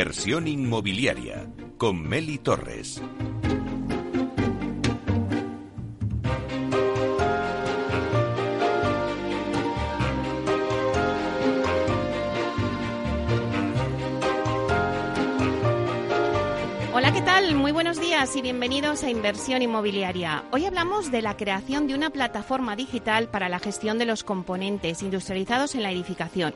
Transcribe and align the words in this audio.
Inversión 0.00 0.48
inmobiliaria 0.48 1.46
con 1.76 2.00
Meli 2.00 2.38
Torres. 2.38 3.02
Buenos 17.80 17.98
días 17.98 18.36
y 18.36 18.42
bienvenidos 18.42 19.04
a 19.04 19.10
Inversión 19.10 19.62
Inmobiliaria. 19.62 20.44
Hoy 20.50 20.66
hablamos 20.66 21.10
de 21.10 21.22
la 21.22 21.38
creación 21.38 21.86
de 21.86 21.94
una 21.94 22.10
plataforma 22.10 22.76
digital 22.76 23.28
para 23.28 23.48
la 23.48 23.58
gestión 23.58 23.96
de 23.96 24.04
los 24.04 24.22
componentes 24.22 25.00
industrializados 25.00 25.74
en 25.74 25.84
la 25.84 25.90
edificación. 25.90 26.54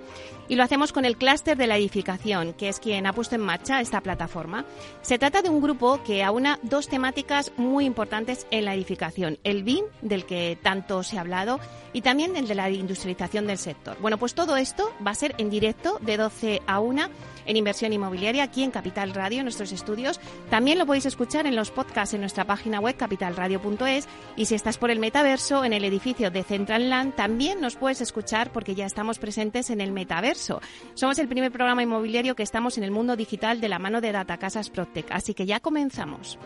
Y 0.49 0.57
lo 0.57 0.65
hacemos 0.65 0.93
con 0.93 1.07
el 1.07 1.17
clúster 1.17 1.57
de 1.57 1.67
la 1.67 1.79
edificación, 1.79 2.53
que 2.53 2.69
es 2.69 2.79
quien 2.79 3.07
ha 3.07 3.15
puesto 3.15 3.37
en 3.37 3.41
marcha 3.41 3.81
esta 3.81 4.03
plataforma. 4.03 4.67
Se 5.01 5.19
trata 5.19 5.41
de 5.41 5.49
un 5.49 5.63
grupo 5.63 6.03
que 6.05 6.23
aúna 6.23 6.59
dos 6.61 6.89
temáticas 6.89 7.53
muy 7.57 7.87
importantes 7.87 8.47
en 8.51 8.67
la 8.67 8.75
edificación. 8.75 9.39
El 9.45 9.63
BIM, 9.63 9.87
del 10.03 10.27
que 10.27 10.59
tanto 10.63 11.03
se 11.03 11.17
ha 11.17 11.23
hablado, 11.23 11.59
y 11.95 12.03
también 12.03 12.37
el 12.37 12.47
de 12.47 12.55
la 12.55 12.69
industrialización 12.69 13.47
del 13.47 13.57
sector. 13.57 13.97
Bueno, 13.99 14.19
pues 14.19 14.35
todo 14.35 14.59
esto 14.59 14.93
va 15.05 15.13
a 15.13 15.15
ser 15.15 15.35
en 15.39 15.49
directo 15.49 15.97
de 16.03 16.19
12 16.19 16.61
a 16.67 16.81
1 16.81 17.09
en 17.47 17.57
inversión 17.57 17.93
inmobiliaria 17.93 18.45
aquí 18.45 18.63
en 18.63 18.71
Capital 18.71 19.15
Radio, 19.15 19.39
en 19.39 19.45
nuestros 19.45 19.73
estudios. 19.73 20.21
También 20.51 20.79
lo 20.79 20.87
podéis 20.87 21.07
escuchar 21.07 21.47
en 21.47 21.57
los 21.57 21.71
podcasts 21.71 22.15
en 22.15 22.21
nuestra 22.21 22.45
página 22.45 22.81
web 22.81 22.97
capitalradio.es 22.97 24.09
y 24.37 24.47
si 24.47 24.55
estás 24.55 24.79
por 24.79 24.91
el 24.91 24.99
metaverso 24.99 25.65
en 25.65 25.73
el 25.73 25.85
edificio 25.85 26.31
de 26.31 26.43
Central 26.43 26.91
Land 26.91 27.15
también 27.15 27.61
nos 27.61 27.77
puedes 27.77 28.01
escuchar 28.01 28.51
porque 28.53 28.75
ya 28.75 28.87
estamos 28.87 29.19
presentes 29.19 29.71
en 29.71 29.81
el 29.81 29.93
metaverso. 29.93 30.61
Somos 30.95 31.19
el 31.19 31.29
primer 31.29 31.53
programa 31.53 31.83
inmobiliario 31.83 32.35
que 32.35 32.43
estamos 32.43 32.79
en 32.79 32.85
el 32.85 32.91
mundo 32.91 33.17
digital 33.17 33.61
de 33.61 33.69
la 33.69 33.79
mano 33.79 34.01
de 34.01 34.13
Data 34.13 34.39
Casas 34.39 34.71
Protec, 34.71 35.11
así 35.11 35.35
que 35.35 35.47
ya 35.47 35.61
comenzamos. 35.61 36.39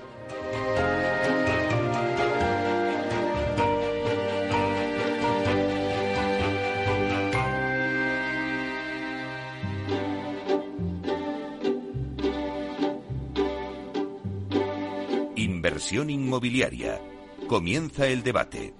Inversión 15.79 16.11
inmobiliaria. 16.11 17.01
Comienza 17.47 18.09
el 18.09 18.25
debate. 18.25 18.75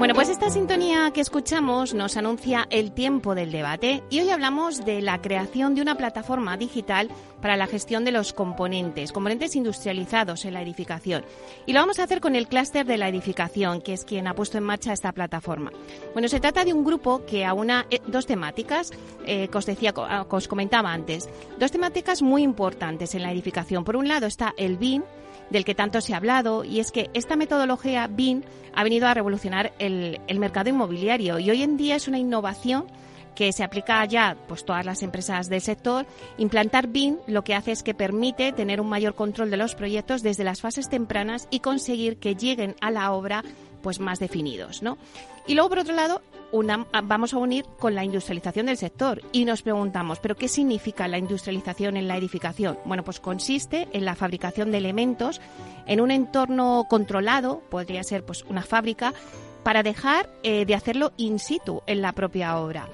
Bueno, 0.00 0.14
pues 0.14 0.30
esta 0.30 0.48
sintonía 0.48 1.10
que 1.12 1.20
escuchamos 1.20 1.92
nos 1.92 2.16
anuncia 2.16 2.66
el 2.70 2.92
tiempo 2.92 3.34
del 3.34 3.52
debate 3.52 4.02
y 4.08 4.20
hoy 4.20 4.30
hablamos 4.30 4.82
de 4.86 5.02
la 5.02 5.20
creación 5.20 5.74
de 5.74 5.82
una 5.82 5.94
plataforma 5.94 6.56
digital 6.56 7.10
para 7.42 7.58
la 7.58 7.66
gestión 7.66 8.06
de 8.06 8.10
los 8.10 8.32
componentes, 8.32 9.12
componentes 9.12 9.56
industrializados 9.56 10.46
en 10.46 10.54
la 10.54 10.62
edificación. 10.62 11.26
Y 11.66 11.74
lo 11.74 11.80
vamos 11.80 11.98
a 11.98 12.04
hacer 12.04 12.22
con 12.22 12.34
el 12.34 12.48
clúster 12.48 12.86
de 12.86 12.96
la 12.96 13.10
edificación, 13.10 13.82
que 13.82 13.92
es 13.92 14.06
quien 14.06 14.26
ha 14.26 14.32
puesto 14.32 14.56
en 14.56 14.64
marcha 14.64 14.94
esta 14.94 15.12
plataforma. 15.12 15.70
Bueno, 16.14 16.28
se 16.28 16.40
trata 16.40 16.64
de 16.64 16.72
un 16.72 16.82
grupo 16.82 17.26
que 17.26 17.44
aúna 17.44 17.84
eh, 17.90 18.00
dos 18.06 18.24
temáticas, 18.24 18.92
eh, 19.26 19.50
os 19.52 19.66
decía, 19.66 19.92
que 19.92 20.00
os 20.30 20.48
comentaba 20.48 20.94
antes, 20.94 21.28
dos 21.58 21.72
temáticas 21.72 22.22
muy 22.22 22.42
importantes 22.42 23.14
en 23.14 23.22
la 23.22 23.32
edificación. 23.32 23.84
Por 23.84 23.96
un 23.96 24.08
lado 24.08 24.26
está 24.26 24.54
el 24.56 24.78
BIM, 24.78 25.02
del 25.50 25.64
que 25.64 25.74
tanto 25.74 26.00
se 26.00 26.14
ha 26.14 26.16
hablado, 26.16 26.64
y 26.64 26.80
es 26.80 26.92
que 26.92 27.10
esta 27.12 27.36
metodología 27.36 28.06
BIM 28.06 28.42
ha 28.74 28.84
venido 28.84 29.06
a 29.06 29.14
revolucionar 29.14 29.72
el, 29.78 30.20
el 30.26 30.38
mercado 30.38 30.70
inmobiliario 30.70 31.38
y 31.38 31.50
hoy 31.50 31.62
en 31.62 31.76
día 31.76 31.96
es 31.96 32.08
una 32.08 32.18
innovación 32.18 32.86
que 33.34 33.52
se 33.52 33.64
aplica 33.64 34.04
ya 34.04 34.36
pues 34.48 34.64
todas 34.64 34.84
las 34.84 35.02
empresas 35.02 35.48
del 35.48 35.60
sector. 35.60 36.06
Implantar 36.38 36.88
BIM 36.88 37.16
lo 37.26 37.42
que 37.42 37.54
hace 37.54 37.72
es 37.72 37.82
que 37.82 37.94
permite 37.94 38.52
tener 38.52 38.80
un 38.80 38.88
mayor 38.88 39.14
control 39.14 39.50
de 39.50 39.56
los 39.56 39.74
proyectos 39.74 40.22
desde 40.22 40.44
las 40.44 40.60
fases 40.60 40.88
tempranas 40.88 41.48
y 41.50 41.60
conseguir 41.60 42.18
que 42.18 42.34
lleguen 42.34 42.76
a 42.80 42.90
la 42.90 43.12
obra 43.12 43.42
pues 43.82 43.98
más 43.98 44.18
definidos, 44.18 44.82
¿no? 44.82 44.98
Y 45.46 45.54
luego 45.54 45.70
por 45.70 45.78
otro 45.80 45.94
lado, 45.94 46.22
una, 46.52 46.86
vamos 47.04 47.32
a 47.32 47.38
unir 47.38 47.64
con 47.78 47.94
la 47.94 48.04
industrialización 48.04 48.66
del 48.66 48.76
sector 48.76 49.22
y 49.32 49.44
nos 49.44 49.62
preguntamos, 49.62 50.18
¿pero 50.18 50.36
qué 50.36 50.48
significa 50.48 51.08
la 51.08 51.18
industrialización 51.18 51.96
en 51.96 52.08
la 52.08 52.16
edificación? 52.16 52.78
Bueno, 52.84 53.04
pues 53.04 53.20
consiste 53.20 53.88
en 53.92 54.04
la 54.04 54.16
fabricación 54.16 54.70
de 54.70 54.78
elementos 54.78 55.40
en 55.86 56.00
un 56.00 56.10
entorno 56.10 56.86
controlado, 56.88 57.62
podría 57.70 58.02
ser 58.02 58.24
pues 58.24 58.44
una 58.44 58.62
fábrica, 58.62 59.14
para 59.62 59.82
dejar 59.82 60.28
eh, 60.42 60.64
de 60.64 60.74
hacerlo 60.74 61.12
in 61.16 61.38
situ 61.38 61.82
en 61.86 62.02
la 62.02 62.12
propia 62.12 62.58
obra. 62.58 62.88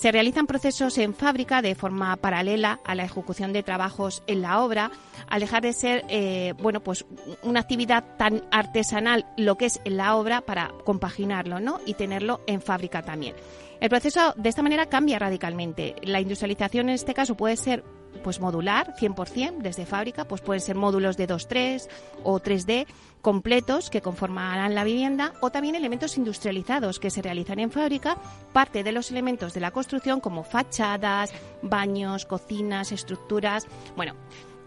Se 0.00 0.12
realizan 0.12 0.46
procesos 0.46 0.96
en 0.96 1.12
fábrica 1.12 1.60
de 1.60 1.74
forma 1.74 2.16
paralela 2.16 2.80
a 2.86 2.94
la 2.94 3.04
ejecución 3.04 3.52
de 3.52 3.62
trabajos 3.62 4.22
en 4.26 4.40
la 4.40 4.64
obra, 4.64 4.90
al 5.28 5.40
dejar 5.40 5.62
de 5.62 5.74
ser 5.74 6.06
eh, 6.08 6.54
bueno 6.56 6.80
pues 6.80 7.04
una 7.42 7.60
actividad 7.60 8.16
tan 8.16 8.42
artesanal 8.50 9.26
lo 9.36 9.58
que 9.58 9.66
es 9.66 9.78
en 9.84 9.98
la 9.98 10.16
obra 10.16 10.40
para 10.40 10.72
compaginarlo 10.86 11.60
¿no? 11.60 11.80
y 11.84 11.92
tenerlo 11.92 12.40
en 12.46 12.62
fábrica 12.62 13.02
también. 13.02 13.34
El 13.78 13.90
proceso 13.90 14.32
de 14.38 14.48
esta 14.48 14.62
manera 14.62 14.86
cambia 14.86 15.18
radicalmente. 15.18 15.94
La 16.02 16.22
industrialización 16.22 16.88
en 16.88 16.94
este 16.94 17.12
caso 17.12 17.36
puede 17.36 17.58
ser 17.58 17.84
pues 18.22 18.40
modular 18.40 18.94
100% 18.94 19.58
desde 19.58 19.86
fábrica, 19.86 20.24
pues 20.24 20.40
pueden 20.40 20.60
ser 20.60 20.76
módulos 20.76 21.16
de 21.16 21.28
2-3 21.28 21.88
o 22.24 22.40
3D 22.40 22.86
completos 23.20 23.90
que 23.90 24.00
conformarán 24.00 24.74
la 24.74 24.84
vivienda 24.84 25.34
o 25.40 25.50
también 25.50 25.74
elementos 25.74 26.16
industrializados 26.16 26.98
que 26.98 27.10
se 27.10 27.22
realizan 27.22 27.58
en 27.58 27.70
fábrica, 27.70 28.16
parte 28.52 28.82
de 28.82 28.92
los 28.92 29.10
elementos 29.10 29.52
de 29.52 29.60
la 29.60 29.70
construcción 29.70 30.20
como 30.20 30.42
fachadas, 30.42 31.32
baños, 31.62 32.24
cocinas, 32.26 32.92
estructuras. 32.92 33.66
Bueno, 33.96 34.14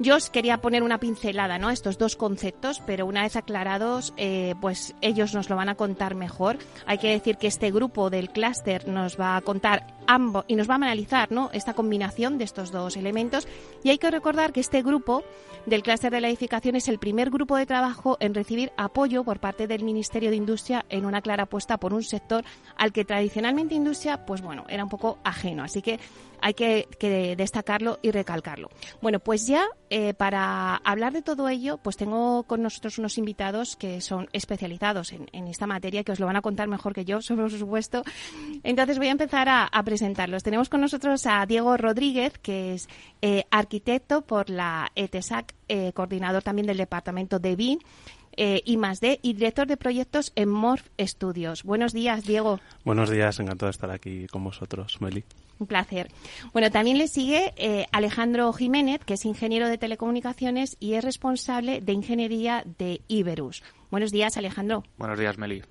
yo 0.04 0.18
os 0.18 0.30
quería 0.30 0.58
poner 0.58 0.84
una 0.84 1.00
pincelada 1.00 1.58
¿no? 1.58 1.70
a 1.70 1.74
estos 1.74 1.98
dos 1.98 2.18
conceptos, 2.18 2.82
pero 2.86 3.06
una 3.06 3.24
vez 3.24 3.38
aclarados, 3.38 4.14
eh, 4.18 4.54
pues 4.60 4.94
ellos 5.00 5.34
nos 5.34 5.50
lo 5.50 5.56
van 5.56 5.70
a 5.70 5.76
contar 5.76 6.14
mejor. 6.14 6.58
Hay 6.86 6.98
que 6.98 7.10
decir 7.10 7.38
que 7.38 7.48
este 7.48 7.72
grupo 7.72 8.10
del 8.10 8.30
clúster 8.30 8.86
nos 8.88 9.18
va 9.18 9.38
a 9.38 9.42
contar 9.42 9.88
ambos 10.06 10.44
y 10.50 10.56
nos 10.56 10.70
va 10.70 10.74
a 10.74 10.76
analizar 10.76 11.32
¿no? 11.32 11.50
esta 11.54 11.74
combinación 11.74 12.38
de 12.38 12.44
estos 12.44 12.72
dos 12.72 12.98
elementos. 12.98 13.48
Y 13.82 13.92
hay 13.92 13.98
que 13.98 14.12
recordar 14.12 14.52
que 14.52 14.60
este 14.60 14.82
grupo 14.84 15.24
del 15.66 15.84
clúster 15.84 16.12
de 16.12 16.20
la 16.20 16.28
edificación 16.28 16.76
es 16.76 16.90
el 16.90 17.00
primer 17.00 17.30
grupo 17.30 17.56
de 17.56 17.66
trabajo 17.66 18.18
en 18.20 18.34
recibir 18.34 18.74
apoyo 18.76 19.24
por 19.24 19.40
parte 19.40 19.68
del 19.68 19.86
Ministerio 19.86 20.32
de 20.32 20.36
Industria 20.36 20.86
en 20.90 21.06
una 21.06 21.22
clara 21.22 21.44
apuesta 21.44 21.78
por 21.78 21.94
un 21.94 22.04
sector 22.04 22.44
al 22.76 22.92
que 22.92 23.06
tradicionalmente 23.06 23.74
industria, 23.74 24.26
pues 24.26 24.42
bueno, 24.42 24.66
era 24.68 24.84
un 24.84 24.90
poco 24.90 25.20
ajeno. 25.24 25.64
Así 25.64 25.82
que 25.82 25.98
hay 26.44 26.54
que, 26.56 27.36
destacarlo 27.38 28.00
y 28.02 28.12
recalcarlo. 28.12 28.70
Bueno, 29.02 29.20
pues 29.20 29.48
ya 29.48 29.66
eh, 29.90 30.14
para 30.14 30.76
hablar 30.76 31.14
de 31.14 31.22
todo 31.22 31.48
ello, 31.48 31.78
pues 31.78 31.96
tengo 31.96 32.44
con 32.44 32.62
nosotros 32.62 32.98
unos 32.98 33.18
invitados 33.18 33.78
que 33.78 34.02
son 34.02 34.28
especializados 34.34 35.14
en, 35.14 35.48
esta 35.48 35.68
materia, 35.68 36.04
que 36.04 36.12
os 36.12 36.20
lo 36.20 36.26
van 36.26 36.36
a 36.36 36.42
contar 36.42 36.68
mejor 36.68 36.94
que 36.94 37.06
yo, 37.06 37.22
sobre 37.22 37.50
supuesto. 37.50 38.04
Entonces 38.64 38.98
voy 38.98 39.08
a 39.08 39.12
empezar 39.12 39.48
a, 39.50 39.70
presentarlos. 39.86 40.44
Tenemos 40.44 40.68
con 40.70 40.82
nosotros 40.82 41.26
a 41.26 41.46
Diego 41.46 41.78
Rodríguez, 41.78 42.38
que 42.40 42.74
es 42.74 42.90
eh, 43.22 43.46
arquitecto 43.50 44.22
por 44.22 44.50
la 44.50 44.92
ETESAC, 44.96 45.54
eh, 45.70 45.94
coordinador 45.94 46.44
también 46.44 46.68
del 46.68 46.78
departamento 46.78 47.40
de 47.40 47.56
BIN. 47.56 47.80
Eh, 48.36 48.64
y 48.66 48.78
más 48.78 49.00
D 49.00 49.20
y 49.22 49.34
director 49.34 49.68
de 49.68 49.78
proyectos 49.78 50.34
en 50.36 50.50
Morph 50.50 50.88
Studios. 51.00 51.64
Buenos 51.64 51.94
días, 51.94 52.26
Diego. 52.26 52.60
Buenos 52.84 53.12
días, 53.12 53.40
encantado 53.40 53.68
de 53.68 53.72
estar 53.72 53.92
aquí 53.92 54.26
con 54.26 54.44
vosotros, 54.44 55.00
Meli. 55.02 55.24
Un 55.60 55.68
placer. 55.68 56.10
Bueno, 56.52 56.72
también 56.72 56.98
le 56.98 57.08
sigue 57.08 57.54
eh, 57.58 57.86
Alejandro 57.92 58.52
Jiménez, 58.54 59.02
que 59.06 59.14
es 59.14 59.26
ingeniero 59.26 59.68
de 59.68 59.78
telecomunicaciones 59.78 60.78
y 60.80 60.94
es 60.94 61.04
responsable 61.04 61.82
de 61.82 61.94
ingeniería 61.94 62.64
de 62.78 63.02
Iberus. 63.08 63.64
Buenos 63.92 64.12
días, 64.12 64.38
Alejandro. 64.38 64.84
Buenos 64.98 65.20
días, 65.20 65.38
Meli. 65.38 65.64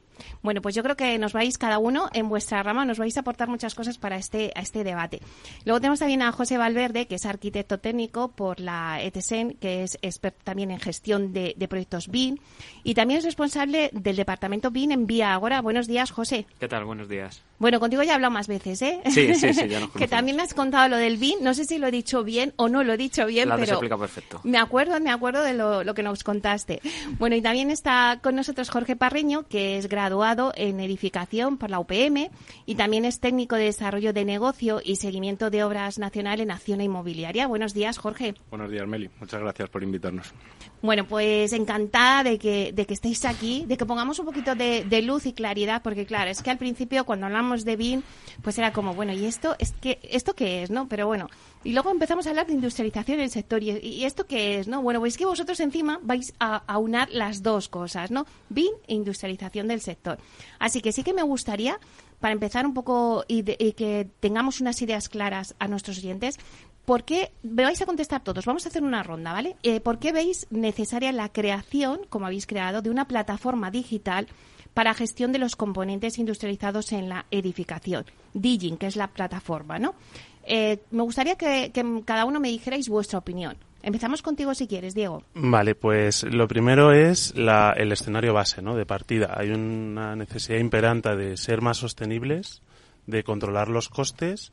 Bueno, 0.43 0.63
pues 0.63 0.75
yo 0.75 0.83
creo 0.83 0.97
que 0.97 1.19
nos 1.19 1.33
vais 1.33 1.59
cada 1.59 1.79
uno 1.79 2.09
en 2.13 2.29
vuestra 2.29 2.63
rama, 2.63 2.85
nos 2.85 2.99
vais 2.99 3.17
a 3.17 3.21
aportar 3.21 3.49
muchas 3.49 3.75
cosas 3.75 3.99
para 3.99 4.17
este, 4.17 4.53
a 4.55 4.61
este 4.61 4.85
debate. 4.85 5.21
Luego 5.65 5.81
tenemos 5.81 5.99
también 5.99 6.23
a 6.23 6.33
José 6.33 6.59
Valverde, 6.59 7.07
que 7.07 7.17
es 7.17 7.27
arquitecto 7.27 7.79
técnico 7.79 8.29
por 8.29 8.61
la 8.61 9.03
ETSEN, 9.03 9.55
que 9.55 9.83
es 9.83 9.99
experto 10.03 10.41
también 10.45 10.71
en 10.71 10.81
gestión 10.81 11.33
de, 11.33 11.55
de 11.57 11.69
proyectos 11.69 12.09
BIM 12.09 12.39
y 12.85 12.95
también 12.95 13.19
es 13.19 13.25
responsable 13.25 13.91
del 13.93 14.17
departamento 14.17 14.71
BIM 14.71 14.93
en 14.93 15.07
Vía 15.07 15.33
Agora. 15.33 15.61
Buenos 15.61 15.87
días, 15.87 16.11
José. 16.11 16.47
¿Qué 16.59 16.69
tal? 16.69 16.85
Buenos 16.85 17.09
días. 17.09 17.43
Bueno, 17.59 17.79
contigo 17.79 18.03
ya 18.03 18.13
he 18.13 18.15
hablado 18.15 18.33
más 18.33 18.49
veces, 18.49 18.83
¿eh? 18.83 19.01
Sí, 19.05 19.35
sí, 19.35 19.55
sí, 19.55 19.69
ya 19.69 19.79
nos 19.79 19.91
Que 19.93 20.09
también 20.09 20.37
me 20.37 20.43
has 20.43 20.53
contado 20.53 20.89
lo 20.89 20.97
del 20.97 21.17
BIM. 21.17 21.43
No 21.43 21.55
sé 21.55 21.65
si 21.65 21.79
lo 21.79 21.87
he 21.87 21.91
dicho 21.93 22.25
bien 22.25 22.53
o 22.57 22.69
no 22.69 22.83
lo 22.83 22.95
he 22.95 22.97
dicho 22.97 23.25
bien, 23.27 23.51
has 23.53 23.61
pero 23.61 23.99
perfecto. 23.99 24.41
me 24.43 24.59
acuerdo, 24.59 24.99
me 25.01 25.11
acuerdo 25.11 25.43
de 25.43 25.55
lo, 25.55 25.85
lo 25.85 25.95
que 25.95 26.03
nos 26.03 26.25
contaste. 26.25 26.81
Bueno, 27.19 27.37
y 27.37 27.43
también 27.43 27.71
está 27.71 28.19
con 28.23 28.35
nosotros 28.35 28.69
Jorge 28.69 28.97
Parreño, 28.97 29.47
que 29.49 29.79
es 29.79 29.89
graduado 30.03 30.53
en 30.57 30.81
edificación 30.81 31.59
por 31.59 31.71
la 31.71 31.79
UPM 31.79 32.31
y 32.67 32.75
también 32.75 33.05
es 33.05 33.21
técnico 33.21 33.55
de 33.55 33.67
desarrollo 33.67 34.13
de 34.13 34.25
negocio 34.25 34.81
y 34.85 34.97
seguimiento 34.97 35.49
de 35.49 35.63
obras 35.63 35.99
nacional 35.99 36.41
en 36.41 36.51
Acción 36.51 36.81
Inmobiliaria. 36.81 37.47
Buenos 37.47 37.73
días, 37.73 37.99
Jorge. 37.99 38.35
Buenos 38.51 38.69
días, 38.69 38.87
Meli. 38.89 39.09
Muchas 39.21 39.41
gracias 39.41 39.69
por 39.69 39.85
invitarnos. 39.85 40.35
Bueno, 40.83 41.05
pues 41.07 41.53
encantada 41.53 42.25
de 42.25 42.39
que, 42.41 42.73
de 42.73 42.85
que 42.85 42.95
estéis 42.95 43.25
aquí, 43.25 43.65
de 43.69 43.77
que 43.77 43.87
pongamos 43.87 44.19
un 44.19 44.27
poquito 44.27 44.57
de, 44.57 45.03
luz 45.03 45.27
y 45.27 45.33
claridad, 45.33 45.83
porque 45.83 46.05
claro, 46.05 46.31
es 46.31 46.43
que 46.43 46.51
al 46.51 46.59
principio 46.59 47.05
cuando 47.05 47.27
hablamos 47.27 47.65
de 47.65 47.77
BIM, 47.77 48.03
pues 48.43 48.59
era 48.59 48.73
como, 48.73 48.95
bueno, 48.95 49.13
¿y 49.13 49.27
esto, 49.27 49.55
es 49.61 49.71
que, 49.81 50.01
esto 50.03 50.35
qué 50.35 50.65
es? 50.65 50.71
no 50.71 50.89
Pero 50.89 51.07
bueno, 51.07 51.29
y 51.65 51.73
luego 51.73 51.91
empezamos 51.91 52.27
a 52.27 52.31
hablar 52.31 52.47
de 52.47 52.55
industrialización 52.55 53.19
en 53.19 53.25
el 53.25 53.31
sector. 53.31 53.63
¿Y, 53.63 54.05
esto 54.05 54.27
qué 54.27 54.59
es? 54.59 54.69
no 54.69 54.83
Bueno, 54.83 55.01
pues 55.01 55.15
es 55.15 55.19
que 55.19 55.27
vosotros 55.27 55.61
encima 55.61 56.01
vais 56.03 56.35
a, 56.39 56.57
a 56.67 56.79
unar 56.79 57.09
las 57.11 57.43
dos 57.43 57.69
cosas, 57.69 58.11
¿no? 58.11 58.27
BIM 58.49 58.73
e 58.87 58.95
industrialización 58.95 59.69
del 59.69 59.81
sector. 59.81 60.19
Así 60.59 60.81
que 60.81 60.93
sí 60.93 61.03
que 61.03 61.13
me 61.13 61.23
gustaría 61.23 61.79
para 62.23 62.33
empezar 62.33 62.65
un 62.65 62.73
poco 62.73 63.25
y, 63.27 63.43
que 63.43 64.09
tengamos 64.21 64.61
unas 64.61 64.81
ideas 64.81 65.09
claras 65.09 65.57
a 65.59 65.67
nuestros 65.67 65.99
oyentes, 65.99 66.39
¿por 66.87 67.03
qué, 67.03 67.33
me 67.43 67.65
vais 67.65 67.83
a 67.83 67.87
contestar 67.87 68.23
todos, 68.23 68.47
vamos 68.47 68.65
a 68.65 68.69
hacer 68.69 68.85
una 68.85 69.03
ronda, 69.03 69.33
¿vale? 69.33 69.57
Eh, 69.65 69.81
¿Por 69.81 69.99
qué 69.99 70.13
veis 70.13 70.47
necesaria 70.51 71.11
la 71.11 71.31
creación, 71.31 72.03
como 72.09 72.27
habéis 72.27 72.47
creado, 72.47 72.81
de 72.81 72.91
una 72.91 73.09
plataforma 73.09 73.73
digital 73.73 74.29
para 74.73 74.95
gestión 74.95 75.33
de 75.33 75.41
los 75.41 75.57
componentes 75.57 76.17
industrializados 76.17 76.93
en 76.93 77.09
la 77.09 77.27
edificación? 77.33 78.05
Digin, 78.35 78.77
que 78.77 78.87
es 78.87 78.95
la 78.95 79.09
plataforma, 79.09 79.81
¿no? 79.81 79.97
Eh, 80.45 80.79
me 80.91 81.03
gustaría 81.03 81.37
que, 81.37 81.71
cada 82.05 82.25
uno 82.25 82.41
me 82.41 82.49
dijerais 82.49 82.89
vuestra 82.89 83.19
opinión. 83.19 83.57
Empezamos 83.83 84.23
contigo 84.23 84.55
si 84.55 84.69
quieres, 84.69 84.95
Diego. 84.95 85.25
Vale, 85.35 85.75
pues 85.75 86.23
lo 86.23 86.47
primero 86.47 86.93
es 86.93 87.35
el 87.35 87.93
escenario 87.93 88.33
base, 88.33 88.63
¿no? 88.63 88.77
De 88.77 88.87
partida. 88.87 89.35
Hay 89.37 89.51
una 89.51 90.15
necesidad 90.15 90.59
imperante 90.59 91.17
de 91.17 91.37
ser 91.37 91.63
más 91.63 91.79
sostenibles, 91.79 92.63
de 93.07 93.25
controlar 93.25 93.69
los 93.69 93.89
costes 93.89 94.53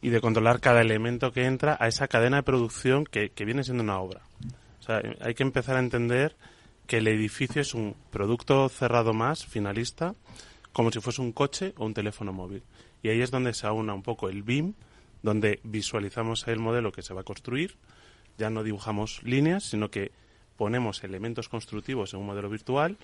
y 0.00 0.08
de 0.08 0.20
controlar 0.22 0.60
cada 0.60 0.80
elemento 0.80 1.30
que 1.30 1.44
entra 1.44 1.76
a 1.78 1.88
esa 1.88 2.08
cadena 2.08 2.38
de 2.38 2.42
producción 2.42 3.04
que, 3.04 3.30
que 3.30 3.44
viene 3.44 3.64
siendo 3.64 3.82
una 3.82 4.00
obra. 4.00 4.22
O 4.80 4.82
sea, 4.82 5.02
hay 5.20 5.34
que 5.34 5.42
empezar 5.42 5.76
a 5.76 5.80
entender 5.80 6.36
que 6.86 6.98
el 6.98 7.06
edificio 7.06 7.60
es 7.60 7.74
un 7.74 7.94
producto 8.10 8.68
cerrado 8.68 9.12
más, 9.12 9.44
finalista, 9.44 10.14
como 10.72 10.90
si 10.90 11.00
fuese 11.00 11.20
un 11.20 11.32
coche 11.32 11.74
o 11.76 11.84
un 11.84 11.94
teléfono 11.94 12.32
móvil. 12.32 12.62
Y 13.02 13.08
ahí 13.08 13.20
es 13.20 13.30
donde 13.30 13.54
se 13.54 13.66
aúna 13.66 13.94
un 13.94 14.02
poco 14.02 14.28
el 14.28 14.42
BIM, 14.42 14.74
donde 15.22 15.60
visualizamos 15.62 16.46
el 16.48 16.58
modelo 16.58 16.92
que 16.92 17.02
se 17.02 17.14
va 17.14 17.22
a 17.22 17.24
construir, 17.24 17.76
ya 18.38 18.50
no 18.50 18.62
dibujamos 18.62 19.22
líneas, 19.22 19.64
sino 19.64 19.90
que 19.90 20.12
ponemos 20.56 21.04
elementos 21.04 21.48
constructivos 21.48 22.12
en 22.12 22.20
un 22.20 22.26
modelo 22.26 22.48
virtual 22.48 22.96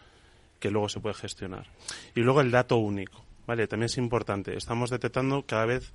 que 0.59 0.71
luego 0.71 0.89
se 0.89 1.01
puede 1.01 1.15
gestionar. 1.15 1.67
Y 2.15 2.21
luego 2.21 2.41
el 2.41 2.51
dato 2.51 2.77
único, 2.77 3.25
¿vale? 3.47 3.67
También 3.67 3.87
es 3.87 3.99
importante. 3.99 4.57
Estamos 4.57 4.91
detectando 4.91 5.45
cada 5.47 5.67
vez 5.67 5.93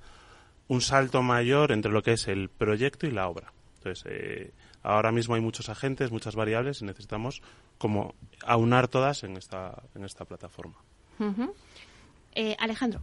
un 0.68 0.80
salto 0.80 1.22
mayor 1.22 1.72
entre 1.72 1.92
lo 1.92 2.02
que 2.02 2.12
es 2.12 2.28
el 2.28 2.48
proyecto 2.48 3.06
y 3.06 3.10
la 3.10 3.28
obra. 3.28 3.52
Entonces, 3.78 4.04
eh, 4.08 4.52
ahora 4.82 5.12
mismo 5.12 5.34
hay 5.34 5.40
muchos 5.40 5.68
agentes, 5.68 6.12
muchas 6.12 6.36
variables 6.36 6.82
y 6.82 6.84
necesitamos 6.84 7.42
como 7.78 8.14
aunar 8.46 8.88
todas 8.88 9.24
en 9.24 9.36
esta, 9.36 9.82
en 9.94 10.04
esta 10.04 10.24
plataforma. 10.24 10.76
Eh, 12.34 12.56
Alejandro. 12.58 13.00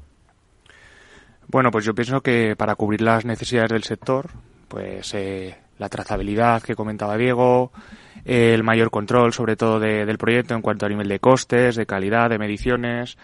Bueno, 1.51 1.72
pues 1.72 1.84
yo 1.84 1.96
pienso 1.96 2.22
que 2.22 2.56
para 2.56 2.75
cubrir 2.75 3.01
las 3.01 3.25
necesidades 3.25 3.72
del 3.72 3.84
sector, 3.84 4.30
pues 4.68 5.16
eh, 5.16 5.57
la 5.80 5.90
trazabilidad 5.90 6.62
que 6.62 6.75
comentaba 6.75 7.18
Diego, 7.18 7.72
el 8.24 8.63
mayor 8.63 8.92
control 8.92 9.34
sobre 9.34 9.56
todo 9.56 9.80
del 9.80 10.18
proyecto 10.19 10.54
en 10.54 10.62
cuanto 10.62 10.86
a 10.86 10.90
nivel 10.90 11.07
de 11.07 11.19
costes, 11.19 11.75
de 11.75 11.88
calidad, 11.88 12.30
de 12.30 12.38
mediciones, 12.38 13.18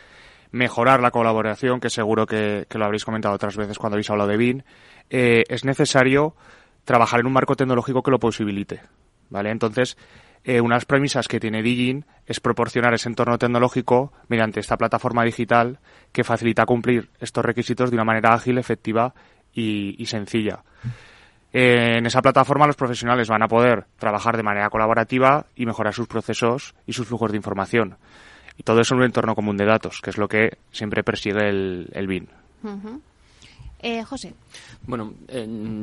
mejorar 0.49 1.01
la 1.01 1.11
colaboración, 1.11 1.79
que 1.79 1.91
seguro 1.91 2.25
que, 2.25 2.65
lo 2.67 2.85
habréis 2.85 3.05
comentado 3.05 3.35
otras 3.35 3.57
veces 3.57 3.77
cuando 3.77 3.93
habéis 3.93 4.09
hablado 4.09 4.31
de 4.31 4.37
BIN, 4.37 4.63
eh, 5.11 5.43
es 5.47 5.63
necesario 5.63 6.35
trabajar 6.83 7.19
en 7.19 7.27
un 7.27 7.33
marco 7.33 7.55
tecnológico 7.55 8.01
que 8.01 8.09
lo 8.09 8.19
posibilite. 8.19 8.81
¿vale? 9.29 9.51
Entonces, 9.51 9.97
eh, 10.45 10.61
unas 10.61 10.85
premisas 10.85 11.27
que 11.27 11.39
tiene 11.39 11.61
Digin 11.61 12.05
es 12.25 12.39
proporcionar 12.39 12.93
ese 12.93 13.09
entorno 13.09 13.37
tecnológico 13.37 14.13
mediante 14.29 14.61
esta 14.61 14.77
plataforma 14.77 15.23
digital 15.23 15.79
que 16.11 16.23
facilita 16.23 16.65
cumplir 16.65 17.09
estos 17.19 17.43
requisitos 17.43 17.89
de 17.89 17.97
una 17.97 18.05
manera 18.05 18.33
ágil, 18.33 18.57
efectiva 18.57 19.13
y 19.57 20.05
sencilla 20.05 20.63
en 21.57 22.05
esa 22.05 22.21
plataforma 22.21 22.67
los 22.67 22.75
profesionales 22.75 23.29
van 23.29 23.41
a 23.41 23.47
poder 23.47 23.85
trabajar 23.97 24.35
de 24.35 24.43
manera 24.43 24.69
colaborativa 24.69 25.45
y 25.55 25.65
mejorar 25.65 25.93
sus 25.93 26.05
procesos 26.05 26.75
y 26.85 26.91
sus 26.91 27.07
flujos 27.07 27.31
de 27.31 27.37
información. 27.37 27.95
Y 28.57 28.63
todo 28.63 28.81
eso 28.81 28.93
en 28.93 28.99
un 28.99 29.05
entorno 29.05 29.35
común 29.35 29.55
de 29.55 29.65
datos, 29.65 30.01
que 30.01 30.09
es 30.09 30.17
lo 30.17 30.27
que 30.27 30.57
siempre 30.73 31.01
persigue 31.01 31.47
el, 31.47 31.87
el 31.93 32.07
BIN. 32.07 32.27
Eh, 33.79 34.03
José. 34.03 34.33
Bueno, 34.85 35.13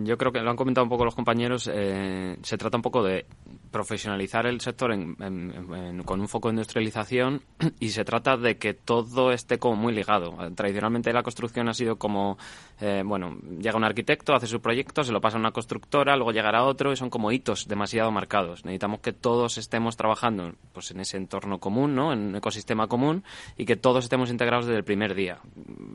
yo 0.04 0.18
creo 0.18 0.30
que 0.30 0.40
lo 0.40 0.50
han 0.50 0.56
comentado 0.56 0.84
un 0.84 0.90
poco 0.90 1.06
los 1.06 1.14
compañeros. 1.14 1.70
Eh, 1.72 2.36
se 2.42 2.58
trata 2.58 2.76
un 2.76 2.82
poco 2.82 3.02
de 3.02 3.24
profesionalizar 3.72 4.46
el 4.46 4.60
sector 4.60 4.92
con 4.92 6.20
un 6.20 6.28
foco 6.28 6.48
de 6.48 6.52
industrialización 6.52 7.42
y 7.80 7.88
se 7.88 8.04
trata 8.04 8.36
de 8.36 8.58
que 8.58 8.74
todo 8.74 9.32
esté 9.32 9.58
como 9.58 9.76
muy 9.76 9.92
ligado. 9.92 10.36
Tradicionalmente 10.54 11.12
la 11.12 11.22
construcción 11.22 11.68
ha 11.68 11.74
sido 11.74 11.96
como, 11.96 12.38
eh, 12.80 13.02
bueno, 13.04 13.36
llega 13.58 13.76
un 13.76 13.84
arquitecto, 13.84 14.34
hace 14.34 14.46
su 14.46 14.60
proyecto, 14.60 15.02
se 15.02 15.12
lo 15.12 15.20
pasa 15.20 15.38
a 15.38 15.40
una 15.40 15.50
constructora, 15.50 16.14
luego 16.16 16.32
llegará 16.32 16.64
otro 16.64 16.92
y 16.92 16.96
son 16.96 17.10
como 17.10 17.32
hitos 17.32 17.66
demasiado 17.66 18.12
marcados. 18.12 18.64
Necesitamos 18.64 19.00
que 19.00 19.12
todos 19.12 19.58
estemos 19.58 19.96
trabajando 19.96 20.52
pues, 20.72 20.90
en 20.90 21.00
ese 21.00 21.16
entorno 21.16 21.58
común, 21.58 21.94
¿no? 21.94 22.12
en 22.12 22.20
un 22.20 22.36
ecosistema 22.36 22.86
común 22.86 23.24
y 23.56 23.64
que 23.64 23.76
todos 23.76 24.04
estemos 24.04 24.30
integrados 24.30 24.66
desde 24.66 24.78
el 24.78 24.84
primer 24.84 25.14
día. 25.14 25.40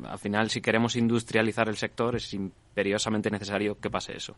Al 0.05 0.19
final, 0.19 0.49
si 0.49 0.61
queremos 0.61 0.95
industrializar 0.95 1.69
el 1.69 1.77
sector, 1.77 2.15
es 2.15 2.33
imperiosamente 2.33 3.29
necesario 3.29 3.79
que 3.79 3.89
pase 3.89 4.17
eso. 4.17 4.35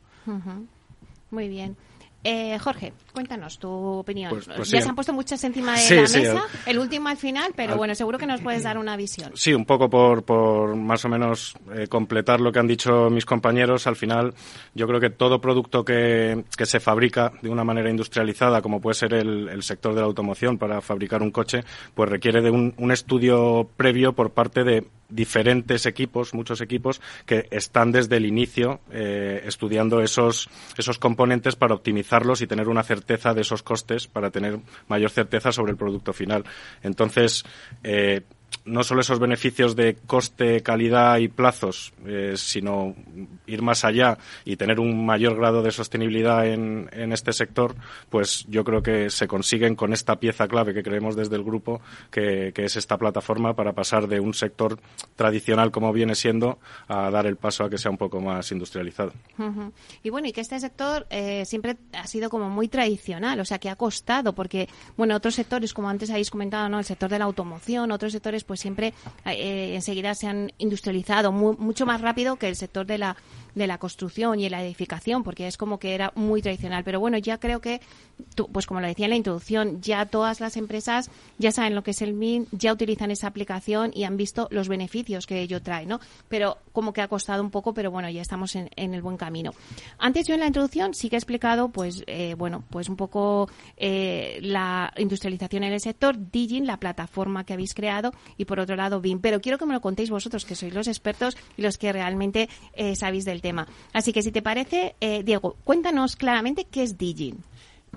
Muy 1.32 1.48
bien. 1.48 1.78
Eh, 2.24 2.60
Jorge, 2.60 2.92
cuéntanos 3.14 3.60
tu 3.60 3.70
opinión. 3.70 4.30
Pues, 4.30 4.46
pues 4.54 4.70
ya 4.70 4.82
se 4.82 4.90
han 4.90 4.96
puesto 4.96 5.14
muchas 5.14 5.42
encima 5.46 5.78
de 5.78 5.96
la 5.96 6.02
mesa, 6.02 6.44
el... 6.66 6.78
último 6.78 7.08
al 7.08 7.16
final, 7.16 7.54
pero 7.56 7.78
bueno, 7.78 7.96
seguro 7.96 8.18
que 8.18 8.26
nos 8.26 8.42
puedes 8.42 8.64
dar 8.64 8.78
una 8.78 8.98
visión. 8.98 9.32
Sí, 9.36 9.54
un 9.54 9.66
poco 9.66 9.90
por, 9.90 10.24
por 10.24 10.76
más 10.76 11.06
o 11.06 11.10
menos 11.10 11.56
eh, 11.74 11.88
completar 11.88 12.42
lo 12.42 12.52
que 12.52 12.60
han 12.60 12.68
dicho 12.68 13.10
mis 13.10 13.26
compañeros. 13.26 13.88
Al 13.88 13.96
final, 13.96 14.34
yo 14.74 14.86
creo 14.86 15.00
que 15.00 15.12
todo 15.12 15.40
producto 15.40 15.86
que, 15.86 16.44
que 16.58 16.66
se 16.66 16.82
fabrica 16.82 17.32
de 17.42 17.50
una 17.50 17.64
manera 17.64 17.90
industrializada, 17.90 18.62
como 18.62 18.82
puede 18.82 18.96
ser 18.96 19.14
el, 19.14 19.48
el, 19.48 19.64
sector 19.64 19.94
de 19.94 20.02
la 20.02 20.08
automoción 20.08 20.58
para 20.58 20.82
fabricar 20.82 21.22
un 21.22 21.32
coche, 21.32 21.64
pues 21.94 22.10
requiere 22.10 22.42
de 22.42 22.50
un, 22.50 22.74
un 22.78 22.92
estudio 22.92 23.70
previo 23.78 24.12
por 24.12 24.32
parte 24.32 24.64
de 24.66 24.86
diferentes 25.10 25.86
equipos, 25.86 26.34
muchos 26.34 26.62
equipos, 26.62 27.02
que 27.26 27.48
están 27.52 27.92
desde 27.92 28.18
el 28.18 28.26
inicio 28.26 28.80
eh, 28.92 29.42
estudiando 29.46 30.02
esos, 30.02 30.50
esos 30.78 31.00
componentes 31.00 31.56
para 31.56 31.74
y 32.42 32.48
tener 32.48 32.68
una 32.68 32.84
certeza 32.84 33.34
de 33.34 33.42
esos 33.42 33.64
costes 33.64 34.08
para 34.08 34.32
tener 34.32 34.60
mayor 34.88 35.10
certeza 35.12 35.52
sobre 35.52 35.72
el 35.72 35.78
producto 35.78 36.12
final. 36.12 36.44
Entonces, 36.82 37.44
eh, 37.84 38.24
no 38.66 38.84
solo 38.84 39.02
esos 39.02 39.20
beneficios 39.20 39.76
de 39.76 39.96
coste, 40.06 40.62
calidad 40.62 41.18
y 41.18 41.28
plazos, 41.28 41.94
eh, 42.06 42.34
sino 42.38 42.96
ir 43.48 43.62
más 43.62 43.84
allá 43.84 44.18
y 44.46 44.56
tener 44.58 44.80
un 44.80 45.06
mayor 45.06 45.36
grado 45.36 45.62
de 45.64 45.72
sostenibilidad 45.72 46.46
en, 46.48 46.90
este 47.12 47.34
sector, 47.34 47.76
pues 48.10 48.46
yo 48.48 48.64
creo 48.64 48.84
que 48.84 49.10
se 49.10 49.28
consiguen 49.28 49.76
con 49.76 49.94
esta 49.94 50.18
pieza 50.18 50.48
clave 50.48 50.74
que 50.74 50.84
creemos 50.84 51.16
desde 51.16 51.36
el 51.36 51.44
grupo, 51.44 51.82
que, 52.12 52.54
es 52.56 52.76
esta 52.76 52.98
plataforma 52.98 53.56
para 53.56 53.72
pasar 53.72 54.08
de 54.08 54.20
un 54.20 54.34
sector 54.34 54.78
tradicional 55.16 55.72
como 55.72 55.94
viene 55.94 56.14
siendo 56.14 56.60
a 56.88 57.10
dar 57.10 57.26
el 57.26 57.38
paso 57.38 57.64
a 57.64 57.70
que 57.70 57.78
sea 57.78 57.90
un 57.90 57.98
poco 57.98 58.20
más 58.20 58.52
industrializado. 58.52 59.14
Y 60.04 60.10
bueno, 60.10 60.28
y 60.28 60.34
que 60.34 60.42
este 60.42 60.60
sector 60.60 61.08
eh, 61.10 61.46
siempre 61.46 61.78
ha 61.94 62.06
sido 62.06 62.30
como 62.30 62.50
muy 62.50 62.68
tradicional, 62.68 63.40
o 63.40 63.46
sea, 63.46 63.60
que 63.60 63.70
ha 63.70 63.76
costado, 63.76 64.34
porque, 64.34 64.68
bueno, 64.98 65.16
otros 65.16 65.36
sectores, 65.36 65.74
como 65.74 65.90
antes 65.90 66.10
habéis 66.10 66.30
comentado, 66.30 66.68
¿no? 66.70 66.80
El 66.80 66.86
sector 66.86 67.10
de 67.10 67.18
la 67.18 67.26
automoción, 67.26 67.92
otros 67.92 68.12
sectores 68.12 68.39
pues 68.44 68.60
siempre 68.60 68.94
eh, 69.26 69.76
enseguida 69.76 70.16
se 70.16 70.28
han 70.28 70.52
industrializado 70.58 71.32
mucho 71.32 71.86
más 71.86 72.02
rápido 72.02 72.36
que 72.38 72.48
el 72.48 72.56
sector 72.56 72.86
de 72.86 72.98
la 72.98 73.18
de 73.56 73.68
la 73.68 73.78
construcción 73.78 74.40
y 74.40 74.50
la 74.50 74.64
edificación, 74.64 75.24
porque 75.24 75.48
es 75.48 75.58
como 75.58 75.80
que 75.80 75.94
era 75.96 76.12
muy 76.16 76.42
tradicional. 76.42 76.84
Pero 76.84 77.00
bueno, 77.00 77.18
ya 77.18 77.40
creo 77.40 77.62
que, 77.62 77.82
pues 78.52 78.66
como 78.66 78.82
lo 78.82 78.88
decía 78.88 79.06
en 79.06 79.12
la 79.12 79.16
introducción, 79.16 79.82
ya 79.82 80.06
todas 80.06 80.40
las 80.40 80.58
empresas 80.58 81.10
ya 81.38 81.52
saben 81.52 81.76
lo 81.76 81.84
que 81.84 81.92
es 81.92 82.02
el 82.02 82.14
MIN, 82.14 82.48
ya 82.52 82.74
utilizan 82.74 83.12
esa 83.12 83.28
aplicación 83.28 83.92
y 83.94 84.04
han 84.04 84.18
visto 84.18 84.48
los 84.52 84.68
beneficios 84.68 85.26
que 85.26 85.42
ello 85.42 85.62
trae, 85.62 85.86
¿no? 85.86 86.00
Pero 86.28 86.58
como 86.72 86.94
que 86.94 87.02
ha 87.02 87.08
costado 87.08 87.44
un 87.44 87.52
poco, 87.52 87.74
pero 87.74 87.92
bueno, 87.92 88.10
ya 88.10 88.22
estamos 88.22 88.56
en, 88.56 88.70
el 88.76 89.02
buen 89.02 89.18
camino. 89.18 89.52
Antes 89.98 90.28
yo 90.28 90.34
en 90.34 90.40
la 90.40 90.48
introducción 90.48 90.94
sí 90.94 91.10
que 91.10 91.16
he 91.16 91.20
explicado, 91.20 91.70
pues, 91.70 92.04
eh, 92.08 92.36
bueno, 92.38 92.64
pues 92.70 92.90
un 92.90 92.96
poco 92.96 93.50
eh, 93.78 94.40
la 94.42 94.94
industrialización 94.98 95.64
en 95.64 95.74
el 95.74 95.80
sector, 95.80 96.16
Digin, 96.32 96.66
la 96.66 96.78
plataforma 96.78 97.44
que 97.44 97.54
habéis 97.54 97.74
creado, 97.74 98.14
y 98.38 98.46
por 98.46 98.60
otro 98.60 98.76
lado 98.76 99.02
BIM. 99.02 99.20
Pero 99.20 99.42
quiero 99.42 99.58
que 99.58 99.66
me 99.66 99.74
lo 99.74 99.82
contéis 99.82 100.10
vosotros, 100.10 100.46
que 100.46 100.56
sois 100.56 100.74
los 100.74 100.88
expertos 100.88 101.38
y 101.58 101.62
los 101.62 101.78
que 101.78 101.92
realmente 101.92 102.50
eh, 102.74 102.96
sabéis 102.96 103.26
del 103.26 103.39
tema. 103.42 103.68
Así 103.94 104.14
que 104.14 104.22
si 104.22 104.32
te 104.32 104.42
parece, 104.42 104.96
eh, 105.00 105.24
Diego, 105.24 105.56
cuéntanos 105.64 106.16
claramente 106.16 106.66
qué 106.66 106.84
es 106.84 106.98
Digin. 106.98 107.44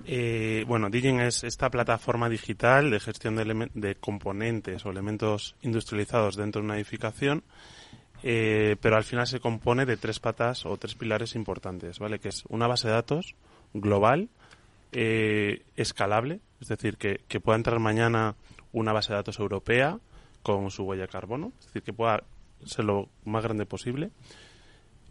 Eh, 0.05 0.65
bueno, 0.67 0.91
Digin 0.91 1.21
es 1.21 1.45
esta 1.45 1.71
plataforma 1.71 2.29
digital 2.29 2.91
de 2.91 3.01
gestión 3.01 3.37
de, 3.37 3.95
componentes 3.97 4.85
o 4.85 4.91
elementos 4.91 5.55
industrializados 5.63 6.37
dentro 6.37 6.61
de 6.61 6.67
una 6.67 6.77
edificación, 6.77 7.45
eh, 8.23 8.77
pero 8.81 8.97
al 8.97 9.05
final 9.05 9.27
se 9.27 9.41
compone 9.41 9.87
de 9.87 9.97
tres 9.97 10.19
patas 10.19 10.67
o 10.67 10.77
tres 10.77 10.95
pilares 10.95 11.35
importantes, 11.35 11.99
¿vale? 11.99 12.19
Que 12.19 12.31
es 12.31 12.45
una 12.49 12.67
base 12.67 12.89
de 12.89 12.95
datos 12.95 13.35
global, 13.75 14.29
eh, 14.93 15.63
escalable, 15.77 16.41
es 16.61 16.69
decir, 16.69 16.97
que, 16.97 17.21
que 17.29 17.41
pueda 17.41 17.57
entrar 17.57 17.79
mañana 17.79 18.35
una 18.73 18.93
base 18.93 19.13
de 19.13 19.17
datos 19.17 19.39
europea 19.39 19.99
con 20.43 20.71
su 20.71 20.85
huella 20.85 21.03
de 21.03 21.09
carbono, 21.09 21.53
es 21.61 21.67
decir, 21.67 21.83
que 21.83 21.93
pueda 21.93 22.25
ser 22.65 22.85
lo 22.85 23.09
más 23.25 23.43
grande 23.43 23.67
posible. 23.67 24.11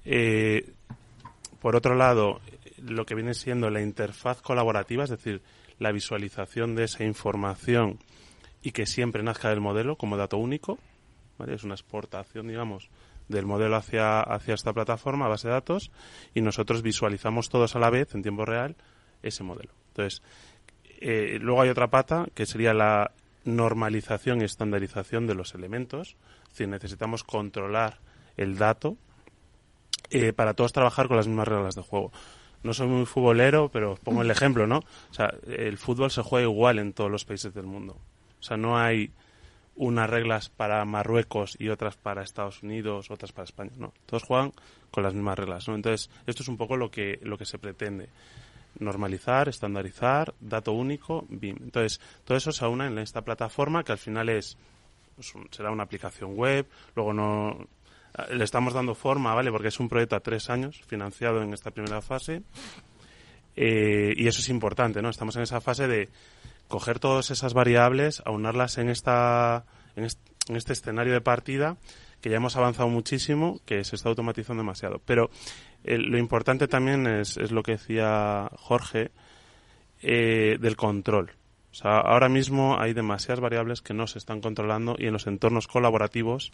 Eh, 0.05 0.74
por 1.62 1.75
otro 1.75 1.96
lado, 1.96 2.41
lo 2.77 3.05
que 3.05 3.15
viene 3.15 3.34
siendo 3.34 3.70
la 3.70 3.81
interfaz 3.81 4.41
colaborativa, 4.41 5.03
es 5.03 5.10
decir, 5.10 5.41
la 5.79 5.91
visualización 5.91 6.75
de 6.75 6.86
esa 6.86 7.03
información 7.03 8.00
y 8.63 8.72
que 8.72 8.86
siempre 8.86 9.24
nazca 9.24 9.50
del 9.50 9.62
modelo 9.62 9.96
como 9.96 10.17
dato 10.17 10.38
único. 10.38 10.79
Es 11.48 11.63
una 11.63 11.74
exportación, 11.74 12.48
digamos, 12.48 12.89
del 13.27 13.46
modelo 13.46 13.75
hacia, 13.75 14.22
hacia 14.22 14.53
esta 14.53 14.74
plataforma, 14.74 15.27
base 15.27 15.48
de 15.48 15.55
datos, 15.55 15.91
y 16.36 16.41
nosotros 16.41 16.84
visualizamos 16.84 17.50
todos 17.50 17.75
a 17.75 17.79
la 17.79 17.89
vez, 17.89 18.13
en 18.13 18.22
tiempo 18.22 18.46
real, 18.46 18.75
ese 19.24 19.43
modelo. 19.43 19.72
Entonces, 19.89 20.22
eh, 21.00 21.39
luego 21.41 21.62
hay 21.62 21.70
otra 21.70 21.89
pata, 21.89 22.27
que 22.36 22.46
sería 22.46 22.74
la 22.74 23.12
normalización 23.43 24.41
y 24.41 24.46
estandarización 24.46 25.25
de 25.25 25.34
los 25.34 25.55
elementos. 25.55 26.15
Es 26.43 26.50
decir, 26.50 26.67
necesitamos 26.67 27.24
controlar 27.24 28.00
el 28.38 28.58
dato 28.58 28.98
eh, 30.12 30.34
para 30.34 30.53
todos 30.53 30.74
trabajar 30.74 31.08
con 31.08 31.18
las 31.18 31.27
mismas 31.27 31.48
reglas 31.48 31.75
de 31.75 31.82
juego. 31.82 32.12
No 32.63 32.74
soy 32.74 32.88
muy 32.88 33.06
futbolero, 33.06 33.70
pero 33.70 33.96
pongo 34.03 34.22
el 34.22 34.30
ejemplo, 34.30 34.68
¿no? 34.68 34.80
O 34.80 35.13
sea, 35.13 35.34
el 35.48 35.77
fútbol 35.77 36.12
se 36.12 36.22
juega 36.22 36.48
igual 36.48 36.80
en 36.80 36.94
todos 36.94 37.10
los 37.10 37.25
países 37.25 37.53
del 37.53 37.65
mundo. 37.65 37.98
O 38.39 38.44
sea, 38.44 38.58
no 38.58 38.77
hay 38.77 39.12
unas 39.75 40.10
reglas 40.10 40.50
para 40.50 40.84
Marruecos 40.86 41.56
y 41.60 41.70
otras 41.70 41.96
para 41.96 42.24
Estados 42.24 42.62
Unidos, 42.62 43.10
otras 43.10 43.32
para 43.32 43.46
España, 43.46 43.72
no. 43.77 43.94
Todos 44.06 44.24
juegan 44.24 44.51
con 44.91 45.03
las 45.03 45.13
mismas 45.13 45.39
reglas, 45.39 45.68
¿no? 45.68 45.75
Entonces, 45.75 46.10
esto 46.27 46.44
es 46.44 46.50
un 46.50 46.58
poco 46.58 46.77
lo 46.77 46.91
que, 46.91 47.20
lo 47.24 47.38
que 47.38 47.46
se 47.46 47.58
pretende. 47.58 48.10
Normalizar, 48.80 49.50
estandarizar, 49.50 50.34
dato 50.39 50.74
único, 50.74 51.25
BIM. 51.30 51.58
Entonces, 51.63 52.00
todo 52.25 52.38
eso 52.38 52.51
se 52.51 52.63
aúna 52.65 52.88
en 52.88 52.98
esta 53.00 53.22
plataforma 53.22 53.84
que 53.84 53.94
al 53.94 53.98
final 53.98 54.30
es, 54.30 54.58
pues, 55.15 55.34
será 55.51 55.72
una 55.72 55.84
aplicación 55.84 56.36
web, 56.36 56.68
luego 56.96 57.13
no, 57.13 57.68
le 58.32 58.44
estamos 58.44 58.74
dando 58.74 58.96
forma, 58.96 59.34
¿vale? 59.34 59.51
Porque 59.51 59.70
es 59.70 59.80
un 59.80 59.89
proyecto 59.89 60.15
a 60.15 60.20
tres 60.20 60.50
años, 60.50 60.82
financiado 60.86 61.41
en 61.41 61.53
esta 61.53 61.72
primera 61.72 62.01
fase. 62.01 62.44
Eh, 63.56 64.13
y 64.15 64.27
eso 64.27 64.39
es 64.39 64.50
importante, 64.50 65.01
¿no? 65.01 65.10
Estamos 65.10 65.36
en 65.36 65.44
esa 65.44 65.62
fase 65.62 65.88
de 65.88 66.10
coger 66.68 67.00
todas 67.00 67.32
esas 67.32 67.53
variables, 67.53 68.22
aunarlas 68.25 68.77
en, 68.77 68.89
esta, 68.89 69.65
en, 69.96 70.06
este, 70.06 70.74
escenario 70.74 71.13
de 71.13 71.22
partida, 71.22 71.77
que 72.22 72.30
ya 72.30 72.38
hemos 72.38 72.56
avanzado 72.56 72.89
muchísimo, 72.89 73.60
que 73.65 73.84
se 73.84 73.96
está 73.96 74.10
automatizando 74.10 74.62
demasiado. 74.62 75.01
Pero 75.06 75.30
eh, 75.84 75.98
lo 75.98 76.18
importante 76.18 76.68
también 76.68 77.08
es, 77.08 77.38
es, 77.38 77.51
lo 77.51 77.63
que 77.63 77.74
decía 77.74 78.50
Jorge, 78.56 79.12
eh, 80.01 80.58
del 80.60 80.75
control. 80.75 81.32
O 81.72 81.74
sea, 81.74 82.00
ahora 82.00 82.27
mismo 82.27 82.77
hay 82.80 82.94
demasiadas 82.94 83.39
variables 83.39 83.82
que 83.82 83.94
no 83.94 84.06
se 84.08 84.18
están 84.18 84.41
controlando 84.41 84.96
y 84.98 85.08
en 85.08 85.13
los 85.13 85.27
entornos 85.27 85.68
colaborativos 85.68 86.51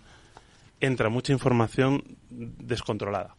entra 0.80 1.10
mucha 1.10 1.34
información 1.34 2.04
descontrolada. 2.30 3.36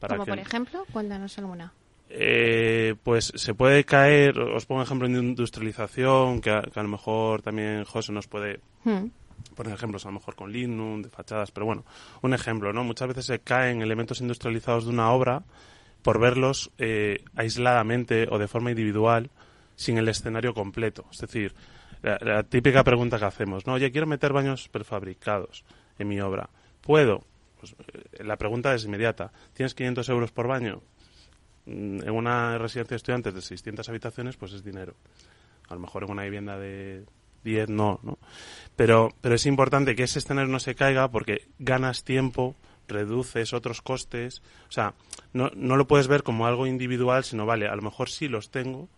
Como 0.00 0.26
por 0.26 0.38
ejemplo, 0.38 0.84
cuéntanos 0.92 1.38
alguna. 1.38 1.72
Eh, 2.10 2.94
pues 3.02 3.32
se 3.34 3.54
puede 3.54 3.84
caer, 3.84 4.38
os 4.38 4.64
pongo 4.64 4.82
ejemplo 4.82 5.08
de 5.08 5.18
industrialización, 5.18 6.40
que 6.40 6.50
a, 6.50 6.62
lo 6.74 6.88
mejor 6.88 7.42
también 7.42 7.84
José 7.84 8.12
nos 8.12 8.26
puede 8.26 8.60
hmm. 8.84 9.06
poner 9.54 9.74
ejemplos, 9.74 10.06
a 10.06 10.08
lo 10.08 10.14
mejor 10.14 10.34
con 10.34 10.50
Linux, 10.50 11.02
de 11.02 11.10
fachadas, 11.10 11.50
pero 11.50 11.66
bueno, 11.66 11.84
un 12.22 12.32
ejemplo, 12.32 12.72
¿no? 12.72 12.82
Muchas 12.84 13.08
veces 13.08 13.26
se 13.26 13.40
caen 13.40 13.82
elementos 13.82 14.20
industrializados 14.20 14.84
de 14.84 14.90
una 14.90 15.10
obra 15.10 15.42
por 16.02 16.18
verlos 16.18 16.70
eh, 16.78 17.24
aisladamente 17.34 18.26
o 18.30 18.38
de 18.38 18.48
forma 18.48 18.70
individual 18.70 19.30
sin 19.76 19.98
el 19.98 20.08
escenario 20.08 20.54
completo. 20.54 21.04
Es 21.12 21.18
decir, 21.18 21.54
la, 22.02 22.18
la, 22.22 22.42
típica 22.42 22.84
pregunta 22.84 23.18
que 23.18 23.26
hacemos, 23.26 23.66
¿no? 23.66 23.74
Oye, 23.74 23.90
quiero 23.90 24.06
meter 24.06 24.32
baños 24.32 24.68
prefabricados 24.68 25.64
en 25.98 26.08
mi 26.08 26.20
obra. 26.20 26.48
¿Puedo? 26.80 27.24
Pues, 27.58 27.74
eh, 27.92 28.24
la 28.24 28.36
pregunta 28.36 28.74
es 28.74 28.84
inmediata. 28.84 29.32
¿Tienes 29.52 29.74
500 29.74 30.08
euros 30.08 30.32
por 30.32 30.46
baño? 30.46 30.82
Mm, 31.66 32.02
en 32.02 32.10
una 32.10 32.58
residencia 32.58 32.94
de 32.94 32.96
estudiantes 32.96 33.34
de 33.34 33.42
600 33.42 33.88
habitaciones, 33.88 34.36
pues 34.36 34.52
es 34.52 34.64
dinero. 34.64 34.94
A 35.68 35.74
lo 35.74 35.80
mejor 35.80 36.04
en 36.04 36.10
una 36.10 36.22
vivienda 36.22 36.58
de 36.58 37.04
10 37.44 37.68
no, 37.68 38.00
¿no? 38.02 38.18
Pero, 38.76 39.14
pero 39.20 39.34
es 39.34 39.46
importante 39.46 39.94
que 39.94 40.04
ese 40.04 40.18
escenario 40.18 40.50
no 40.50 40.60
se 40.60 40.74
caiga 40.74 41.10
porque 41.10 41.48
ganas 41.58 42.04
tiempo, 42.04 42.56
reduces 42.86 43.52
otros 43.52 43.82
costes. 43.82 44.42
O 44.68 44.72
sea, 44.72 44.94
no, 45.32 45.50
no 45.54 45.76
lo 45.76 45.86
puedes 45.86 46.08
ver 46.08 46.22
como 46.22 46.46
algo 46.46 46.66
individual, 46.66 47.24
sino, 47.24 47.44
vale, 47.44 47.68
a 47.68 47.76
lo 47.76 47.82
mejor 47.82 48.08
sí 48.08 48.28
los 48.28 48.50
tengo, 48.50 48.88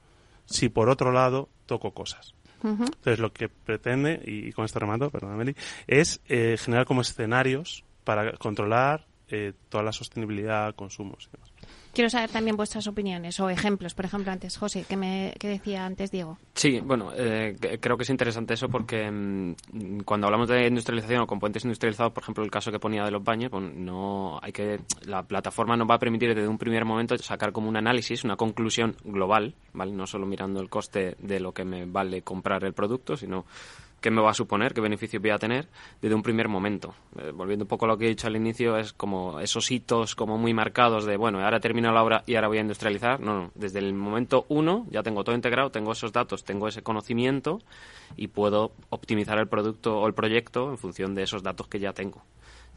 si 0.47 0.69
por 0.69 0.89
otro 0.89 1.13
lado 1.13 1.49
toco 1.67 1.93
cosas. 1.93 2.35
Entonces, 2.63 3.19
lo 3.19 3.33
que 3.33 3.49
pretende, 3.49 4.21
y, 4.25 4.53
con 4.53 4.65
esto 4.65 4.79
remato, 4.79 5.11
perdón, 5.11 5.37
Meli, 5.37 5.55
es 5.87 6.21
eh, 6.29 6.57
generar 6.59 6.87
como 6.87 7.01
escenarios 7.01 7.85
para 8.05 8.33
controlar 8.33 9.07
eh, 9.29 9.53
toda 9.69 9.85
la 9.85 9.93
sostenibilidad, 9.93 10.75
consumos 10.75 11.29
y 11.29 11.37
demás. 11.37 11.51
Quiero 11.93 12.09
saber 12.09 12.31
también 12.31 12.57
vuestras 12.57 12.87
opiniones 12.87 13.39
o 13.41 13.51
ejemplos. 13.51 13.95
Por 13.95 14.05
ejemplo, 14.05 14.31
antes, 14.31 14.57
José, 14.57 14.85
que, 14.89 14.97
me, 14.97 15.35
que 15.39 15.49
decía 15.49 15.85
antes 15.85 16.11
Diego. 16.11 16.39
Sí, 16.55 16.81
bueno, 16.81 17.11
eh, 17.17 17.57
creo 17.81 17.97
que 17.97 18.05
es 18.05 18.11
interesante 18.11 18.55
eso 18.55 18.69
porque 18.69 19.11
mm, 19.11 20.01
cuando 20.05 20.27
hablamos 20.27 20.49
de 20.49 20.67
industrialización 20.67 21.23
o 21.23 21.27
componentes 21.27 21.65
industrializados, 21.65 22.13
por 22.13 22.23
ejemplo, 22.23 22.45
el 22.45 22.51
caso 22.51 22.71
que 22.71 22.79
ponía 22.79 23.05
de 23.05 23.11
los 23.11 23.25
baños, 23.25 23.51
pues 23.51 23.65
no 23.75 24.39
hay 24.43 24.53
que 24.53 24.81
la 25.05 25.23
plataforma 25.25 25.77
nos 25.77 25.91
va 25.91 25.97
a 25.97 25.99
permitir 25.99 26.35
desde 26.35 26.49
un 26.49 26.59
primer 26.59 26.85
momento 26.85 27.17
sacar 27.19 27.53
como 27.53 27.69
un 27.69 27.77
análisis, 27.77 28.25
una 28.25 28.37
conclusión 28.37 28.97
global, 29.05 29.55
¿vale? 29.73 29.93
No 29.93 30.07
solo 30.07 30.27
mirando 30.27 30.61
el 30.61 30.69
coste 30.69 31.17
de 31.19 31.41
lo 31.41 31.53
que 31.53 31.65
me 31.65 31.87
vale 31.87 32.23
comprar 32.23 32.65
el 32.65 32.73
producto, 32.73 33.17
sino 33.17 33.45
qué 34.01 34.11
me 34.11 34.21
va 34.21 34.31
a 34.31 34.35
suponer, 34.35 34.75
qué 34.75 34.81
beneficios 34.81 35.21
voy 35.23 35.31
a 35.31 35.39
tener 35.39 35.69
desde 36.01 36.15
un 36.15 36.23
primer 36.23 36.49
momento. 36.49 36.95
Eh, 37.19 37.33
volviendo 37.33 37.65
un 37.65 37.69
poco 37.69 37.85
a 37.85 37.89
lo 37.89 37.99
que 37.99 38.07
he 38.07 38.09
dicho 38.09 38.27
al 38.27 38.37
inicio, 38.37 38.77
es 38.77 38.93
como 38.93 39.41
esos 39.41 39.71
hitos 39.71 40.15
como 40.15 40.39
muy 40.39 40.55
marcados 40.55 41.05
de, 41.05 41.17
bueno, 41.17 41.43
ahora 41.45 41.61
termino 41.61 41.93
la 41.93 42.03
obra 42.03 42.23
y 42.27 42.35
ahora 42.35 42.49
voy 42.49 42.59
a 42.59 42.63
industrializar. 42.63 43.21
No, 43.21 43.43
no, 43.43 43.51
desde 43.55 43.79
el 43.79 43.93
momento 43.93 44.47
uno 44.49 44.87
ya 44.91 45.03
tengo 45.03 45.23
todo 45.25 45.35
integrado, 45.35 45.71
tengo 45.71 45.93
esos 45.93 46.13
datos, 46.13 46.45
tengo 46.45 46.69
ese 46.69 46.83
conocimiento 46.83 47.61
y 48.17 48.29
puedo 48.29 48.73
optimizar 48.89 49.39
el 49.39 49.49
producto 49.49 50.01
o 50.01 50.07
el 50.07 50.15
proyecto 50.15 50.71
en 50.71 50.79
función 50.79 51.15
de 51.15 51.23
esos 51.23 51.43
datos 51.43 51.69
que 51.69 51.79
ya 51.79 51.93
tengo. 51.93 52.23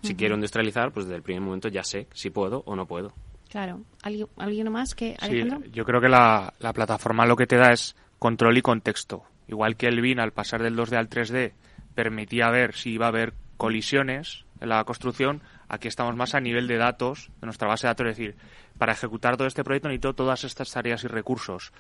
Si 0.01 0.15
quiero 0.15 0.35
industrializar, 0.35 0.91
pues 0.91 1.05
desde 1.05 1.15
el 1.15 1.23
primer 1.23 1.41
momento 1.41 1.69
ya 1.69 1.85
sé 1.85 2.07
si 2.13 2.29
puedo 2.29 2.61
o 2.65 2.75
no 2.75 2.85
puedo. 2.85 3.13
Claro. 3.49 3.79
¿Alguien, 4.01 4.69
más 4.69 4.95
que 4.95 5.15
Alejandro? 5.17 5.61
Sí, 5.63 5.71
yo 5.71 5.85
creo 5.85 6.01
que 6.01 6.09
la, 6.09 6.53
la 6.59 6.73
plataforma 6.73 7.25
lo 7.25 7.37
que 7.37 7.47
te 7.47 7.55
da 7.55 7.71
es 7.71 7.95
control 8.19 8.57
y 8.57 8.61
contexto 8.61 9.23
Igual 9.47 9.75
que 9.75 9.87
el 9.87 10.01
BIN 10.01 10.19
al 10.19 10.31
pasar 10.31 10.61
del 10.61 10.77
2D 10.77 10.95
al 10.95 11.09
3D 11.09 11.53
permitía 11.95 12.49
ver 12.49 12.75
si 12.75 12.91
iba 12.91 13.05
a 13.05 13.09
haber 13.09 13.33
colisiones 13.57 14.45
en 14.61 14.69
la 14.69 14.83
construcción, 14.85 15.41
aquí 15.67 15.87
estamos 15.87 16.15
más 16.15 16.35
a 16.35 16.39
nivel 16.39 16.67
de 16.67 16.77
datos 16.77 17.29
de 17.41 17.47
nuestra 17.47 17.67
base 17.67 17.87
de 17.87 17.89
datos. 17.89 18.07
Es 18.07 18.17
decir, 18.17 18.35
para 18.77 18.93
ejecutar 18.93 19.37
todo 19.37 19.47
este 19.47 19.63
proyecto 19.63 19.89
necesito 19.89 20.13
todas 20.13 20.43
estas 20.43 20.71
tareas 20.71 21.03
y 21.03 21.07
recursos 21.07 21.73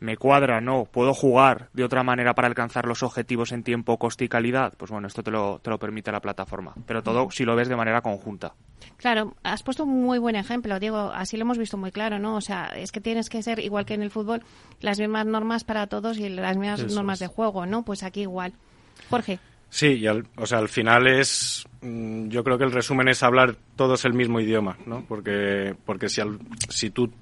me 0.00 0.16
cuadra, 0.16 0.60
no, 0.60 0.84
puedo 0.84 1.14
jugar 1.14 1.68
de 1.72 1.84
otra 1.84 2.02
manera 2.02 2.34
para 2.34 2.48
alcanzar 2.48 2.86
los 2.86 3.02
objetivos 3.02 3.52
en 3.52 3.62
tiempo, 3.62 3.98
coste 3.98 4.24
y 4.24 4.28
calidad, 4.28 4.74
pues 4.76 4.90
bueno, 4.90 5.08
esto 5.08 5.22
te 5.22 5.30
lo, 5.30 5.58
te 5.60 5.70
lo 5.70 5.78
permite 5.78 6.12
la 6.12 6.20
plataforma. 6.20 6.74
Pero 6.86 7.02
todo 7.02 7.30
si 7.30 7.44
lo 7.44 7.56
ves 7.56 7.68
de 7.68 7.76
manera 7.76 8.00
conjunta. 8.00 8.54
Claro, 8.96 9.34
has 9.42 9.62
puesto 9.62 9.84
un 9.84 10.02
muy 10.02 10.18
buen 10.18 10.36
ejemplo, 10.36 10.78
Diego, 10.78 11.10
así 11.12 11.36
lo 11.36 11.42
hemos 11.42 11.58
visto 11.58 11.76
muy 11.76 11.90
claro, 11.90 12.18
¿no? 12.18 12.36
O 12.36 12.40
sea, 12.40 12.66
es 12.76 12.92
que 12.92 13.00
tienes 13.00 13.28
que 13.28 13.42
ser, 13.42 13.58
igual 13.58 13.86
que 13.86 13.94
en 13.94 14.02
el 14.02 14.10
fútbol, 14.10 14.42
las 14.80 14.98
mismas 14.98 15.26
normas 15.26 15.64
para 15.64 15.86
todos 15.86 16.18
y 16.18 16.28
las 16.28 16.56
mismas 16.56 16.92
normas 16.92 17.18
de 17.18 17.26
juego, 17.26 17.66
¿no? 17.66 17.84
Pues 17.84 18.02
aquí 18.02 18.22
igual. 18.22 18.52
Jorge. 19.10 19.38
Sí, 19.70 20.02
o 20.36 20.46
sea, 20.46 20.58
al 20.58 20.68
final 20.68 21.06
es, 21.06 21.66
mm, 21.82 22.28
yo 22.28 22.42
creo 22.42 22.56
que 22.56 22.64
el 22.64 22.72
resumen 22.72 23.08
es 23.08 23.22
hablar 23.22 23.56
todos 23.76 24.04
el 24.06 24.14
mismo 24.14 24.40
idioma, 24.40 24.78
¿no? 24.86 25.04
Porque, 25.06 25.76
porque 25.84 26.08
si, 26.08 26.22
al, 26.22 26.38
si 26.70 26.90
tú 26.90 27.12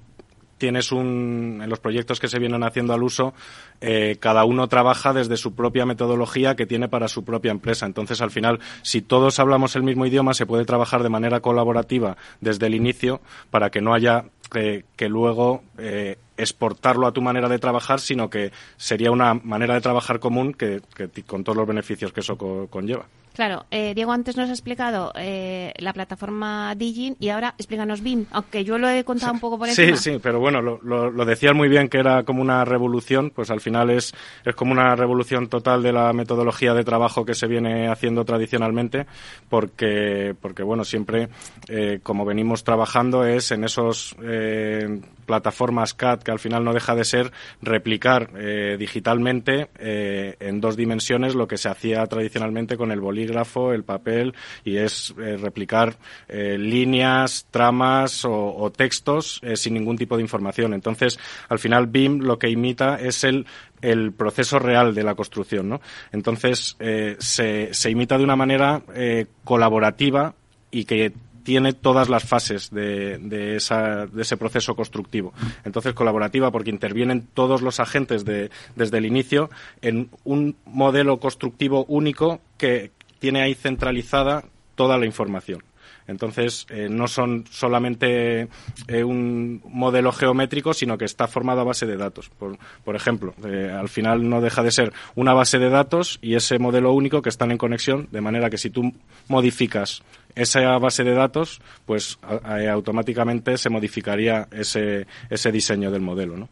tienes 0.57 0.91
un, 0.91 1.59
en 1.63 1.69
los 1.69 1.79
proyectos 1.79 2.19
que 2.19 2.27
se 2.27 2.39
vienen 2.39 2.63
haciendo 2.63 2.93
al 2.93 3.03
uso, 3.03 3.33
eh, 3.81 4.17
cada 4.19 4.45
uno 4.45 4.67
trabaja 4.67 5.13
desde 5.13 5.37
su 5.37 5.53
propia 5.53 5.85
metodología 5.85 6.55
que 6.55 6.65
tiene 6.65 6.87
para 6.87 7.07
su 7.07 7.23
propia 7.23 7.51
empresa. 7.51 7.85
Entonces, 7.85 8.21
al 8.21 8.31
final, 8.31 8.59
si 8.81 9.01
todos 9.01 9.39
hablamos 9.39 9.75
el 9.75 9.83
mismo 9.83 10.05
idioma, 10.05 10.33
se 10.33 10.45
puede 10.45 10.65
trabajar 10.65 11.03
de 11.03 11.09
manera 11.09 11.39
colaborativa 11.39 12.17
desde 12.41 12.67
el 12.67 12.75
inicio 12.75 13.21
para 13.51 13.69
que 13.69 13.81
no 13.81 13.93
haya 13.93 14.25
que, 14.51 14.85
que 14.95 15.09
luego 15.09 15.63
eh, 15.77 16.17
exportarlo 16.37 17.07
a 17.07 17.11
tu 17.11 17.21
manera 17.21 17.49
de 17.49 17.59
trabajar, 17.59 17.99
sino 17.99 18.29
que 18.29 18.51
sería 18.77 19.11
una 19.11 19.33
manera 19.33 19.73
de 19.73 19.81
trabajar 19.81 20.19
común 20.19 20.53
que, 20.53 20.81
con 21.25 21.43
todos 21.43 21.57
los 21.57 21.67
beneficios 21.67 22.13
que 22.13 22.21
eso 22.21 22.37
conlleva. 22.37 23.05
Claro, 23.37 23.67
eh, 23.69 23.93
Diego 23.93 24.13
antes 24.13 24.35
nos 24.35 24.49
ha 24.49 24.51
explicado 24.51 25.13
eh, 25.13 25.71
la 25.77 25.93
plataforma 25.93 26.73
Digin 26.73 27.15
y 27.19 27.29
ahora 27.29 27.53
explícanos 27.55 28.01
BIM, 28.01 28.25
aunque 28.31 28.63
yo 28.63 28.79
lo 28.79 28.89
he 28.89 29.03
contado 29.03 29.31
un 29.31 29.39
poco 29.39 29.59
por 29.59 29.69
encima. 29.69 29.95
Sí, 29.95 30.13
sí, 30.13 30.19
pero 30.19 30.39
bueno, 30.39 30.59
lo, 30.59 30.79
lo, 30.81 31.23
decías 31.23 31.53
muy 31.53 31.69
bien 31.69 31.87
que 31.87 31.99
era 31.99 32.23
como 32.23 32.41
una 32.41 32.65
revolución, 32.65 33.29
pues 33.29 33.51
al 33.51 33.61
final 33.61 33.91
es, 33.91 34.11
es 34.43 34.55
como 34.55 34.71
una 34.71 34.95
revolución 34.95 35.49
total 35.49 35.83
de 35.83 35.93
la 35.93 36.13
metodología 36.13 36.73
de 36.73 36.83
trabajo 36.83 37.25
que 37.25 37.35
se 37.35 37.45
viene 37.45 37.89
haciendo 37.89 38.25
tradicionalmente, 38.25 39.05
porque, 39.49 40.33
porque 40.41 40.63
bueno, 40.63 40.83
siempre 40.83 41.29
eh, 41.67 41.99
como 42.01 42.25
venimos 42.25 42.63
trabajando 42.63 43.23
es 43.23 43.51
en 43.51 43.65
esos 43.65 44.15
plataformas 45.27 45.93
CAD 45.93 46.23
que 46.23 46.31
al 46.31 46.39
final 46.39 46.63
no 46.63 46.73
deja 46.73 46.95
de 46.95 47.05
ser 47.05 47.31
replicar 47.61 48.31
digitalmente 48.77 49.69
en 49.77 50.61
dos 50.61 50.75
dimensiones 50.75 51.35
lo 51.35 51.47
que 51.47 51.57
se 51.57 51.69
hacía 51.69 52.05
tradicionalmente 52.07 52.77
con 52.77 52.91
el 52.91 52.99
bolígrafo 52.99 53.73
el 53.73 53.83
papel 53.83 54.33
y 54.63 54.77
es 54.77 55.13
eh, 55.17 55.37
replicar 55.37 55.95
eh, 56.27 56.57
líneas, 56.57 57.47
tramas 57.51 58.25
o, 58.25 58.71
textos 58.75 59.39
eh, 59.43 59.55
sin 59.55 59.73
ningún 59.73 59.97
tipo 59.97 60.17
de 60.17 60.23
información. 60.23 60.73
Entonces, 60.73 61.19
al 61.49 61.59
final 61.59 61.87
BIM 61.87 62.19
lo 62.19 62.37
que 62.37 62.49
imita 62.49 62.97
es 62.99 63.23
el 63.23 63.45
el 63.79 64.11
proceso 64.11 64.57
real 64.57 64.95
de 64.95 65.03
la 65.03 65.13
construcción, 65.13 65.69
¿no? 65.69 65.81
Entonces 66.11 66.75
se, 67.19 67.91
imita 67.91 68.17
de 68.17 68.23
una 68.23 68.35
manera 68.35 68.81
colaborativa 69.43 70.33
y 70.71 70.85
que 70.85 71.13
tiene 71.47 71.71
todas 71.71 72.09
las 72.09 72.25
fases 72.25 72.71
de, 72.71 73.19
de, 73.19 73.55
esa, 73.55 74.05
de, 74.05 74.21
ese 74.21 74.35
proceso 74.35 74.75
constructivo. 74.75 75.31
Entonces, 75.63 75.93
colaborativa 75.93 76.51
porque 76.51 76.71
intervienen 76.71 77.25
todos 77.33 77.61
los 77.61 77.79
agentes 77.79 78.25
de, 78.25 78.51
desde 78.75 78.97
el 78.97 79.05
inicio 79.05 79.49
en 79.81 80.09
un 80.25 80.57
modelo 80.65 81.21
constructivo 81.21 81.85
único 81.85 82.41
que, 82.57 82.91
tiene 83.19 83.41
ahí 83.41 83.55
centralizada 83.55 84.43
toda 84.75 84.97
la 84.97 85.05
información. 85.05 85.63
Entonces, 86.07 86.67
eh, 86.69 86.87
no 86.89 87.07
son 87.07 87.45
solamente 87.49 88.47
eh, 88.87 89.03
un 89.03 89.61
modelo 89.65 90.11
geométrico, 90.11 90.73
sino 90.73 90.97
que 90.97 91.05
está 91.05 91.27
formado 91.27 91.61
a 91.61 91.63
base 91.63 91.85
de 91.85 91.97
datos. 91.97 92.29
Por, 92.29 92.95
ejemplo, 92.95 93.33
eh, 93.45 93.73
al 93.73 93.89
final 93.89 94.29
no 94.29 94.39
deja 94.39 94.63
de 94.63 94.71
ser 94.71 94.93
una 95.15 95.33
base 95.33 95.59
de 95.59 95.69
datos 95.69 96.19
y 96.21 96.35
ese 96.35 96.59
modelo 96.59 96.93
único 96.93 97.21
que 97.21 97.29
están 97.29 97.51
en 97.51 97.57
conexión, 97.57 98.07
de 98.11 98.21
manera 98.21 98.49
que 98.49 98.57
si 98.57 98.69
tú 98.69 98.93
modificas 99.27 100.03
esa 100.37 100.77
base 100.77 101.03
de 101.03 101.13
datos, 101.13 101.61
pues 101.85 102.19
automáticamente 102.21 103.57
se 103.57 103.69
modificaría 103.69 104.47
ese, 104.51 105.07
ese 105.29 105.51
diseño 105.51 105.91
del 105.91 106.01
modelo, 106.01 106.37
¿no? 106.37 106.49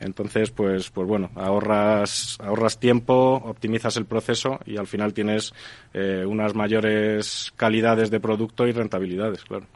Entonces, 0.00 0.50
pues, 0.50 0.90
pues 0.90 1.06
bueno, 1.06 1.30
ahorras, 1.34 2.38
ahorras 2.40 2.78
tiempo, 2.78 3.40
optimizas 3.44 3.96
el 3.96 4.06
proceso 4.06 4.60
y 4.66 4.76
al 4.76 4.86
final 4.86 5.14
tienes 5.14 5.52
eh, 5.92 6.24
unas 6.26 6.54
mayores 6.54 7.52
calidades 7.56 8.10
de 8.10 8.20
producto 8.20 8.66
y 8.66 8.72
rentabilidades, 8.72 9.44
claro. 9.44 9.66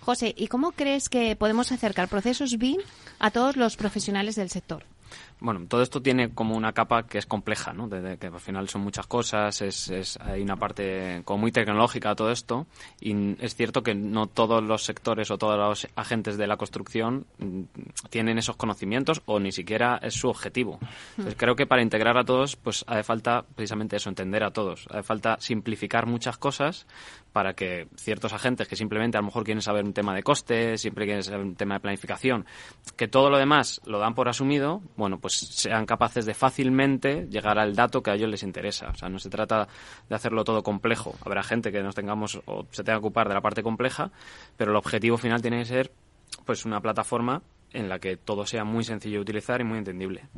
José, 0.00 0.34
¿y 0.36 0.46
cómo 0.46 0.72
crees 0.72 1.08
que 1.08 1.36
podemos 1.36 1.70
acercar 1.70 2.08
procesos 2.08 2.56
BIM 2.56 2.80
a 3.18 3.30
todos 3.30 3.56
los 3.56 3.76
profesionales 3.76 4.36
del 4.36 4.48
sector? 4.48 4.84
Bueno, 5.40 5.66
todo 5.68 5.82
esto 5.82 6.02
tiene 6.02 6.30
como 6.30 6.56
una 6.56 6.72
capa 6.72 7.04
que 7.04 7.18
es 7.18 7.26
compleja, 7.26 7.72
¿no? 7.72 7.88
De, 7.88 8.18
que 8.18 8.26
al 8.26 8.40
final 8.40 8.68
son 8.68 8.82
muchas 8.82 9.06
cosas, 9.06 9.62
es, 9.62 9.88
es, 9.88 10.18
hay 10.20 10.42
una 10.42 10.56
parte 10.56 11.22
como 11.24 11.38
muy 11.38 11.52
tecnológica 11.52 12.14
todo 12.14 12.32
esto 12.32 12.66
y 13.00 13.36
es 13.42 13.54
cierto 13.54 13.82
que 13.82 13.94
no 13.94 14.26
todos 14.26 14.62
los 14.62 14.84
sectores 14.84 15.30
o 15.30 15.38
todos 15.38 15.56
los 15.56 15.88
agentes 15.94 16.36
de 16.36 16.46
la 16.46 16.56
construcción 16.56 17.26
mm, 17.38 17.62
tienen 18.10 18.38
esos 18.38 18.56
conocimientos 18.56 19.22
o 19.26 19.38
ni 19.38 19.52
siquiera 19.52 20.00
es 20.02 20.14
su 20.14 20.28
objetivo. 20.28 20.80
Entonces 21.10 21.36
creo 21.36 21.54
que 21.54 21.66
para 21.66 21.82
integrar 21.82 22.18
a 22.18 22.24
todos 22.24 22.56
pues 22.56 22.84
hace 22.88 23.04
falta 23.04 23.44
precisamente 23.54 23.96
eso, 23.96 24.08
entender 24.08 24.42
a 24.42 24.50
todos. 24.50 24.86
Hace 24.90 25.02
falta 25.04 25.36
simplificar 25.40 26.06
muchas 26.06 26.36
cosas 26.38 26.86
para 27.38 27.54
que 27.54 27.86
ciertos 27.94 28.32
agentes 28.32 28.66
que 28.66 28.74
simplemente 28.74 29.16
a 29.16 29.20
lo 29.20 29.26
mejor 29.26 29.44
quieren 29.44 29.62
saber 29.62 29.84
un 29.84 29.92
tema 29.92 30.12
de 30.12 30.24
costes, 30.24 30.80
siempre 30.80 31.04
quieren 31.04 31.22
saber 31.22 31.38
un 31.38 31.54
tema 31.54 31.74
de 31.74 31.80
planificación, 31.80 32.44
que 32.96 33.06
todo 33.06 33.30
lo 33.30 33.38
demás 33.38 33.80
lo 33.86 34.00
dan 34.00 34.16
por 34.16 34.28
asumido, 34.28 34.82
bueno, 34.96 35.20
pues 35.20 35.34
sean 35.34 35.86
capaces 35.86 36.26
de 36.26 36.34
fácilmente 36.34 37.28
llegar 37.30 37.60
al 37.60 37.76
dato 37.76 38.02
que 38.02 38.10
a 38.10 38.14
ellos 38.14 38.28
les 38.28 38.42
interesa. 38.42 38.88
O 38.88 38.96
sea, 38.96 39.08
no 39.08 39.20
se 39.20 39.30
trata 39.30 39.68
de 40.08 40.16
hacerlo 40.16 40.42
todo 40.42 40.64
complejo. 40.64 41.14
Habrá 41.24 41.44
gente 41.44 41.70
que 41.70 41.80
nos 41.80 41.94
tengamos 41.94 42.40
o 42.46 42.66
se 42.72 42.82
tenga 42.82 42.98
que 42.98 43.06
ocupar 43.06 43.28
de 43.28 43.34
la 43.34 43.40
parte 43.40 43.62
compleja, 43.62 44.10
pero 44.56 44.72
el 44.72 44.76
objetivo 44.76 45.16
final 45.16 45.40
tiene 45.40 45.60
que 45.60 45.66
ser 45.66 45.92
pues 46.44 46.64
una 46.64 46.80
plataforma 46.80 47.40
en 47.72 47.88
la 47.88 48.00
que 48.00 48.16
todo 48.16 48.46
sea 48.46 48.64
muy 48.64 48.82
sencillo 48.82 49.18
de 49.18 49.22
utilizar 49.22 49.60
y 49.60 49.64
muy 49.64 49.78
entendible. 49.78 50.28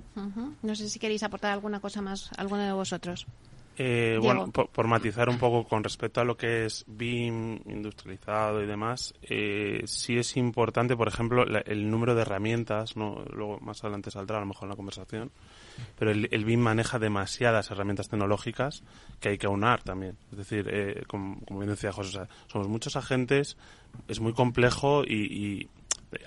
No 0.63 0.75
sé 0.75 0.91
si 0.91 0.99
queréis 0.99 1.23
aportar 1.23 1.53
alguna 1.53 1.81
cosa 1.81 2.03
más, 2.03 2.31
alguno 2.37 2.63
de 2.63 2.73
vosotros. 2.73 3.27
Eh, 3.77 4.19
bueno, 4.21 4.51
por, 4.51 4.87
matizar 4.87 5.31
un 5.31 5.39
poco 5.39 5.67
con 5.67 5.83
respecto 5.83 6.21
a 6.21 6.25
lo 6.25 6.37
que 6.37 6.67
es 6.67 6.85
BIM 6.87 7.61
industrializado 7.67 8.63
y 8.63 8.67
demás, 8.67 9.15
eh, 9.23 9.83
sí 9.87 10.19
es 10.19 10.37
importante, 10.37 10.97
por 10.97 11.09
ejemplo, 11.09 11.45
el 11.45 11.91
número 11.91 12.15
de 12.15 12.23
herramientas, 12.23 12.97
¿no? 12.97 13.25
luego 13.33 13.59
más 13.61 13.83
adelante 13.83 14.11
saldrá 14.11 14.37
a 14.37 14.41
lo 14.41 14.47
mejor 14.47 14.65
en 14.65 14.71
la 14.71 14.77
conversación, 14.77 15.31
pero 15.99 16.11
el, 16.11 16.45
BIM 16.45 16.61
maneja 16.61 16.99
demasiadas 16.99 17.71
herramientas 17.71 18.09
tecnológicas 18.09 18.83
que 19.19 19.31
hay 19.31 19.39
que 19.39 19.47
aunar 19.47 19.83
también. 19.83 20.19
Es 20.33 20.39
decir, 20.39 20.69
eh, 20.71 21.05
como, 21.07 21.41
bien 21.49 21.71
decía 21.71 21.93
José, 21.93 22.27
somos 22.49 22.69
muchos 22.69 22.97
agentes, 22.97 23.57
es 24.09 24.21
muy 24.21 24.35
complejo 24.35 25.05
y, 25.05 25.69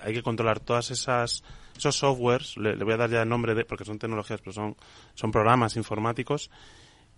hay 0.00 0.14
que 0.14 0.22
controlar 0.22 0.60
todas 0.60 0.90
esas 0.90 1.44
esos 1.76 1.96
softwares, 1.96 2.56
le, 2.56 2.74
voy 2.82 2.94
a 2.94 2.96
dar 2.96 3.10
ya 3.10 3.22
el 3.22 3.28
nombre 3.28 3.54
de, 3.54 3.66
porque 3.66 3.84
son 3.84 3.98
tecnologías, 3.98 4.40
pero 4.40 4.52
son, 4.52 4.76
son 5.14 5.30
programas 5.30 5.76
informáticos 5.76 6.50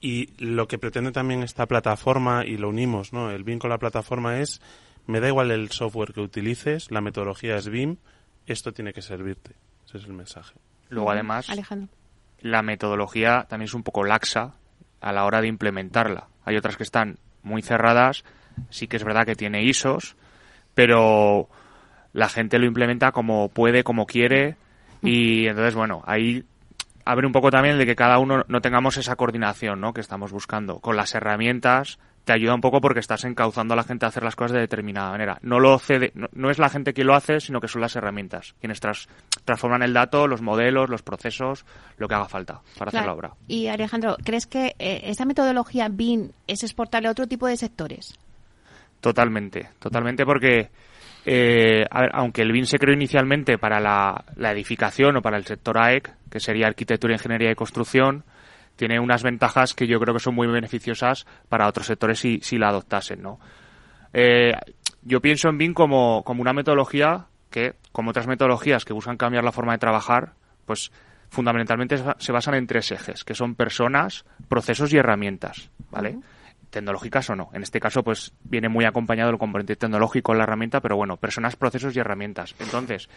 y 0.00 0.32
lo 0.38 0.68
que 0.68 0.78
pretende 0.78 1.12
también 1.12 1.42
esta 1.42 1.66
plataforma, 1.66 2.44
y 2.44 2.56
lo 2.56 2.68
unimos, 2.68 3.12
¿no? 3.12 3.30
El 3.30 3.44
BIM 3.44 3.58
con 3.58 3.70
la 3.70 3.78
plataforma 3.78 4.40
es, 4.40 4.60
me 5.06 5.20
da 5.20 5.28
igual 5.28 5.50
el 5.50 5.70
software 5.70 6.12
que 6.12 6.20
utilices, 6.20 6.90
la 6.90 7.00
metodología 7.00 7.56
es 7.56 7.68
BIM, 7.68 7.96
esto 8.46 8.72
tiene 8.72 8.92
que 8.92 9.02
servirte. 9.02 9.52
Ese 9.86 9.98
es 9.98 10.04
el 10.04 10.12
mensaje. 10.12 10.54
Luego, 10.88 11.10
además, 11.10 11.48
la 12.40 12.62
metodología 12.62 13.46
también 13.48 13.66
es 13.66 13.74
un 13.74 13.82
poco 13.82 14.04
laxa 14.04 14.54
a 15.00 15.12
la 15.12 15.24
hora 15.24 15.40
de 15.40 15.48
implementarla. 15.48 16.28
Hay 16.44 16.56
otras 16.56 16.76
que 16.76 16.82
están 16.82 17.18
muy 17.42 17.62
cerradas, 17.62 18.24
sí 18.70 18.86
que 18.88 18.96
es 18.96 19.04
verdad 19.04 19.26
que 19.26 19.34
tiene 19.34 19.64
ISOs, 19.64 20.16
pero 20.74 21.48
la 22.12 22.28
gente 22.28 22.58
lo 22.58 22.66
implementa 22.66 23.12
como 23.12 23.48
puede, 23.48 23.82
como 23.84 24.06
quiere, 24.06 24.56
y 25.02 25.46
entonces, 25.46 25.74
bueno, 25.74 26.02
ahí 26.06 26.44
abre 27.06 27.26
un 27.26 27.32
poco 27.32 27.50
también 27.50 27.78
de 27.78 27.86
que 27.86 27.96
cada 27.96 28.18
uno 28.18 28.44
no 28.48 28.60
tengamos 28.60 28.96
esa 28.98 29.16
coordinación 29.16 29.80
¿no? 29.80 29.94
que 29.94 30.00
estamos 30.00 30.32
buscando. 30.32 30.80
Con 30.80 30.96
las 30.96 31.14
herramientas 31.14 31.98
te 32.24 32.32
ayuda 32.32 32.54
un 32.54 32.60
poco 32.60 32.80
porque 32.80 32.98
estás 32.98 33.24
encauzando 33.24 33.74
a 33.74 33.76
la 33.76 33.84
gente 33.84 34.04
a 34.04 34.08
hacer 34.08 34.24
las 34.24 34.34
cosas 34.34 34.54
de 34.54 34.60
determinada 34.60 35.12
manera. 35.12 35.38
No 35.42 35.60
lo 35.60 35.78
cede, 35.78 36.12
no, 36.14 36.50
es 36.50 36.58
la 36.58 36.68
gente 36.68 36.92
quien 36.92 37.06
lo 37.06 37.14
hace, 37.14 37.38
sino 37.38 37.60
que 37.60 37.68
son 37.68 37.80
las 37.80 37.94
herramientas 37.94 38.56
quienes 38.60 38.80
transforman 39.44 39.82
el 39.82 39.94
dato, 39.94 40.26
los 40.26 40.42
modelos, 40.42 40.90
los 40.90 41.02
procesos, 41.02 41.64
lo 41.96 42.08
que 42.08 42.16
haga 42.16 42.28
falta 42.28 42.60
para 42.76 42.88
hacer 42.88 43.06
la 43.06 43.12
obra. 43.12 43.32
Y 43.46 43.68
Alejandro, 43.68 44.16
¿crees 44.24 44.48
que 44.48 44.74
eh, 44.80 45.02
esa 45.04 45.24
metodología 45.24 45.88
BIM 45.88 46.32
es 46.48 46.64
exportable 46.64 47.06
a 47.06 47.12
otro 47.12 47.28
tipo 47.28 47.46
de 47.46 47.56
sectores? 47.56 48.18
Totalmente, 49.00 49.68
totalmente 49.78 50.26
porque 50.26 50.70
eh, 51.28 51.84
aunque 51.90 52.42
el 52.42 52.52
BIM 52.52 52.66
se 52.66 52.78
creó 52.78 52.94
inicialmente 52.94 53.58
para 53.58 53.80
la, 53.80 54.24
edificación 54.52 55.16
o 55.16 55.22
para 55.22 55.36
el 55.36 55.44
sector 55.44 55.76
AEC, 55.76 56.14
que 56.30 56.38
sería 56.38 56.68
arquitectura, 56.68 57.14
ingeniería 57.14 57.50
y 57.50 57.56
construcción, 57.56 58.22
tiene 58.76 59.00
unas 59.00 59.24
ventajas 59.24 59.74
que 59.74 59.88
yo 59.88 59.98
creo 59.98 60.14
que 60.14 60.20
son 60.20 60.36
muy 60.36 60.46
beneficiosas 60.46 61.26
para 61.48 61.66
otros 61.66 61.86
sectores 61.86 62.20
si, 62.20 62.38
si 62.42 62.58
la 62.58 62.68
adoptasen, 62.68 63.22
¿no? 63.22 63.40
Eh, 64.12 64.52
yo 65.02 65.20
pienso 65.20 65.48
en 65.48 65.58
BIM 65.58 65.74
como, 65.74 66.22
como 66.22 66.42
una 66.42 66.52
metodología 66.52 67.26
que, 67.50 67.74
como 67.90 68.10
otras 68.10 68.28
metodologías 68.28 68.84
que 68.84 68.92
buscan 68.92 69.16
cambiar 69.16 69.42
la 69.42 69.50
forma 69.50 69.72
de 69.72 69.78
trabajar, 69.78 70.34
pues 70.64 70.92
fundamentalmente 71.28 71.96
se 72.18 72.32
basan 72.32 72.54
en 72.54 72.68
tres 72.68 72.92
ejes, 72.92 73.24
que 73.24 73.34
son 73.34 73.56
personas, 73.56 74.24
procesos 74.48 74.92
y 74.92 74.98
herramientas, 74.98 75.70
¿vale? 75.90 76.18
Tecnológicas 76.70 77.30
o 77.30 77.36
no. 77.36 77.50
En 77.52 77.62
este 77.62 77.80
caso, 77.80 78.02
pues 78.02 78.32
viene 78.44 78.68
muy 78.68 78.84
acompañado 78.84 79.30
el 79.30 79.38
componente 79.38 79.76
tecnológico 79.76 80.32
en 80.32 80.38
la 80.38 80.44
herramienta, 80.44 80.80
pero 80.80 80.96
bueno, 80.96 81.16
personas, 81.16 81.56
procesos 81.56 81.94
y 81.96 81.98
herramientas. 81.98 82.54
Entonces, 82.58 83.08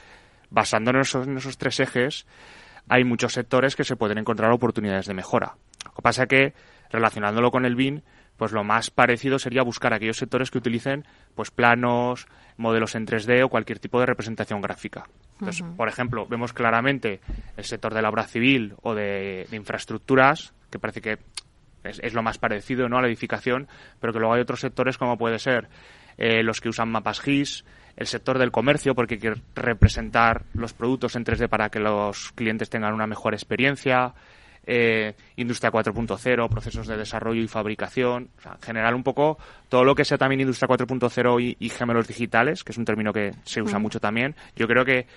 basándonos 0.49 1.13
en 1.15 1.37
esos, 1.37 1.57
tres 1.57 1.79
ejes, 1.79 2.25
hay 2.87 3.03
muchos 3.03 3.33
sectores 3.33 3.75
que 3.75 3.83
se 3.83 3.95
pueden 3.95 4.17
encontrar 4.17 4.51
oportunidades 4.51 5.05
de 5.05 5.13
mejora. 5.13 5.55
Lo 5.85 5.93
que 5.93 6.01
pasa 6.01 6.23
es 6.23 6.29
que, 6.29 6.53
relacionándolo 6.89 7.51
con 7.51 7.65
el 7.65 7.75
BIN, 7.75 8.03
pues 8.37 8.53
lo 8.53 8.63
más 8.63 8.89
parecido 8.89 9.37
sería 9.37 9.63
buscar 9.63 9.93
aquellos 9.93 10.17
sectores 10.17 10.49
que 10.49 10.57
utilicen 10.57 11.05
pues 11.35 11.51
planos, 11.51 12.25
modelos 12.55 12.95
en 12.95 13.05
3D 13.05 13.43
o 13.43 13.49
cualquier 13.49 13.79
tipo 13.79 13.99
de 13.99 14.05
representación 14.05 14.61
gráfica. 14.61 15.03
Entonces, 15.39 15.65
por 15.75 15.87
ejemplo, 15.89 16.25
vemos 16.25 16.53
claramente 16.53 17.19
el 17.57 17.65
sector 17.65 17.93
de 17.93 18.01
la 18.01 18.09
obra 18.09 18.23
civil 18.23 18.75
o 18.81 18.95
de 18.95 19.47
infraestructuras, 19.51 20.53
que 20.69 20.79
parece 20.79 21.01
que 21.01 21.19
es, 21.83 22.13
lo 22.13 22.23
más 22.23 22.37
parecido 22.37 22.89
¿no? 22.89 22.97
a 22.97 23.01
la 23.01 23.07
edificación, 23.07 23.67
pero 23.99 24.13
que 24.13 24.19
luego 24.19 24.33
hay 24.33 24.41
otros 24.41 24.59
sectores 24.59 24.97
como 24.97 25.17
puede 25.17 25.39
ser 25.39 25.67
eh, 26.17 26.43
los 26.43 26.61
que 26.61 26.69
usan 26.69 26.89
mapas 26.89 27.21
GIS, 27.21 27.65
el 27.95 28.07
sector 28.07 28.37
del 28.37 28.51
comercio, 28.51 28.95
porque 28.95 29.15
hay 29.15 29.19
que 29.19 29.33
representar 29.55 30.43
los 30.53 30.73
productos 30.73 31.15
en 31.15 31.25
3D 31.25 31.49
para 31.49 31.69
que 31.69 31.79
los 31.79 32.31
clientes 32.33 32.69
tengan 32.69 32.93
una 32.93 33.07
mejor 33.07 33.33
experiencia, 33.33 34.13
eh, 34.65 35.15
industria 35.37 35.71
4.0, 35.71 36.49
procesos 36.49 36.87
de 36.87 36.97
desarrollo 36.97 37.41
y 37.41 37.47
fabricación, 37.47 38.29
o 38.37 38.41
sea, 38.41 38.53
en 38.53 38.61
general 38.61 38.93
un 38.93 39.03
poco 39.03 39.37
todo 39.67 39.83
lo 39.83 39.95
que 39.95 40.05
sea 40.05 40.17
también 40.17 40.41
industria 40.41 40.67
4.0 40.67 41.41
y, 41.41 41.57
y, 41.59 41.69
gemelos 41.69 42.07
digitales, 42.07 42.63
que 42.63 42.71
es 42.71 42.77
un 42.77 42.85
término 42.85 43.11
que 43.11 43.33
se 43.43 43.61
usa 43.61 43.79
mucho 43.79 43.99
también. 43.99 44.35
Yo 44.55 44.67
creo 44.67 44.85
que 44.85 45.07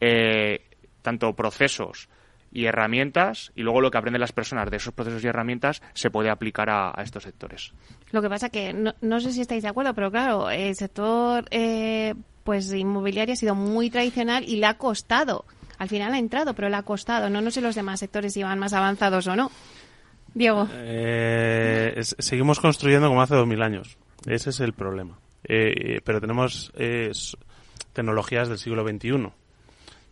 eh, 0.00 0.60
tanto 1.02 1.34
procesos 1.34 2.08
y 2.56 2.64
herramientas 2.64 3.52
y 3.54 3.60
luego 3.60 3.82
lo 3.82 3.90
que 3.90 3.98
aprenden 3.98 4.22
las 4.22 4.32
personas 4.32 4.70
de 4.70 4.78
esos 4.78 4.94
procesos 4.94 5.22
y 5.22 5.26
herramientas 5.26 5.82
se 5.92 6.10
puede 6.10 6.30
aplicar 6.30 6.70
a, 6.70 6.94
estos 7.02 7.24
sectores. 7.24 7.74
Lo 8.12 8.22
que 8.22 8.30
pasa 8.30 8.48
que 8.48 8.72
no, 8.72 8.94
no, 9.02 9.20
sé 9.20 9.32
si 9.32 9.42
estáis 9.42 9.62
de 9.62 9.68
acuerdo, 9.68 9.92
pero 9.92 10.10
claro, 10.10 10.48
el 10.48 10.74
sector 10.74 11.44
eh, 11.50 12.14
pues 12.44 12.72
inmobiliario 12.72 13.34
ha 13.34 13.36
sido 13.36 13.54
muy 13.54 13.90
tradicional 13.90 14.42
y 14.48 14.56
le 14.56 14.64
ha 14.64 14.78
costado. 14.78 15.44
Al 15.76 15.90
final 15.90 16.14
ha 16.14 16.18
entrado, 16.18 16.54
pero 16.54 16.70
le 16.70 16.76
ha 16.76 16.82
costado. 16.82 17.28
No, 17.28 17.42
no 17.42 17.50
sé 17.50 17.60
los 17.60 17.74
demás 17.74 18.00
sectores 18.00 18.32
si 18.32 18.42
van 18.42 18.58
más 18.58 18.72
avanzados 18.72 19.26
o 19.26 19.36
no. 19.36 19.50
Diego. 20.32 20.66
Eh, 20.72 22.00
seguimos 22.00 22.58
construyendo 22.58 23.08
como 23.08 23.20
hace 23.20 23.34
dos 23.34 23.46
mil 23.46 23.60
años. 23.60 23.98
Ese 24.24 24.48
es 24.48 24.60
el 24.60 24.72
problema. 24.72 25.18
Eh, 25.44 26.00
pero 26.04 26.22
tenemos 26.22 26.72
tecnologías 27.92 28.48
del 28.48 28.56
siglo 28.56 28.82
XXI 28.88 29.30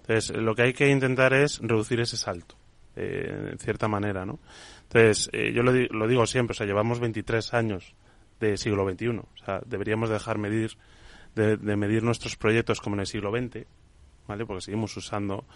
entonces, 0.07 0.37
lo 0.37 0.55
que 0.55 0.62
hay 0.62 0.73
que 0.75 0.90
intentar 0.90 1.33
es 1.33 1.61
reducir 1.62 1.99
ese 1.99 2.19
salto, 2.19 2.57
eh, 2.95 3.49
en 3.53 3.59
cierta 3.59 3.88
manera, 3.88 4.27
¿no? 4.27 4.38
Entonces, 4.83 5.31
eh, 5.33 5.51
yo 5.55 5.62
lo, 5.62 6.07
digo 6.07 6.27
siempre, 6.27 6.53
o 6.53 6.55
sea, 6.55 6.67
llevamos 6.67 7.01
23 7.01 7.55
años 7.55 7.95
de 8.38 8.59
siglo 8.59 8.87
XXI. 8.87 9.09
O 9.09 9.29
sea, 9.43 9.62
deberíamos 9.64 10.11
dejar 10.11 10.37
medir, 10.37 10.77
de, 11.35 11.57
medir 11.57 12.03
nuestros 12.03 12.37
proyectos 12.37 12.83
como 12.83 12.97
en 12.97 13.01
el 13.01 13.07
siglo 13.07 13.31
XX, 13.31 13.64
¿vale? 14.29 14.45
Porque 14.45 14.61
seguimos 14.61 14.95
usando, 14.95 15.47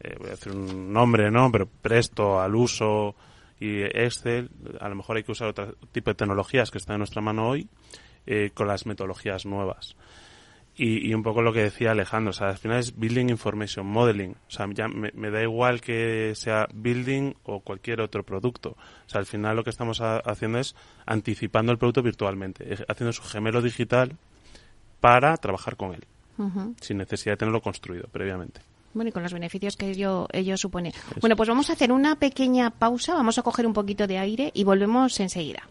eh, 0.00 0.16
voy 0.18 0.26
a 0.26 0.30
decir 0.30 0.52
un 0.52 0.92
nombre, 0.92 1.30
¿no? 1.30 1.52
Pero 1.52 1.68
Presto, 1.68 2.40
al 2.40 2.56
uso 2.56 3.14
y 3.60 3.80
Excel, 3.80 4.50
a 4.80 4.88
lo 4.88 4.96
mejor 4.96 5.18
hay 5.18 5.22
que 5.22 5.30
usar 5.30 5.46
otro 5.46 5.76
tipo 5.92 6.10
de 6.10 6.16
tecnologías 6.16 6.72
que 6.72 6.78
están 6.78 6.94
en 6.94 6.98
nuestra 6.98 7.22
mano 7.22 7.48
hoy, 7.48 7.68
con 8.54 8.66
las 8.66 8.86
metodologías 8.86 9.46
nuevas. 9.46 9.94
Y, 10.76 11.14
un 11.14 11.22
poco 11.22 11.40
lo 11.40 11.52
que 11.52 11.62
decía 11.62 11.92
Alejandro, 11.92 12.30
o 12.30 12.32
sea, 12.32 12.48
al 12.48 12.58
final 12.58 12.80
es 12.80 12.98
Building 12.98 13.28
Information 13.28 13.86
Modeling. 13.86 14.32
O 14.32 14.50
sea, 14.50 14.66
ya 14.72 14.88
me, 14.88 15.30
da 15.30 15.40
igual 15.40 15.80
que 15.80 16.32
sea 16.34 16.66
Building 16.74 17.34
o 17.44 17.60
cualquier 17.60 18.00
otro 18.00 18.24
producto. 18.24 18.70
O 18.70 19.08
sea, 19.08 19.20
al 19.20 19.26
final 19.26 19.54
lo 19.54 19.62
que 19.62 19.70
estamos 19.70 20.00
haciendo 20.00 20.58
es 20.58 20.74
anticipando 21.06 21.70
el 21.70 21.78
producto 21.78 22.02
virtualmente, 22.02 22.76
haciendo 22.88 23.12
su 23.12 23.22
gemelo 23.22 23.62
digital 23.62 24.16
para 24.98 25.36
trabajar 25.36 25.76
con 25.76 25.94
él, 25.94 26.04
sin 26.80 26.98
necesidad 26.98 27.34
de 27.34 27.36
tenerlo 27.36 27.60
construido 27.60 28.08
previamente. 28.08 28.60
Bueno, 28.94 29.10
y 29.10 29.12
con 29.12 29.22
los 29.22 29.32
beneficios 29.32 29.76
que 29.76 29.90
ello, 29.90 30.26
ello 30.32 30.56
supone. 30.56 30.92
Bueno, 31.20 31.36
pues 31.36 31.48
vamos 31.48 31.70
a 31.70 31.74
hacer 31.74 31.92
una 31.92 32.16
pequeña 32.16 32.70
pausa, 32.70 33.14
vamos 33.14 33.38
a 33.38 33.42
coger 33.42 33.66
un 33.66 33.72
poquito 33.72 34.06
de 34.06 34.18
aire 34.18 34.50
y 34.54 34.64
volvemos 34.64 35.18
enseguida. 35.20 35.68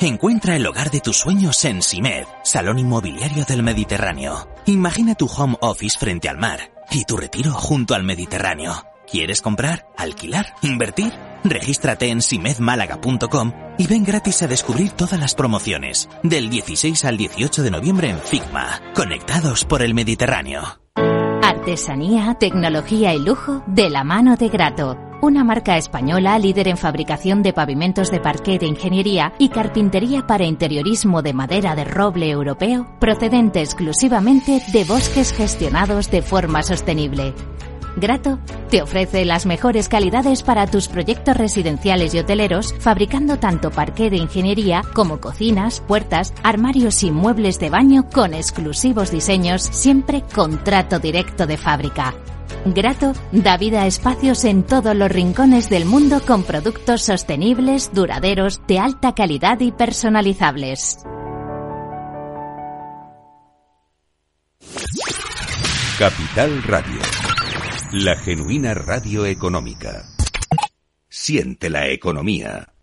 Encuentra 0.00 0.56
el 0.56 0.66
hogar 0.66 0.90
de 0.90 1.00
tus 1.00 1.16
sueños 1.16 1.64
en 1.64 1.80
Simed, 1.80 2.24
Salón 2.44 2.78
Inmobiliario 2.78 3.46
del 3.46 3.62
Mediterráneo. 3.62 4.46
Imagina 4.66 5.14
tu 5.14 5.26
home 5.26 5.56
office 5.62 5.98
frente 5.98 6.28
al 6.28 6.36
mar 6.36 6.70
y 6.90 7.04
tu 7.04 7.16
retiro 7.16 7.52
junto 7.52 7.94
al 7.94 8.04
Mediterráneo. 8.04 8.74
¿Quieres 9.10 9.40
comprar, 9.40 9.88
alquilar, 9.96 10.54
invertir? 10.60 11.14
Regístrate 11.44 12.10
en 12.10 12.20
simedmálaga.com 12.20 13.52
y 13.78 13.86
ven 13.86 14.04
gratis 14.04 14.42
a 14.42 14.48
descubrir 14.48 14.90
todas 14.92 15.18
las 15.18 15.34
promociones 15.34 16.10
del 16.22 16.50
16 16.50 17.04
al 17.06 17.16
18 17.16 17.62
de 17.62 17.70
noviembre 17.70 18.10
en 18.10 18.18
Figma, 18.18 18.82
conectados 18.94 19.64
por 19.64 19.80
el 19.80 19.94
Mediterráneo. 19.94 20.85
Artesanía, 21.46 22.34
tecnología 22.34 23.14
y 23.14 23.20
lujo 23.20 23.62
de 23.68 23.88
la 23.88 24.02
mano 24.02 24.34
de 24.34 24.48
Grato 24.48 24.96
una 25.22 25.44
marca 25.44 25.76
española 25.76 26.38
líder 26.38 26.68
en 26.68 26.76
fabricación 26.76 27.42
de 27.42 27.52
pavimentos 27.52 28.10
de 28.10 28.20
parquet 28.20 28.60
de 28.60 28.66
ingeniería 28.66 29.32
y 29.38 29.48
carpintería 29.48 30.26
para 30.26 30.44
interiorismo 30.44 31.22
de 31.22 31.32
madera 31.32 31.74
de 31.74 31.84
roble 31.84 32.28
europeo, 32.30 32.86
procedente 32.98 33.60
exclusivamente 33.60 34.60
de 34.72 34.84
bosques 34.84 35.32
gestionados 35.32 36.10
de 36.10 36.22
forma 36.22 36.62
sostenible. 36.62 37.32
Grato 37.96 38.38
te 38.70 38.82
ofrece 38.82 39.24
las 39.24 39.46
mejores 39.46 39.88
calidades 39.88 40.42
para 40.42 40.66
tus 40.66 40.88
proyectos 40.88 41.36
residenciales 41.36 42.14
y 42.14 42.18
hoteleros, 42.18 42.74
fabricando 42.78 43.38
tanto 43.38 43.70
parquet 43.70 44.10
de 44.10 44.18
ingeniería 44.18 44.82
como 44.94 45.18
cocinas, 45.18 45.80
puertas, 45.80 46.34
armarios 46.42 47.02
y 47.02 47.10
muebles 47.10 47.58
de 47.58 47.70
baño 47.70 48.08
con 48.12 48.34
exclusivos 48.34 49.10
diseños, 49.10 49.62
siempre 49.62 50.22
con 50.34 50.62
trato 50.62 50.98
directo 50.98 51.46
de 51.46 51.56
fábrica. 51.56 52.14
Grato 52.66 53.12
da 53.32 53.56
vida 53.56 53.82
a 53.82 53.86
espacios 53.86 54.44
en 54.44 54.64
todos 54.64 54.94
los 54.94 55.10
rincones 55.10 55.70
del 55.70 55.86
mundo 55.86 56.20
con 56.26 56.42
productos 56.42 57.02
sostenibles, 57.02 57.92
duraderos, 57.94 58.60
de 58.66 58.78
alta 58.78 59.14
calidad 59.14 59.60
y 59.60 59.72
personalizables. 59.72 60.98
Capital 65.98 66.62
Radio. 66.64 67.00
La 67.92 68.16
genuina 68.16 68.74
radio 68.74 69.24
económica. 69.26 70.08
Siente 71.08 71.70
la 71.70 71.88
economía. 71.88 72.74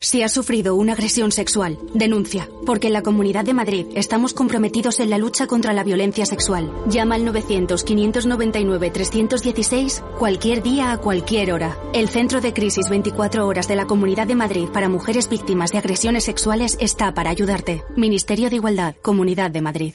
Si 0.00 0.22
has 0.22 0.32
sufrido 0.32 0.74
una 0.74 0.94
agresión 0.94 1.30
sexual, 1.30 1.78
denuncia, 1.94 2.48
porque 2.66 2.88
en 2.88 2.94
la 2.94 3.02
Comunidad 3.02 3.44
de 3.44 3.54
Madrid 3.54 3.86
estamos 3.94 4.34
comprometidos 4.34 4.98
en 4.98 5.10
la 5.10 5.18
lucha 5.18 5.46
contra 5.46 5.72
la 5.72 5.84
violencia 5.84 6.26
sexual. 6.26 6.72
Llama 6.88 7.14
al 7.14 7.24
900-599-316 7.26 10.02
cualquier 10.18 10.64
día 10.64 10.90
a 10.90 10.98
cualquier 10.98 11.52
hora. 11.52 11.78
El 11.92 12.08
Centro 12.08 12.40
de 12.40 12.52
Crisis 12.52 12.88
24 12.88 13.46
Horas 13.46 13.68
de 13.68 13.76
la 13.76 13.86
Comunidad 13.86 14.26
de 14.26 14.34
Madrid 14.34 14.66
para 14.72 14.88
mujeres 14.88 15.28
víctimas 15.28 15.70
de 15.70 15.78
agresiones 15.78 16.24
sexuales 16.24 16.76
está 16.80 17.14
para 17.14 17.30
ayudarte. 17.30 17.84
Ministerio 17.94 18.50
de 18.50 18.56
Igualdad, 18.56 18.96
Comunidad 19.00 19.52
de 19.52 19.62
Madrid. 19.62 19.94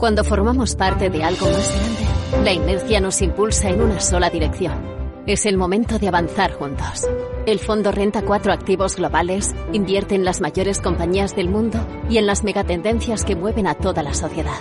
Cuando 0.00 0.24
formamos 0.24 0.76
parte 0.76 1.10
de 1.10 1.22
algo 1.22 1.44
más 1.44 1.74
grande, 1.74 2.42
la 2.44 2.52
inercia 2.54 3.00
nos 3.02 3.20
impulsa 3.20 3.68
en 3.68 3.82
una 3.82 4.00
sola 4.00 4.30
dirección. 4.30 4.82
Es 5.26 5.44
el 5.44 5.58
momento 5.58 5.98
de 5.98 6.08
avanzar 6.08 6.54
juntos. 6.54 7.06
El 7.44 7.58
fondo 7.58 7.92
Renta 7.92 8.22
4 8.22 8.50
Activos 8.50 8.96
Globales 8.96 9.54
invierte 9.74 10.14
en 10.14 10.24
las 10.24 10.40
mayores 10.40 10.80
compañías 10.80 11.36
del 11.36 11.50
mundo 11.50 11.86
y 12.08 12.16
en 12.16 12.26
las 12.26 12.44
megatendencias 12.44 13.26
que 13.26 13.36
mueven 13.36 13.66
a 13.66 13.74
toda 13.74 14.02
la 14.02 14.14
sociedad. 14.14 14.56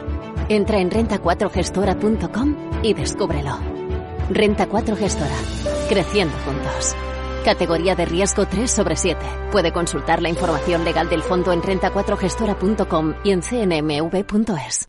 Entra 0.49 0.80
en 0.80 0.91
renta4gestora.com 0.91 2.56
y 2.84 2.93
descúbrelo. 2.93 3.58
Renta 4.30 4.67
4 4.67 4.97
Gestora. 4.97 5.38
Creciendo 5.88 6.36
juntos. 6.45 6.95
Categoría 7.45 7.95
de 7.95 8.06
riesgo 8.06 8.45
3 8.45 8.69
sobre 8.69 8.97
7. 8.97 9.25
Puede 9.54 9.71
consultar 9.71 10.21
la 10.21 10.28
información 10.28 10.84
legal 10.84 11.08
del 11.08 11.23
fondo 11.23 11.54
en 11.54 11.62
renta4gestora.com 11.62 13.13
y 13.23 13.32
en 13.32 13.41
cnmv.es. 13.41 14.88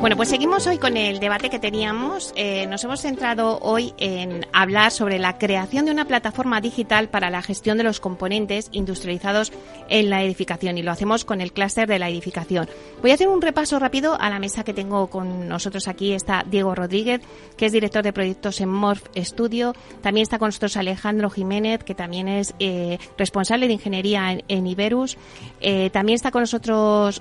Bueno, 0.00 0.16
pues 0.16 0.28
seguimos 0.28 0.64
hoy 0.68 0.78
con 0.78 0.96
el 0.96 1.18
debate 1.18 1.50
que 1.50 1.58
teníamos. 1.58 2.32
Eh, 2.36 2.68
nos 2.68 2.84
hemos 2.84 3.00
centrado 3.00 3.58
hoy 3.60 3.94
en 3.98 4.46
hablar 4.52 4.92
sobre 4.92 5.18
la 5.18 5.38
creación 5.38 5.86
de 5.86 5.90
una 5.90 6.04
plataforma 6.04 6.60
digital 6.60 7.08
para 7.08 7.30
la 7.30 7.42
gestión 7.42 7.78
de 7.78 7.82
los 7.82 7.98
componentes 7.98 8.68
industrializados 8.70 9.52
en 9.88 10.08
la 10.08 10.22
edificación 10.22 10.78
y 10.78 10.82
lo 10.82 10.92
hacemos 10.92 11.24
con 11.24 11.40
el 11.40 11.52
clúster 11.52 11.88
de 11.88 11.98
la 11.98 12.08
edificación. 12.08 12.68
Voy 13.02 13.10
a 13.10 13.14
hacer 13.14 13.26
un 13.26 13.42
repaso 13.42 13.80
rápido 13.80 14.16
a 14.20 14.30
la 14.30 14.38
mesa 14.38 14.62
que 14.62 14.72
tengo 14.72 15.08
con 15.08 15.48
nosotros 15.48 15.88
aquí. 15.88 16.12
Está 16.12 16.44
Diego 16.48 16.76
Rodríguez, 16.76 17.20
que 17.56 17.66
es 17.66 17.72
director 17.72 18.04
de 18.04 18.12
proyectos 18.12 18.60
en 18.60 18.68
Morph 18.68 19.04
Studio. 19.16 19.74
También 20.00 20.22
está 20.22 20.38
con 20.38 20.46
nosotros 20.46 20.76
Alejandro 20.76 21.28
Jiménez, 21.28 21.82
que 21.82 21.96
también 21.96 22.28
es 22.28 22.54
eh, 22.60 22.98
responsable 23.16 23.66
de 23.66 23.72
ingeniería 23.72 24.38
en, 24.46 24.66
Iberus. 24.68 25.18
Eh, 25.60 25.90
también 25.90 26.14
está 26.14 26.30
con 26.30 26.42
nosotros 26.42 27.20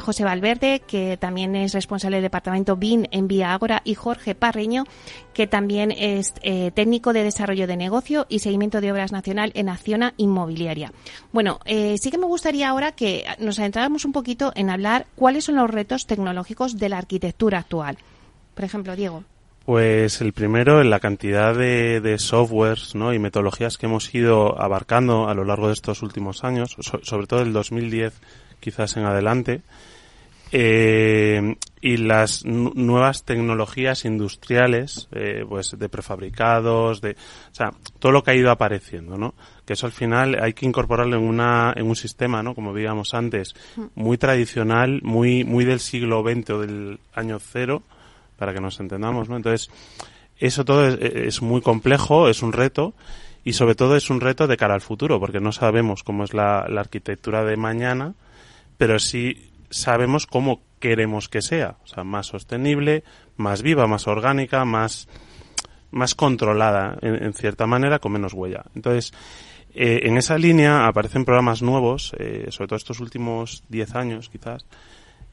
José 0.00 0.24
Valverde, 0.24 0.80
que 0.80 1.16
también 1.18 1.54
es 1.54 1.72
responsable 1.72 2.15
del 2.16 2.24
departamento 2.24 2.76
BIN 2.76 3.08
en 3.10 3.28
Vía 3.28 3.52
Ágora, 3.52 3.82
y 3.84 3.94
Jorge 3.94 4.34
Parreño, 4.34 4.84
que 5.32 5.46
también 5.46 5.92
es 5.92 6.34
eh, 6.42 6.70
técnico 6.72 7.12
de 7.12 7.22
desarrollo 7.22 7.66
de 7.66 7.76
negocio 7.76 8.26
y 8.28 8.40
seguimiento 8.40 8.80
de 8.80 8.92
obras 8.92 9.12
nacional 9.12 9.52
en 9.54 9.68
Acciona 9.68 10.14
Inmobiliaria. 10.16 10.92
Bueno, 11.32 11.60
eh, 11.64 11.96
sí 11.98 12.10
que 12.10 12.18
me 12.18 12.26
gustaría 12.26 12.68
ahora 12.68 12.92
que 12.92 13.24
nos 13.38 13.58
adentráramos 13.58 14.04
un 14.04 14.12
poquito 14.12 14.52
en 14.54 14.70
hablar 14.70 15.06
cuáles 15.14 15.44
son 15.44 15.56
los 15.56 15.70
retos 15.70 16.06
tecnológicos 16.06 16.78
de 16.78 16.88
la 16.88 16.98
arquitectura 16.98 17.58
actual. 17.58 17.98
Por 18.54 18.64
ejemplo, 18.64 18.96
Diego. 18.96 19.24
Pues 19.66 20.20
el 20.20 20.32
primero, 20.32 20.80
en 20.80 20.90
la 20.90 21.00
cantidad 21.00 21.52
de, 21.52 22.16
softwares 22.18 22.94
y 22.94 23.18
metodologías 23.18 23.76
que 23.76 23.86
hemos 23.86 24.14
ido 24.14 24.60
abarcando 24.62 25.28
a 25.28 25.34
lo 25.34 25.44
largo 25.44 25.66
de 25.66 25.72
estos 25.72 26.02
últimos 26.02 26.44
años, 26.44 26.76
sobre 27.02 27.26
todo 27.26 27.42
el 27.42 27.52
2010 27.52 28.14
quizás 28.60 28.96
en 28.96 29.04
adelante, 29.04 29.62
eh, 30.52 31.56
y 31.80 31.96
las 31.96 32.44
nuevas 32.44 33.24
tecnologías 33.24 34.04
industriales, 34.04 35.08
eh, 35.12 35.44
pues 35.48 35.76
de 35.78 35.88
prefabricados, 35.88 37.00
de, 37.00 37.12
o 37.12 37.54
sea, 37.54 37.72
todo 37.98 38.12
lo 38.12 38.22
que 38.22 38.30
ha 38.30 38.34
ido 38.34 38.50
apareciendo, 38.50 39.16
¿no? 39.16 39.34
Que 39.64 39.72
eso 39.72 39.86
al 39.86 39.92
final 39.92 40.38
hay 40.40 40.52
que 40.52 40.66
incorporarlo 40.66 41.16
en 41.16 41.24
una, 41.24 41.72
en 41.76 41.86
un 41.86 41.96
sistema, 41.96 42.42
¿no? 42.42 42.54
Como 42.54 42.72
veíamos 42.72 43.14
antes, 43.14 43.54
muy 43.94 44.18
tradicional, 44.18 45.00
muy, 45.02 45.44
muy 45.44 45.64
del 45.64 45.80
siglo 45.80 46.22
XX 46.22 46.50
o 46.50 46.60
del 46.60 47.00
año 47.14 47.38
cero, 47.40 47.82
para 48.36 48.54
que 48.54 48.60
nos 48.60 48.78
entendamos, 48.80 49.28
¿no? 49.28 49.36
Entonces, 49.36 49.70
eso 50.38 50.64
todo 50.64 50.86
es, 50.86 50.98
es 51.00 51.42
muy 51.42 51.60
complejo, 51.60 52.28
es 52.28 52.42
un 52.42 52.52
reto, 52.52 52.94
y 53.44 53.52
sobre 53.52 53.74
todo 53.74 53.96
es 53.96 54.10
un 54.10 54.20
reto 54.20 54.46
de 54.46 54.56
cara 54.56 54.74
al 54.74 54.80
futuro, 54.80 55.18
porque 55.20 55.40
no 55.40 55.52
sabemos 55.52 56.02
cómo 56.02 56.24
es 56.24 56.34
la, 56.34 56.66
la 56.68 56.80
arquitectura 56.80 57.44
de 57.44 57.56
mañana, 57.56 58.14
pero 58.76 58.98
sí 58.98 59.45
sabemos 59.70 60.26
cómo 60.26 60.62
queremos 60.78 61.28
que 61.28 61.42
sea, 61.42 61.76
o 61.84 61.86
sea, 61.86 62.04
más 62.04 62.26
sostenible, 62.26 63.04
más 63.36 63.62
viva, 63.62 63.86
más 63.86 64.06
orgánica, 64.06 64.64
más, 64.64 65.08
más 65.90 66.14
controlada 66.14 66.98
en, 67.02 67.32
cierta 67.34 67.66
manera, 67.66 67.98
con 67.98 68.12
menos 68.12 68.34
huella. 68.34 68.64
Entonces, 68.74 69.12
eh, 69.74 70.00
en 70.04 70.16
esa 70.16 70.38
línea 70.38 70.86
aparecen 70.86 71.24
programas 71.24 71.62
nuevos, 71.62 72.14
eh, 72.18 72.46
sobre 72.50 72.68
todo 72.68 72.76
estos 72.76 73.00
últimos 73.00 73.64
10 73.68 73.94
años 73.94 74.28
quizás, 74.28 74.66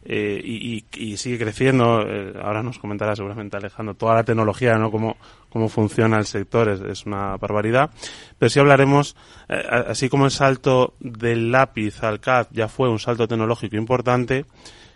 eh, 0.06 0.42
y, 0.44 1.18
sigue 1.18 1.40
creciendo. 1.40 2.02
Eh, 2.02 2.34
ahora 2.42 2.62
nos 2.62 2.80
comentará 2.80 3.16
seguramente 3.16 3.58
Alejandro 3.58 3.96
toda 3.96 4.16
la 4.16 4.24
tecnología, 4.24 4.78
¿no? 4.78 4.92
Cómo, 4.92 5.18
cómo 5.50 5.70
funciona 5.70 6.18
el 6.18 6.26
sector, 6.26 6.70
es, 6.70 7.06
una 7.06 7.38
barbaridad. 7.38 7.92
Pero 8.38 8.50
sí 8.50 8.60
hablaremos, 8.60 9.16
eh, 9.48 9.64
así 9.88 10.10
como 10.10 10.26
el 10.26 10.32
salto 10.32 10.96
del 11.00 11.52
lápiz 11.52 12.04
al 12.04 12.20
CAD 12.20 12.48
ya 12.52 12.68
fue 12.68 12.90
un 12.90 13.00
salto 13.00 13.28
tecnológico 13.28 13.78
importante, 13.78 14.46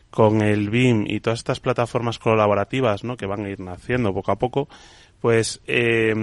con 0.10 0.42
el 0.42 0.70
BIM 0.70 1.06
y 1.08 1.20
todas 1.20 1.40
estas 1.40 1.60
plataformas 1.60 2.20
colaborativas, 2.20 3.04
¿no? 3.04 3.18
Que 3.18 3.26
van 3.26 3.46
a 3.46 3.50
ir 3.50 3.60
naciendo 3.60 4.14
poco 4.14 4.32
a 4.32 4.40
poco, 4.40 4.68
pues, 5.22 5.62
eh, 5.68 6.14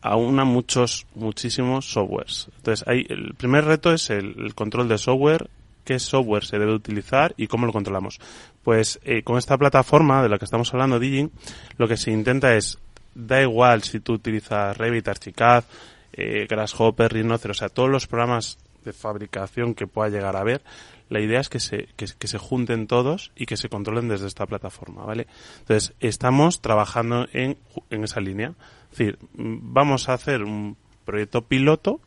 aúna 0.00 0.44
muchos, 0.44 1.06
muchísimos 1.14 1.90
softwares. 1.90 2.48
Entonces, 2.56 2.86
hay, 2.88 3.06
el 3.08 3.34
primer 3.34 3.64
reto 3.64 3.92
es 3.92 4.10
el 4.10 4.54
control 4.54 4.88
de 4.88 4.98
software 4.98 5.48
qué 5.84 5.98
software 5.98 6.44
se 6.44 6.58
debe 6.58 6.72
utilizar 6.72 7.34
y 7.36 7.46
cómo 7.46 7.66
lo 7.66 7.72
controlamos. 7.72 8.20
Pues 8.62 9.00
eh, 9.04 9.22
con 9.22 9.38
esta 9.38 9.56
plataforma 9.58 10.22
de 10.22 10.28
la 10.28 10.38
que 10.38 10.44
estamos 10.44 10.72
hablando, 10.72 10.98
Digin, 10.98 11.30
lo 11.76 11.86
que 11.86 11.96
se 11.96 12.10
intenta 12.10 12.54
es, 12.54 12.78
da 13.14 13.42
igual 13.42 13.82
si 13.82 14.00
tú 14.00 14.14
utilizas 14.14 14.76
Revit, 14.76 15.08
Archicad, 15.08 15.64
eh, 16.12 16.46
Grasshopper, 16.48 17.12
Rhinoceros, 17.12 17.58
o 17.58 17.60
sea, 17.60 17.68
todos 17.68 17.90
los 17.90 18.06
programas 18.06 18.58
de 18.84 18.92
fabricación 18.92 19.74
que 19.74 19.86
pueda 19.86 20.10
llegar 20.10 20.36
a 20.36 20.40
haber, 20.40 20.62
la 21.08 21.20
idea 21.20 21.40
es 21.40 21.48
que 21.48 21.60
se, 21.60 21.88
que, 21.96 22.06
se 22.06 22.38
junten 22.38 22.86
todos 22.86 23.30
y 23.36 23.46
que 23.46 23.56
se 23.56 23.68
controlen 23.68 24.08
desde 24.08 24.26
esta 24.26 24.46
plataforma, 24.46 25.04
¿vale? 25.04 25.26
Entonces, 25.60 25.94
estamos 26.00 26.60
trabajando 26.60 27.26
en, 27.32 27.58
en 27.90 28.04
esa 28.04 28.20
línea. 28.20 28.54
Es 28.90 28.98
decir, 28.98 29.18
vamos 29.34 30.08
a 30.08 30.14
hacer 30.14 30.42
un 30.42 30.76
proyecto 31.04 31.42
piloto, 31.42 32.00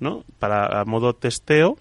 ¿no? 0.00 0.24
Para 0.38 0.80
a 0.80 0.84
modo 0.84 1.14
testeo, 1.14 1.78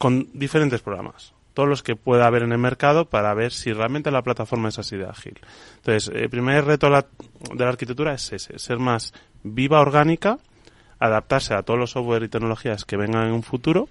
con 0.00 0.28
diferentes 0.32 0.80
programas, 0.80 1.34
todos 1.52 1.68
los 1.68 1.82
que 1.82 1.94
pueda 1.94 2.26
haber 2.26 2.42
en 2.42 2.52
el 2.52 2.58
mercado 2.58 3.04
para 3.04 3.34
ver 3.34 3.52
si 3.52 3.70
realmente 3.74 4.10
la 4.10 4.22
plataforma 4.22 4.70
es 4.70 4.78
así 4.78 4.96
de 4.96 5.04
ágil. 5.04 5.38
Entonces, 5.76 6.10
el 6.14 6.30
primer 6.30 6.64
reto 6.64 6.86
de 6.86 7.04
la, 7.58 7.68
arquitectura 7.68 8.14
es 8.14 8.32
ese, 8.32 8.58
ser 8.58 8.78
más 8.78 9.12
viva, 9.42 9.78
orgánica, 9.78 10.38
adaptarse 10.98 11.52
a 11.52 11.62
todos 11.64 11.78
los 11.78 11.90
software 11.90 12.22
y 12.22 12.28
tecnologías 12.28 12.86
que 12.86 12.96
vengan 12.96 13.26
en 13.26 13.34
un 13.34 13.42
futuro 13.42 13.90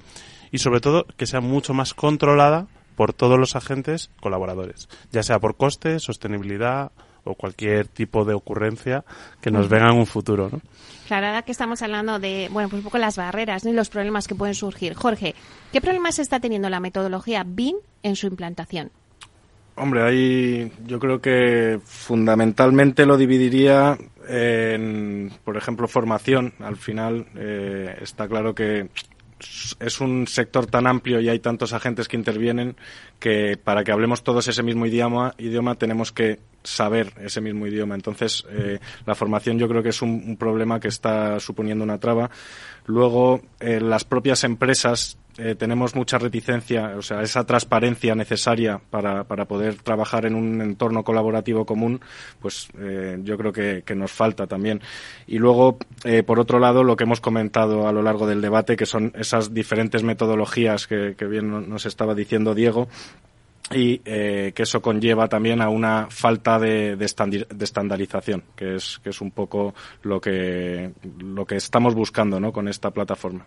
y 0.52 0.58
sobre 0.58 0.80
todo 0.80 1.06
que 1.16 1.28
sea 1.28 1.42
mucho 1.42 1.76
más 1.76 1.94
controlada 1.94 2.66
por 2.96 3.14
todos 3.14 3.38
los 3.38 3.56
agentes 3.56 4.10
colaboradores, 4.20 4.90
ya 5.12 5.22
sea 5.22 5.38
por 5.38 5.58
coste, 5.58 6.00
sostenibilidad 6.00 6.92
o 7.24 7.36
cualquier 7.36 7.88
tipo 7.88 8.26
de 8.26 8.34
ocurrencia 8.34 9.04
que 9.42 9.52
nos 9.52 9.70
venga 9.70 9.90
en 9.90 9.98
un 9.98 10.06
futuro, 10.06 10.50
¿no? 10.52 10.62
Claro, 11.08 11.28
ahora 11.28 11.42
que 11.42 11.52
estamos 11.52 11.82
hablando 11.82 12.20
de, 12.20 12.50
bueno, 12.52 12.70
pues 12.70 12.80
un 12.80 12.84
poco 12.84 12.98
las 13.00 13.18
barreras 13.18 13.66
y 13.66 13.72
los 13.72 13.90
problemas 13.90 14.28
que 14.28 14.36
pueden 14.36 14.54
surgir. 14.54 14.94
Jorge, 14.94 15.34
¿qué 15.72 15.82
problemas 15.82 16.20
está 16.20 16.40
teniendo 16.40 16.70
la 16.70 16.80
metodología 16.80 17.44
BIM 17.44 17.78
en 18.04 18.16
su 18.16 18.28
implantación? 18.28 18.92
Hombre, 19.76 20.04
ahí 20.04 20.72
yo 20.86 21.00
creo 21.00 21.22
que 21.22 21.80
fundamentalmente 21.84 23.06
lo 23.06 23.16
dividiría 23.16 23.98
en, 24.28 25.32
por 25.46 25.56
ejemplo, 25.56 25.88
formación. 25.88 26.54
Al 26.60 26.76
final 26.76 27.28
eh, 27.36 27.98
está 28.02 28.28
claro 28.28 28.54
que 28.54 28.90
es 29.80 30.02
un 30.02 30.28
sector 30.28 30.66
tan 30.66 30.86
amplio 30.86 31.22
y 31.22 31.30
hay 31.30 31.40
tantos 31.40 31.74
agentes 31.74 32.08
que 32.08 32.18
intervienen 32.18 32.76
que 33.20 33.58
para 33.58 33.84
que 33.84 33.92
hablemos 33.92 34.24
todos 34.24 34.48
ese 34.48 34.64
mismo 34.64 34.86
idioma, 34.86 35.34
idioma 35.38 35.76
tenemos 35.76 36.12
que 36.12 36.40
saber 36.64 37.14
ese 37.20 37.42
mismo 37.42 37.68
idioma. 37.68 37.96
Entonces, 37.96 38.46
eh, 38.50 38.80
la 39.06 39.16
formación 39.16 39.58
yo 39.58 39.68
creo 39.68 39.84
que 39.84 39.90
es 39.90 40.02
un, 40.02 40.38
problema 40.38 40.80
que 40.80 40.88
está 40.88 41.40
suponiendo 41.40 41.84
una 41.84 41.98
traba. 41.98 42.30
Luego, 42.86 43.42
eh, 43.60 43.80
las 43.80 44.04
propias 44.04 44.44
empresas 44.44 45.18
eh, 45.38 45.56
tenemos 45.56 45.96
mucha 45.96 46.18
reticencia, 46.18 46.96
o 46.98 47.02
sea, 47.02 47.22
esa 47.22 47.46
transparencia 47.46 48.16
necesaria 48.16 48.80
para, 48.90 49.24
para 49.24 49.46
poder 49.46 49.76
trabajar 49.76 50.26
en 50.26 50.36
un 50.36 50.62
entorno 50.62 51.04
colaborativo 51.04 51.66
común, 51.66 52.02
pues 52.42 52.68
yo 53.24 53.38
creo 53.38 53.54
que, 53.54 53.96
nos 53.96 54.12
falta 54.12 54.48
también. 54.48 54.82
Y 55.28 55.38
luego, 55.38 55.78
por 56.26 56.40
otro 56.40 56.60
lado, 56.60 56.84
lo 56.84 56.96
que 56.96 57.06
hemos 57.06 57.22
comentado 57.22 57.88
a 57.88 57.94
lo 57.94 58.02
largo 58.02 58.28
del 58.28 58.42
debate, 58.42 58.76
que 58.76 58.86
son 58.86 59.14
esas 59.16 59.54
diferentes 59.54 60.04
metodologías 60.04 60.88
que, 60.88 61.16
que 61.18 61.26
bien 61.26 61.70
nos 61.70 61.86
estaba 61.86 62.16
diciendo 62.16 62.54
Diego, 62.54 62.88
y 63.72 64.02
eh, 64.06 64.52
que 64.56 64.64
eso 64.64 64.82
conlleva 64.82 65.28
también 65.28 65.62
a 65.62 65.70
una 65.70 66.08
falta 66.10 66.58
de, 66.60 66.96
de, 66.96 67.06
estandarización, 67.06 68.44
que 68.56 68.76
es, 68.76 69.00
que 69.04 69.10
es 69.10 69.22
un 69.22 69.32
poco 69.32 69.74
lo 70.04 70.20
que, 70.20 70.92
lo 71.20 71.46
que 71.46 71.56
estamos 71.56 71.94
buscando 71.94 72.40
¿no? 72.40 72.52
con 72.52 72.68
esta 72.68 72.92
plataforma. 72.92 73.46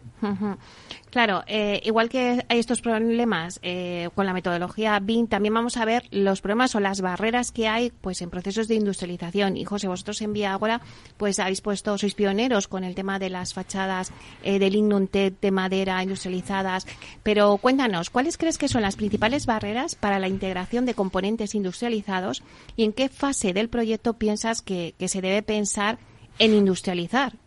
Claro, 1.13 1.45
eh, 1.47 1.83
igual 1.85 2.09
que 2.09 2.43
hay 2.49 2.59
estos 2.59 2.81
problemas 2.81 3.61
eh, 3.63 4.09
con 4.15 4.25
la 4.25 4.33
metodología 4.33 4.99
BIM, 4.99 5.27
también 5.27 5.53
vamos 5.53 5.77
a 5.77 5.85
ver 5.85 6.05
los 6.11 6.41
problemas 6.41 6.75
o 6.75 6.81
las 6.81 7.03
barreras 7.03 7.53
que 7.53 7.69
hay 7.69 7.91
pues 7.91 8.23
en 8.23 8.31
procesos 8.31 8.67
de 8.67 8.77
industrialización. 8.77 9.59
Y 9.59 9.67
José, 9.67 9.89
vosotros 9.89 10.23
en 10.23 10.33
Vía 10.33 10.55
Agora 10.55 10.81
pues 11.19 11.39
habéis 11.39 11.61
puesto, 11.61 11.99
sois 11.99 12.15
pioneros 12.15 12.67
con 12.67 12.83
el 12.83 12.95
tema 12.95 13.19
de 13.19 13.29
las 13.29 13.53
fachadas 13.53 14.11
eh, 14.43 14.59
de 14.59 15.35
de 15.39 15.51
madera 15.51 16.03
industrializadas. 16.03 16.87
Pero 17.23 17.59
cuéntanos, 17.59 18.09
¿cuáles 18.09 18.39
crees 18.39 18.57
que 18.57 18.69
son 18.69 18.81
las 18.81 18.97
principales 18.97 19.45
barreras 19.45 19.95
para 19.95 20.19
la 20.19 20.29
integración 20.29 20.87
de 20.87 20.95
componentes 20.95 21.55
industrializados 21.55 22.43
y 22.75 22.85
en 22.85 22.95
qué 22.95 23.11
fase 23.11 23.53
del 23.53 23.69
proyecto 23.69 24.15
piensas 24.15 24.63
que 24.63 24.95
se 24.99 25.21
debe 25.21 25.43
pensar 25.43 25.99
en 26.39 26.55
industrializar? 26.55 27.42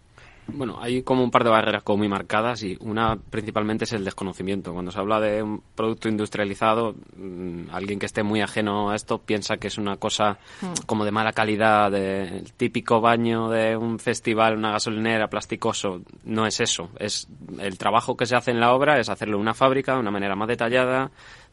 Bueno, 0.47 0.77
hay 0.79 1.01
como 1.01 1.23
un 1.23 1.31
par 1.31 1.43
de 1.43 1.49
barreras 1.49 1.81
como 1.83 1.97
muy 1.99 2.07
marcadas 2.07 2.61
y 2.63 2.77
una 2.81 3.15
principalmente 3.15 3.85
es 3.85 3.93
el 3.93 4.05
desconocimiento. 4.05 4.73
Cuando 4.73 4.91
se 4.91 4.99
habla 4.99 5.19
de 5.19 5.41
un 5.41 5.61
producto 5.73 6.07
industrializado, 6.07 6.95
mm, 7.17 7.69
alguien 7.71 7.97
que 7.97 8.05
esté 8.05 8.21
muy 8.21 8.41
ajeno 8.41 8.91
a 8.91 8.95
esto 8.95 9.17
piensa 9.17 9.57
que 9.57 9.67
es 9.67 9.77
una 9.77 9.97
cosa 9.97 10.37
mm. 10.61 10.85
como 10.85 11.03
de 11.03 11.11
mala 11.11 11.33
calidad, 11.33 11.91
de, 11.91 12.37
el 12.37 12.53
típico 12.53 13.01
baño 13.01 13.49
de 13.49 13.75
un 13.75 13.97
festival, 13.97 14.57
una 14.57 14.71
gasolinera, 14.71 15.27
plasticoso. 15.27 16.01
No 16.25 16.45
es 16.45 16.59
eso. 16.59 16.89
Es 16.99 17.27
el 17.59 17.77
trabajo 17.79 18.15
que 18.15 18.27
se 18.27 18.35
hace 18.35 18.51
en 18.51 18.59
la 18.59 18.73
obra 18.73 18.99
es 18.99 19.09
hacerlo 19.09 19.37
en 19.37 19.41
una 19.41 19.55
fábrica 19.55 19.93
de 19.93 19.99
una 19.99 20.11
manera 20.11 20.35
más 20.35 20.47
detallada, 20.47 21.05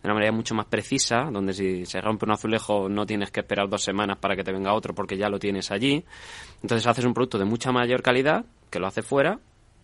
de 0.02 0.08
una 0.08 0.14
manera 0.14 0.32
mucho 0.32 0.54
más 0.54 0.66
precisa, 0.66 1.30
donde 1.32 1.54
si 1.54 1.86
se 1.86 2.00
rompe 2.00 2.26
un 2.26 2.32
azulejo 2.32 2.90
no 2.90 3.06
tienes 3.06 3.30
que 3.30 3.40
esperar 3.40 3.70
dos 3.70 3.82
semanas 3.82 4.18
para 4.18 4.36
que 4.36 4.44
te 4.44 4.52
venga 4.52 4.74
otro 4.74 4.94
porque 4.94 5.16
ya 5.16 5.30
lo 5.30 5.38
tienes 5.38 5.70
allí. 5.70 6.04
Entonces 6.60 6.86
haces 6.86 7.06
un 7.06 7.14
producto 7.14 7.38
de 7.38 7.46
mucha 7.46 7.72
mayor 7.72 8.02
calidad 8.02 8.44
que 8.72 8.80
lo 8.80 8.88
hace 8.88 9.02
fuera 9.02 9.38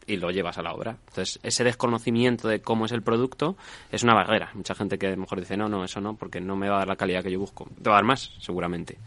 y 0.08 0.16
lo 0.16 0.30
llevas 0.30 0.58
a 0.58 0.62
la 0.62 0.72
obra. 0.72 0.96
Entonces, 1.08 1.38
ese 1.42 1.62
desconocimiento 1.62 2.48
de 2.48 2.60
cómo 2.60 2.86
es 2.86 2.92
el 2.92 3.02
producto 3.02 3.56
es 3.92 4.02
una 4.02 4.14
barrera. 4.14 4.50
Mucha 4.54 4.74
gente 4.74 4.98
que 4.98 5.06
a 5.06 5.10
lo 5.10 5.18
mejor 5.18 5.38
dice, 5.38 5.56
no, 5.56 5.68
no, 5.68 5.84
eso 5.84 6.00
no, 6.00 6.16
porque 6.16 6.40
no 6.40 6.56
me 6.56 6.68
va 6.68 6.76
a 6.76 6.78
dar 6.78 6.88
la 6.88 6.96
calidad 6.96 7.22
que 7.22 7.30
yo 7.30 7.38
busco. 7.38 7.68
Te 7.82 7.90
va 7.90 7.96
a 7.96 7.98
dar 7.98 8.04
más, 8.04 8.32
seguramente. 8.40 8.98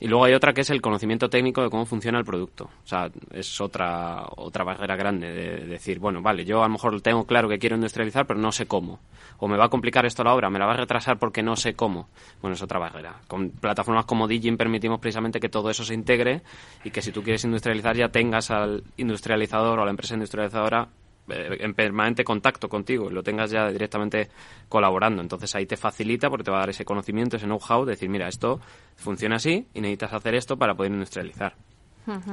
Y 0.00 0.08
luego 0.08 0.24
hay 0.24 0.34
otra 0.34 0.52
que 0.52 0.62
es 0.62 0.70
el 0.70 0.82
conocimiento 0.82 1.30
técnico 1.30 1.62
de 1.62 1.70
cómo 1.70 1.86
funciona 1.86 2.18
el 2.18 2.24
producto. 2.24 2.64
O 2.64 2.86
sea, 2.86 3.08
es 3.30 3.60
otra, 3.60 4.24
otra 4.36 4.64
barrera 4.64 4.96
grande 4.96 5.30
de 5.32 5.66
decir, 5.66 6.00
bueno, 6.00 6.20
vale, 6.20 6.44
yo 6.44 6.60
a 6.60 6.66
lo 6.66 6.72
mejor 6.72 7.00
tengo 7.00 7.24
claro 7.24 7.48
que 7.48 7.60
quiero 7.60 7.76
industrializar, 7.76 8.26
pero 8.26 8.40
no 8.40 8.50
sé 8.50 8.66
cómo. 8.66 8.98
O 9.38 9.46
me 9.46 9.56
va 9.56 9.66
a 9.66 9.68
complicar 9.68 10.04
esto 10.06 10.24
la 10.24 10.34
obra, 10.34 10.50
me 10.50 10.58
la 10.58 10.66
va 10.66 10.74
a 10.74 10.76
retrasar 10.76 11.18
porque 11.18 11.42
no 11.42 11.54
sé 11.54 11.74
cómo. 11.74 12.08
Bueno, 12.40 12.54
es 12.54 12.62
otra 12.62 12.80
barrera. 12.80 13.20
Con 13.28 13.50
plataformas 13.50 14.06
como 14.06 14.26
Digin 14.26 14.56
permitimos 14.56 14.98
precisamente 14.98 15.38
que 15.38 15.48
todo 15.48 15.70
eso 15.70 15.84
se 15.84 15.94
integre 15.94 16.42
y 16.84 16.90
que 16.90 17.00
si 17.00 17.12
tú 17.12 17.22
quieres 17.22 17.44
industrializar 17.44 17.96
ya 17.96 18.08
tengas 18.08 18.50
al 18.50 18.82
industrializador 18.96 19.78
o 19.78 19.82
a 19.82 19.84
la 19.84 19.90
empresa 19.90 20.14
industrializadora 20.14 20.31
industrializadora 20.32 20.88
eh, 21.28 21.58
en 21.60 21.74
permanente 21.74 22.24
contacto 22.24 22.68
contigo 22.68 23.08
y 23.10 23.12
lo 23.12 23.22
tengas 23.22 23.50
ya 23.50 23.68
directamente 23.68 24.28
colaborando. 24.68 25.22
Entonces 25.22 25.54
ahí 25.54 25.66
te 25.66 25.76
facilita 25.76 26.28
porque 26.28 26.44
te 26.44 26.50
va 26.50 26.58
a 26.58 26.60
dar 26.60 26.70
ese 26.70 26.84
conocimiento, 26.84 27.36
ese 27.36 27.46
know-how, 27.46 27.84
decir, 27.84 28.08
mira, 28.08 28.28
esto 28.28 28.60
funciona 28.96 29.36
así 29.36 29.66
y 29.74 29.80
necesitas 29.80 30.12
hacer 30.14 30.34
esto 30.34 30.56
para 30.56 30.74
poder 30.74 30.92
industrializar. 30.92 31.54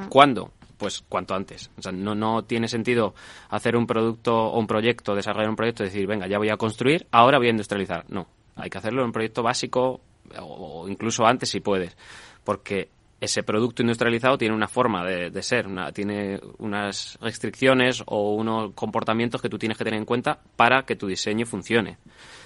¿Cuándo? 0.10 0.52
Pues 0.78 1.04
cuanto 1.08 1.36
antes. 1.36 1.70
O 1.78 1.82
sea, 1.82 1.92
no, 1.92 2.16
no 2.16 2.44
tiene 2.44 2.68
sentido 2.68 3.14
hacer 3.50 3.76
un 3.76 3.86
producto 3.86 4.36
o 4.36 4.60
un 4.60 4.66
proyecto, 4.66 5.14
desarrollar 5.14 5.50
un 5.50 5.56
proyecto 5.56 5.84
y 5.84 5.88
decir, 5.88 6.08
venga, 6.08 6.28
ya 6.28 6.40
voy 6.40 6.50
a 6.50 6.58
construir, 6.58 7.06
ahora 7.12 7.38
voy 7.38 7.48
a 7.48 7.52
industrializar. 7.52 8.06
No, 8.10 8.28
hay 8.56 8.72
que 8.72 8.80
hacerlo 8.80 9.02
en 9.02 9.08
un 9.08 9.12
proyecto 9.12 9.44
básico 9.44 10.02
o 10.40 10.88
incluso 10.90 11.26
antes 11.28 11.50
si 11.50 11.60
puedes. 11.60 11.96
Porque 12.44 12.90
ese 13.22 13.44
producto 13.44 13.82
industrializado 13.82 14.38
tiene 14.38 14.56
una 14.56 14.68
forma 14.68 15.06
de, 15.06 15.44
ser, 15.44 15.68
tiene 15.94 16.40
unas 16.58 17.18
restricciones 17.22 18.04
o 18.06 18.34
unos 18.34 18.74
comportamientos 18.74 19.42
que 19.42 19.50
tú 19.50 19.58
tienes 19.58 19.78
que 19.78 19.84
tener 19.84 20.00
en 20.00 20.06
cuenta 20.06 20.40
para 20.56 20.84
que 20.84 20.96
tu 20.96 21.08
diseño 21.08 21.46
funcione. 21.46 21.98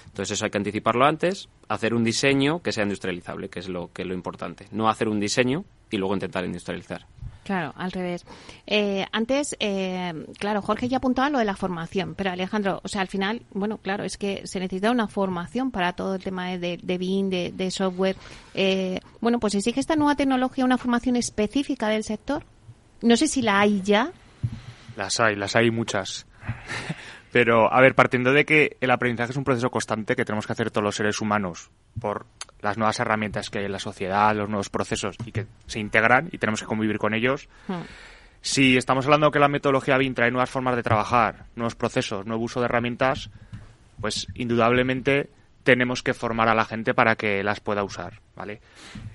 Entonces 0.06 0.32
eso 0.36 0.44
hay 0.44 0.50
que 0.50 0.58
anticiparlo 0.58 1.04
antes, 1.04 1.48
hacer 1.68 1.94
un 1.94 2.04
diseño 2.04 2.62
que 2.62 2.72
sea 2.72 2.84
industrializable, 2.84 3.48
que 3.48 3.60
es 3.60 3.68
lo 3.68 3.92
que 3.92 4.02
es 4.02 4.08
lo 4.08 4.14
importante. 4.14 4.66
No 4.70 4.88
hacer 4.88 5.08
un 5.08 5.20
diseño 5.20 5.64
y 5.90 5.96
luego 5.96 6.14
intentar 6.14 6.44
industrializar. 6.44 7.06
Claro, 7.44 7.74
al 7.76 7.92
revés. 7.92 8.24
Eh, 8.66 9.04
antes, 9.12 9.54
eh, 9.60 10.26
claro, 10.38 10.62
Jorge 10.62 10.88
ya 10.88 10.96
apuntaba 10.96 11.28
lo 11.28 11.38
de 11.38 11.44
la 11.44 11.54
formación, 11.54 12.14
pero 12.14 12.30
Alejandro, 12.30 12.80
o 12.82 12.88
sea, 12.88 13.02
al 13.02 13.08
final, 13.08 13.42
bueno, 13.52 13.76
claro, 13.76 14.02
es 14.02 14.16
que 14.16 14.46
se 14.46 14.60
necesita 14.60 14.90
una 14.90 15.08
formación 15.08 15.70
para 15.70 15.92
todo 15.92 16.14
el 16.14 16.24
tema 16.24 16.56
de, 16.56 16.78
de 16.82 16.98
BIM, 16.98 17.28
de, 17.28 17.70
software. 17.70 18.16
Eh, 18.54 18.98
bueno, 19.20 19.38
pues 19.40 19.54
exige 19.54 19.78
esta 19.78 19.94
nueva 19.94 20.16
tecnología 20.16 20.64
una 20.64 20.78
formación 20.78 21.16
específica 21.16 21.88
del 21.88 22.02
sector. 22.02 22.44
No 23.02 23.16
sé 23.16 23.28
si 23.28 23.42
la 23.42 23.60
hay 23.60 23.82
ya. 23.82 24.10
Las 24.96 25.20
hay, 25.20 25.36
las 25.36 25.54
hay 25.54 25.70
muchas. 25.70 26.26
Pero, 27.34 27.74
a 27.74 27.80
ver, 27.80 27.96
partiendo 27.96 28.32
de 28.32 28.44
que 28.44 28.76
el 28.80 28.92
aprendizaje 28.92 29.32
es 29.32 29.36
un 29.36 29.42
proceso 29.42 29.68
constante 29.68 30.14
que 30.14 30.24
tenemos 30.24 30.46
que 30.46 30.52
hacer 30.52 30.70
todos 30.70 30.84
los 30.84 30.94
seres 30.94 31.20
humanos 31.20 31.68
por 32.00 32.26
las 32.60 32.78
nuevas 32.78 33.00
herramientas 33.00 33.50
que 33.50 33.58
hay 33.58 33.64
en 33.64 33.72
la 33.72 33.80
sociedad, 33.80 34.32
los 34.36 34.48
nuevos 34.48 34.70
procesos 34.70 35.16
y 35.26 35.32
que 35.32 35.44
se 35.66 35.80
integran 35.80 36.28
y 36.30 36.38
tenemos 36.38 36.60
que 36.60 36.68
convivir 36.68 36.96
con 36.96 37.12
ellos. 37.12 37.48
Hmm. 37.66 37.80
Si 38.40 38.76
estamos 38.76 39.06
hablando 39.06 39.32
que 39.32 39.40
la 39.40 39.48
metodología 39.48 39.98
BIM 39.98 40.14
trae 40.14 40.30
nuevas 40.30 40.48
formas 40.48 40.76
de 40.76 40.84
trabajar, 40.84 41.46
nuevos 41.56 41.74
procesos, 41.74 42.24
nuevo 42.24 42.44
uso 42.44 42.60
de 42.60 42.66
herramientas, 42.66 43.30
pues 44.00 44.28
indudablemente 44.34 45.28
tenemos 45.64 46.04
que 46.04 46.14
formar 46.14 46.48
a 46.48 46.54
la 46.54 46.64
gente 46.64 46.94
para 46.94 47.16
que 47.16 47.42
las 47.42 47.58
pueda 47.58 47.82
usar, 47.82 48.20
¿vale? 48.36 48.60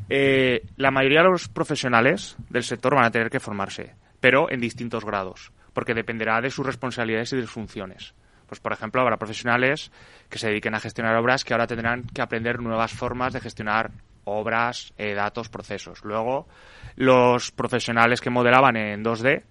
Eh, 0.09 0.65
la 0.75 0.91
mayoría 0.91 1.21
de 1.21 1.29
los 1.29 1.47
profesionales 1.47 2.35
del 2.49 2.63
sector 2.63 2.95
van 2.95 3.05
a 3.05 3.11
tener 3.11 3.29
que 3.29 3.39
formarse, 3.39 3.95
pero 4.19 4.51
en 4.51 4.59
distintos 4.59 5.05
grados, 5.05 5.53
porque 5.79 5.93
dependerá 5.93 6.41
de 6.41 6.51
sus 6.51 6.65
responsabilidades 6.65 7.31
y 7.31 7.37
de 7.37 7.43
sus 7.43 7.51
funciones. 7.51 8.13
Pues, 8.47 8.59
por 8.59 8.73
ejemplo, 8.73 8.99
habrá 8.99 9.15
profesionales 9.15 9.93
que 10.27 10.37
se 10.37 10.49
dediquen 10.49 10.75
a 10.75 10.81
gestionar 10.81 11.15
obras 11.15 11.45
que 11.45 11.53
ahora 11.53 11.67
tendrán 11.67 12.03
que 12.03 12.21
aprender 12.21 12.59
nuevas 12.59 12.91
formas 12.91 13.31
de 13.31 13.39
gestionar 13.39 13.91
obras, 14.25 14.93
eh, 14.97 15.13
datos, 15.13 15.47
procesos. 15.47 16.03
Luego, 16.03 16.49
los 16.97 17.51
profesionales 17.53 18.19
que 18.19 18.29
modelaban 18.29 18.75
en 18.75 19.05
2D 19.05 19.43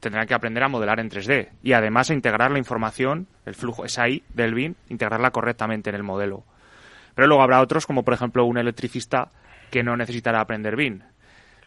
tendrán 0.00 0.26
que 0.26 0.32
aprender 0.32 0.62
a 0.62 0.68
modelar 0.68 0.98
en 0.98 1.10
3D 1.10 1.50
y 1.62 1.74
además 1.74 2.08
a 2.08 2.14
integrar 2.14 2.50
la 2.50 2.58
información, 2.58 3.26
el 3.44 3.54
flujo 3.54 3.84
es 3.84 3.98
ahí 3.98 4.24
del 4.32 4.54
BIM, 4.54 4.76
integrarla 4.88 5.30
correctamente 5.30 5.90
en 5.90 5.96
el 5.96 6.04
modelo. 6.04 6.42
Pero 7.14 7.28
luego 7.28 7.42
habrá 7.42 7.60
otros, 7.60 7.84
como 7.84 8.02
por 8.02 8.14
ejemplo 8.14 8.46
un 8.46 8.56
electricista, 8.56 9.30
que 9.70 9.82
no 9.82 9.94
necesitará 9.94 10.40
aprender 10.40 10.74
BIM. 10.74 11.02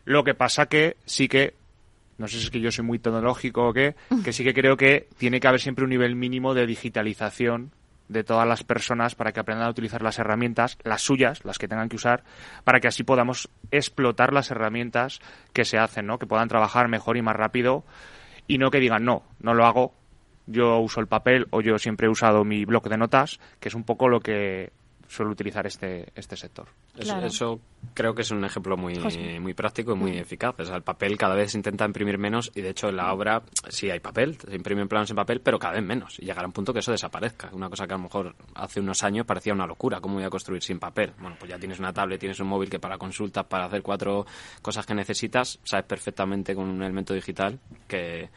Lo 0.06 0.24
que 0.24 0.34
pasa 0.34 0.66
que 0.66 0.98
sí 1.06 1.28
que 1.28 1.59
no 2.20 2.28
sé 2.28 2.38
si 2.38 2.44
es 2.44 2.52
que 2.52 2.60
yo 2.60 2.72
soy 2.72 2.86
muy 2.86 3.00
tecnológico 3.00 3.70
o 3.70 3.74
qué, 3.74 3.96
que 4.24 4.34
sí 4.34 4.44
que 4.44 4.54
creo 4.54 4.78
que 4.78 5.08
tiene 5.18 5.40
que 5.40 5.48
haber 5.48 5.60
siempre 5.60 5.86
un 5.86 5.90
nivel 5.90 6.16
mínimo 6.16 6.54
de 6.54 6.68
digitalización 6.68 7.72
de 8.10 8.24
todas 8.24 8.48
las 8.48 8.64
personas 8.64 9.16
para 9.16 9.32
que 9.32 9.40
aprendan 9.40 9.68
a 9.68 9.72
utilizar 9.72 10.02
las 10.02 10.20
herramientas, 10.20 10.78
las 10.84 11.02
suyas, 11.02 11.46
las 11.46 11.58
que 11.58 11.68
tengan 11.68 11.90
que 11.90 11.96
usar, 11.96 12.24
para 12.64 12.80
que 12.80 12.88
así 12.88 13.04
podamos 13.04 13.50
explotar 13.72 14.34
las 14.34 14.52
herramientas 14.52 15.20
que 15.54 15.64
se 15.64 15.78
hacen, 15.78 16.08
¿no? 16.08 16.20
Que 16.20 16.26
puedan 16.26 16.50
trabajar 16.50 16.88
mejor 16.88 17.18
y 17.18 17.22
más 17.22 17.36
rápido 17.36 17.86
y 18.48 18.58
no 18.58 18.72
que 18.72 18.80
digan, 18.80 19.06
no, 19.06 19.24
no 19.40 19.54
lo 19.54 19.66
hago, 19.66 19.94
yo 20.48 20.80
uso 20.80 21.00
el 21.00 21.08
papel 21.08 21.48
o 21.52 21.62
yo 21.62 21.78
siempre 21.78 22.08
he 22.08 22.10
usado 22.10 22.44
mi 22.44 22.66
bloque 22.66 22.90
de 22.90 22.98
notas, 22.98 23.40
que 23.60 23.70
es 23.70 23.76
un 23.76 23.84
poco 23.84 24.10
lo 24.10 24.20
que 24.20 24.72
suele 25.10 25.32
utilizar 25.32 25.66
este, 25.66 26.12
este 26.16 26.38
sector. 26.38 26.68
Eso, 26.96 27.60
creo 27.94 28.14
que 28.14 28.22
es 28.22 28.32
un 28.32 28.46
ejemplo 28.46 28.78
muy, 28.78 28.94
muy 29.42 29.54
práctico 29.54 29.94
y 29.94 29.96
muy 29.96 30.12
mm. 30.12 30.20
eficaz. 30.20 30.56
O 30.60 30.66
sea, 30.66 30.76
el 30.76 30.84
papel 30.84 31.18
cada 31.18 31.36
vez 31.36 31.52
se 31.52 31.58
intenta 31.58 31.84
imprimir 31.84 32.18
menos 32.20 32.52
y 32.54 32.62
de 32.62 32.70
hecho 32.70 32.90
en 32.90 32.98
la 32.98 33.12
obra 33.12 33.42
sí 33.70 33.90
hay 33.90 34.00
papel, 34.00 34.38
se 34.38 34.56
imprimen 34.56 34.88
planos 34.88 35.10
en 35.10 35.16
papel, 35.16 35.42
pero 35.42 35.58
cada 35.58 35.74
vez 35.74 35.84
menos. 35.84 36.20
Y 36.20 36.26
llegará 36.26 36.46
un 36.46 36.54
punto 36.54 36.72
que 36.72 36.80
eso 36.80 36.92
desaparezca. 36.92 37.50
Una 37.54 37.70
cosa 37.70 37.88
que 37.88 37.94
a 37.94 37.98
lo 37.98 38.04
mejor 38.04 38.36
hace 38.54 38.80
unos 38.80 39.04
años 39.04 39.26
parecía 39.26 39.54
una 39.54 39.66
locura. 39.66 40.00
¿Cómo 40.00 40.16
voy 40.16 40.24
a 40.24 40.30
construir 40.30 40.62
sin 40.62 40.78
papel? 40.78 41.14
Bueno, 41.20 41.36
pues 41.40 41.50
ya 41.50 41.58
tienes 41.58 41.80
una 41.80 41.92
tablet, 41.92 42.20
tienes 42.20 42.40
un 42.40 42.48
móvil 42.48 42.70
que 42.70 42.80
para 42.80 43.00
consultas, 43.00 43.46
para 43.46 43.66
hacer 43.66 43.82
cuatro 43.82 44.28
cosas 44.62 44.86
que 44.86 44.94
necesitas, 44.94 45.60
sabes 45.64 45.86
perfectamente 45.86 46.54
con 46.54 46.70
un 46.70 46.84
elemento 46.84 47.16
digital 47.16 47.60
que 47.88 48.30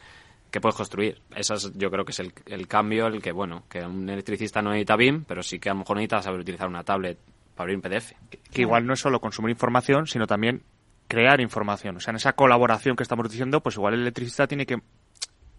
que 0.53 0.61
puedes 0.61 0.75
construir. 0.75 1.19
Eso 1.35 1.55
yo 1.73 1.89
creo 1.89 2.05
que 2.05 2.11
es 2.11 2.19
el, 2.19 2.67
cambio, 2.67 3.07
el 3.07 3.23
que, 3.23 3.31
bueno, 3.31 3.63
que 3.67 3.79
un 3.79 4.07
electricista 4.07 4.61
no 4.61 4.69
necesita 4.69 4.95
BIM, 4.95 5.23
pero 5.23 5.41
sí 5.41 5.57
que 5.57 5.69
a 5.69 5.73
lo 5.73 5.79
mejor 5.79 5.97
necesita 5.97 6.21
saber 6.21 6.41
utilizar 6.41 6.67
una 6.67 6.83
tablet 6.83 7.17
para 7.55 7.63
abrir 7.63 7.77
un 7.77 7.81
PDF. 7.81 8.13
Que, 8.29 8.61
igual 8.61 8.85
no 8.85 8.93
es 8.93 8.99
solo 8.99 9.19
consumir 9.19 9.49
información, 9.49 10.05
sino 10.05 10.27
también 10.27 10.61
crear 11.07 11.41
información. 11.41 11.97
O 11.97 11.99
sea, 11.99 12.11
en 12.11 12.17
esa 12.17 12.33
colaboración 12.33 12.95
que 12.95 13.01
estamos 13.01 13.27
diciendo, 13.31 13.61
pues 13.61 13.77
igual 13.77 13.95
el 13.95 14.01
electricista 14.01 14.45
tiene 14.45 14.67
que 14.67 14.77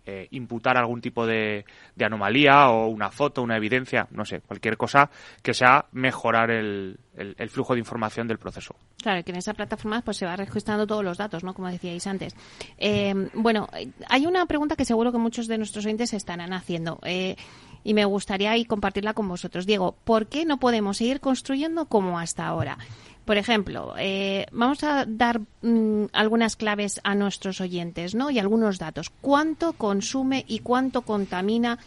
eh, 0.07 0.29
imputar 0.33 0.77
algún 0.77 1.01
tipo 1.01 1.27
de, 1.27 1.65
de, 1.97 2.05
anomalía 2.05 2.69
o 2.69 2.89
una 2.89 3.11
foto, 3.11 3.43
una 3.43 3.57
evidencia, 3.57 4.07
no 4.11 4.25
sé, 4.25 4.41
cualquier 4.41 4.77
cosa 4.77 5.11
que 5.43 5.55
sea 5.55 5.87
mejorar 5.93 6.51
el, 6.51 6.99
el, 7.17 7.49
flujo 7.49 7.75
de 7.75 7.81
información 7.81 8.29
del 8.29 8.39
proceso. 8.39 8.75
Claro, 9.03 9.25
que 9.25 9.33
en 9.33 9.39
esa 9.39 9.55
plataforma 9.55 10.03
pues 10.03 10.19
se 10.19 10.27
va 10.27 10.37
registrando 10.37 10.87
todos 10.87 11.05
los 11.05 11.17
datos, 11.17 11.45
¿no? 11.45 11.55
Como 11.55 11.69
decíais 11.69 12.07
antes. 12.07 12.35
Eh, 12.79 13.15
bueno, 13.35 13.69
hay 14.09 14.27
una 14.27 14.47
pregunta 14.47 14.77
que 14.77 14.85
seguro 14.85 15.13
que 15.13 15.19
muchos 15.19 15.47
de 15.47 15.59
nuestros 15.59 15.85
oyentes 15.87 16.13
estarán 16.13 16.53
haciendo. 16.53 16.99
Eh, 17.05 17.37
y 17.85 17.95
me 17.95 18.05
gustaría 18.07 18.53
compartirla 18.67 19.13
con 19.13 19.29
vosotros. 19.29 19.67
Diego, 19.67 19.95
¿por 20.05 20.27
qué 20.27 20.45
no 20.45 20.59
podemos 20.59 20.97
seguir 20.97 21.21
construyendo 21.21 21.87
como 21.87 22.19
hasta 22.19 22.47
ahora? 22.47 22.79
Por 23.25 23.39
ejemplo, 23.39 23.95
eh, 23.99 24.47
vamos 24.53 24.85
a 24.85 25.07
dar 25.07 25.41
mm, 25.63 26.07
algunas 26.13 26.57
claves 26.57 27.01
a 27.05 27.15
nuestros 27.15 27.61
oyentes, 27.61 28.15
¿no? 28.15 28.31
Y 28.31 28.39
algunos 28.39 28.79
datos. 28.79 29.11
¿Cuánto 29.21 29.73
consume 29.73 30.45
y 30.47 30.59
cuánto 30.59 31.03
contamina 31.03 31.79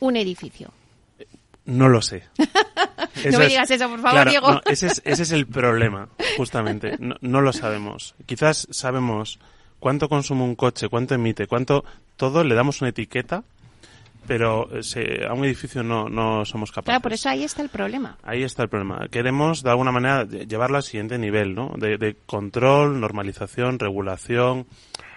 un 0.00 0.16
edificio? 0.16 0.70
No 1.66 1.88
lo 1.88 2.00
sé. 2.00 2.22
no 3.30 3.38
me 3.38 3.48
digas 3.48 3.70
eso, 3.70 3.88
por 3.90 4.00
favor, 4.00 4.12
claro, 4.12 4.30
Diego. 4.30 4.52
No, 4.52 4.60
ese, 4.66 4.86
es, 4.86 5.02
ese, 5.04 5.22
es, 5.24 5.32
el 5.32 5.46
problema, 5.46 6.08
justamente. 6.36 6.96
No, 6.98 7.16
no, 7.20 7.40
lo 7.40 7.52
sabemos. 7.52 8.14
Quizás 8.24 8.66
sabemos 8.70 9.38
cuánto 9.80 10.08
consume 10.08 10.44
un 10.44 10.54
coche, 10.54 10.88
cuánto 10.88 11.14
emite, 11.14 11.46
cuánto... 11.46 11.84
Todo 12.16 12.44
le 12.44 12.54
damos 12.54 12.80
una 12.80 12.88
etiqueta 12.88 13.44
pero 14.26 14.68
se, 14.82 15.24
a 15.26 15.32
un 15.32 15.44
edificio 15.44 15.82
no, 15.82 16.08
no 16.08 16.44
somos 16.44 16.70
capaces. 16.70 16.86
Claro, 16.86 17.02
por 17.02 17.12
eso 17.12 17.28
ahí 17.28 17.44
está 17.44 17.62
el 17.62 17.68
problema. 17.68 18.18
Ahí 18.22 18.42
está 18.42 18.62
el 18.62 18.68
problema. 18.68 19.08
Queremos, 19.08 19.62
de 19.62 19.70
alguna 19.70 19.92
manera, 19.92 20.24
llevarlo 20.24 20.76
al 20.76 20.82
siguiente 20.82 21.18
nivel, 21.18 21.54
¿no? 21.54 21.74
De, 21.76 21.98
de 21.98 22.16
control, 22.26 23.00
normalización, 23.00 23.78
regulación. 23.78 24.66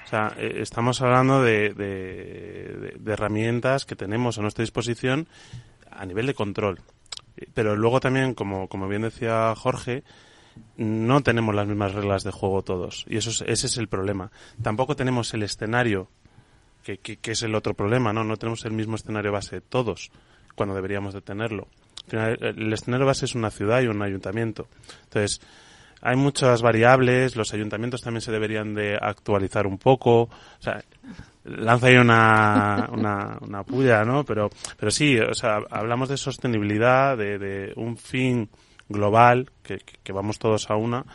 O 0.06 0.08
sea, 0.08 0.34
eh, 0.38 0.58
estamos 0.62 1.02
hablando 1.02 1.44
de, 1.44 1.74
de, 1.74 2.96
de, 3.00 3.14
herramientas 3.14 3.86
que 3.86 3.96
tenemos 3.96 4.38
a 4.38 4.42
nuestra 4.42 4.64
disposición 4.64 5.28
a 5.92 6.06
nivel 6.06 6.28
de 6.28 6.34
control. 6.34 6.80
Pero 7.54 7.76
luego 7.76 8.00
también, 8.00 8.34
como, 8.34 8.68
como 8.68 8.88
bien 8.88 9.04
decía 9.04 9.54
Jorge, 9.56 10.04
no 10.78 11.22
tenemos 11.22 11.56
las 11.56 11.68
mismas 11.68 11.94
reglas 11.94 12.24
de 12.24 12.32
juego 12.32 12.64
todos. 12.64 13.06
Y 13.08 13.18
eso 13.18 13.30
es, 13.30 13.42
ese 13.42 13.68
es 13.68 13.78
el 13.78 13.88
problema. 13.88 14.32
Tampoco 14.62 14.96
tenemos 14.96 15.34
el 15.34 15.44
escenario 15.44 16.10
que, 16.84 17.20
es 17.24 17.44
el 17.44 17.56
otro 17.56 17.74
problema, 17.74 18.14
¿no? 18.14 18.24
No 18.24 18.38
tenemos 18.38 18.66
el 18.66 18.72
mismo 18.72 18.96
escenario 18.96 19.32
base 19.32 19.62
todos, 19.62 20.12
cuando 20.56 20.76
deberíamos 20.76 21.14
de 21.14 21.22
tenerlo. 21.22 21.68
El 22.12 22.74
escenario 22.74 23.06
base 23.06 23.26
es 23.26 23.36
una 23.36 23.52
ciudad 23.52 23.82
y 23.82 23.88
un 23.88 24.02
ayuntamiento. 24.02 24.68
Entonces, 25.04 25.42
hay 26.02 26.16
muchas 26.16 26.62
variables, 26.62 27.36
los 27.36 27.54
ayuntamientos 27.54 28.02
también 28.02 28.22
se 28.22 28.32
deberían 28.32 28.74
de 28.74 28.98
actualizar 29.00 29.68
un 29.68 29.78
poco. 29.78 30.22
O 30.24 30.30
sea, 30.60 30.82
lanza 31.44 31.88
ahí 31.88 31.98
una, 31.98 32.90
una, 32.92 33.38
una 33.42 33.64
puya, 33.64 34.04
¿no? 34.06 34.24
Pero, 34.24 34.50
pero 34.78 34.92
sí, 34.92 35.20
o 35.20 35.34
sea, 35.34 35.60
hablamos 35.70 36.10
de 36.10 36.18
sostenibilidad, 36.18 37.18
de, 37.18 37.38
de 37.38 37.74
un 37.76 37.98
fin 37.98 38.50
global, 38.88 39.52
que, 39.62 39.80
que, 40.04 40.14
vamos 40.14 40.40
todos 40.40 40.70
a 40.70 40.76
una. 40.76 41.06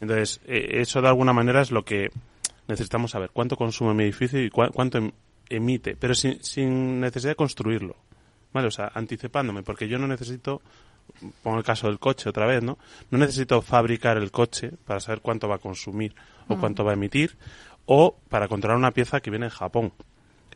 Entonces, 0.00 0.40
eso 0.46 1.02
de 1.02 1.08
alguna 1.08 1.34
manera 1.34 1.60
es 1.60 1.70
lo 1.70 1.84
que 1.84 2.10
necesitamos 2.70 3.10
saber 3.10 3.30
cuánto 3.32 3.56
consume 3.56 3.94
mi 3.94 4.04
edificio 4.04 4.42
y 4.42 4.48
cu 4.48 4.62
cuánto 4.72 4.98
em 4.98 5.12
emite, 5.50 5.96
pero 5.96 6.14
sin, 6.14 6.42
sin, 6.42 7.00
necesidad 7.00 7.32
de 7.32 7.36
construirlo. 7.36 7.96
¿Vale? 8.52 8.68
O 8.68 8.70
sea, 8.70 8.90
anticipándome, 8.94 9.62
porque 9.62 9.88
yo 9.88 9.98
no 9.98 10.06
necesito, 10.06 10.62
pongo 11.42 11.58
el 11.58 11.64
caso 11.64 11.88
del 11.88 11.98
coche 11.98 12.28
otra 12.28 12.46
vez, 12.46 12.62
¿no? 12.62 12.78
No 13.10 13.18
necesito 13.18 13.60
fabricar 13.60 14.16
el 14.16 14.30
coche 14.30 14.72
para 14.84 15.00
saber 15.00 15.20
cuánto 15.20 15.48
va 15.48 15.56
a 15.56 15.58
consumir 15.58 16.14
o 16.48 16.56
mm. 16.56 16.60
cuánto 16.60 16.84
va 16.84 16.92
a 16.92 16.94
emitir, 16.94 17.36
o 17.86 18.16
para 18.28 18.48
controlar 18.48 18.78
una 18.78 18.92
pieza 18.92 19.20
que 19.20 19.30
viene 19.30 19.46
de 19.46 19.50
Japón 19.50 19.92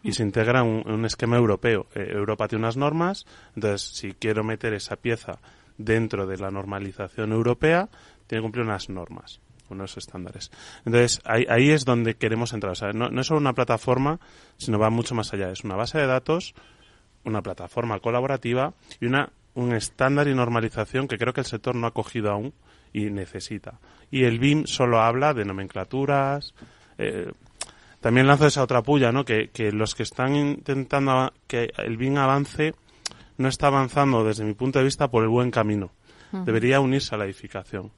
y 0.02 0.12
se 0.12 0.22
integra 0.22 0.60
en 0.60 0.66
un, 0.66 0.90
un 0.90 1.04
esquema 1.04 1.36
europeo. 1.36 1.86
Eh, 1.94 2.10
Europa 2.12 2.46
tiene 2.48 2.64
unas 2.64 2.76
normas, 2.76 3.26
entonces 3.54 3.96
si 3.96 4.12
quiero 4.12 4.44
meter 4.44 4.74
esa 4.74 4.96
pieza 4.96 5.40
dentro 5.76 6.26
de 6.26 6.36
la 6.36 6.50
normalización 6.50 7.32
europea, 7.32 7.88
tiene 8.26 8.40
que 8.40 8.42
cumplir 8.42 8.64
unas 8.64 8.88
normas 8.88 9.40
unos 9.74 9.96
estándares. 9.96 10.50
Entonces, 10.84 11.20
ahí, 11.24 11.46
ahí 11.48 11.70
es 11.70 11.84
donde 11.84 12.14
queremos 12.14 12.52
entrar. 12.52 12.72
O 12.72 12.76
sea, 12.76 12.92
no, 12.92 13.10
no, 13.10 13.20
es 13.20 13.26
solo 13.26 13.40
una 13.40 13.52
plataforma, 13.52 14.18
sino 14.56 14.78
va 14.78 14.90
mucho 14.90 15.14
más 15.14 15.32
allá. 15.32 15.50
Es 15.50 15.64
una 15.64 15.76
base 15.76 15.98
de 15.98 16.06
datos, 16.06 16.54
una 17.24 17.42
plataforma 17.42 18.00
colaborativa 18.00 18.74
y 19.00 19.06
una, 19.06 19.30
un 19.54 19.74
estándar 19.74 20.28
y 20.28 20.34
normalización 20.34 21.08
que 21.08 21.18
creo 21.18 21.32
que 21.32 21.40
el 21.40 21.46
sector 21.46 21.74
no 21.74 21.86
ha 21.86 21.92
cogido 21.92 22.30
aún 22.30 22.52
y 22.92 23.10
necesita. 23.10 23.80
Y 24.10 24.24
el 24.24 24.38
BIM 24.38 24.66
solo 24.66 25.00
habla 25.00 25.34
de 25.34 25.44
nomenclaturas. 25.44 26.54
Eh, 26.98 27.32
también 28.00 28.26
lanzo 28.26 28.46
esa 28.46 28.62
otra 28.62 28.82
puya, 28.82 29.12
¿no? 29.12 29.24
Que, 29.24 29.48
que 29.48 29.72
los 29.72 29.94
que 29.94 30.02
están 30.04 30.36
intentando 30.36 31.32
que 31.46 31.72
el 31.78 31.96
BIM 31.96 32.18
avance 32.18 32.74
no 33.36 33.48
está 33.48 33.66
avanzando 33.66 34.24
desde 34.24 34.44
mi 34.44 34.54
punto 34.54 34.78
de 34.78 34.84
vista 34.84 35.08
por 35.10 35.22
el 35.22 35.28
buen 35.28 35.50
camino. 35.50 35.90
Uh 36.32 36.38
-huh. 36.38 36.44
Debería 36.44 36.80
unirse 36.80 37.14
a 37.14 37.18
la 37.18 37.24
edificación. 37.24 37.90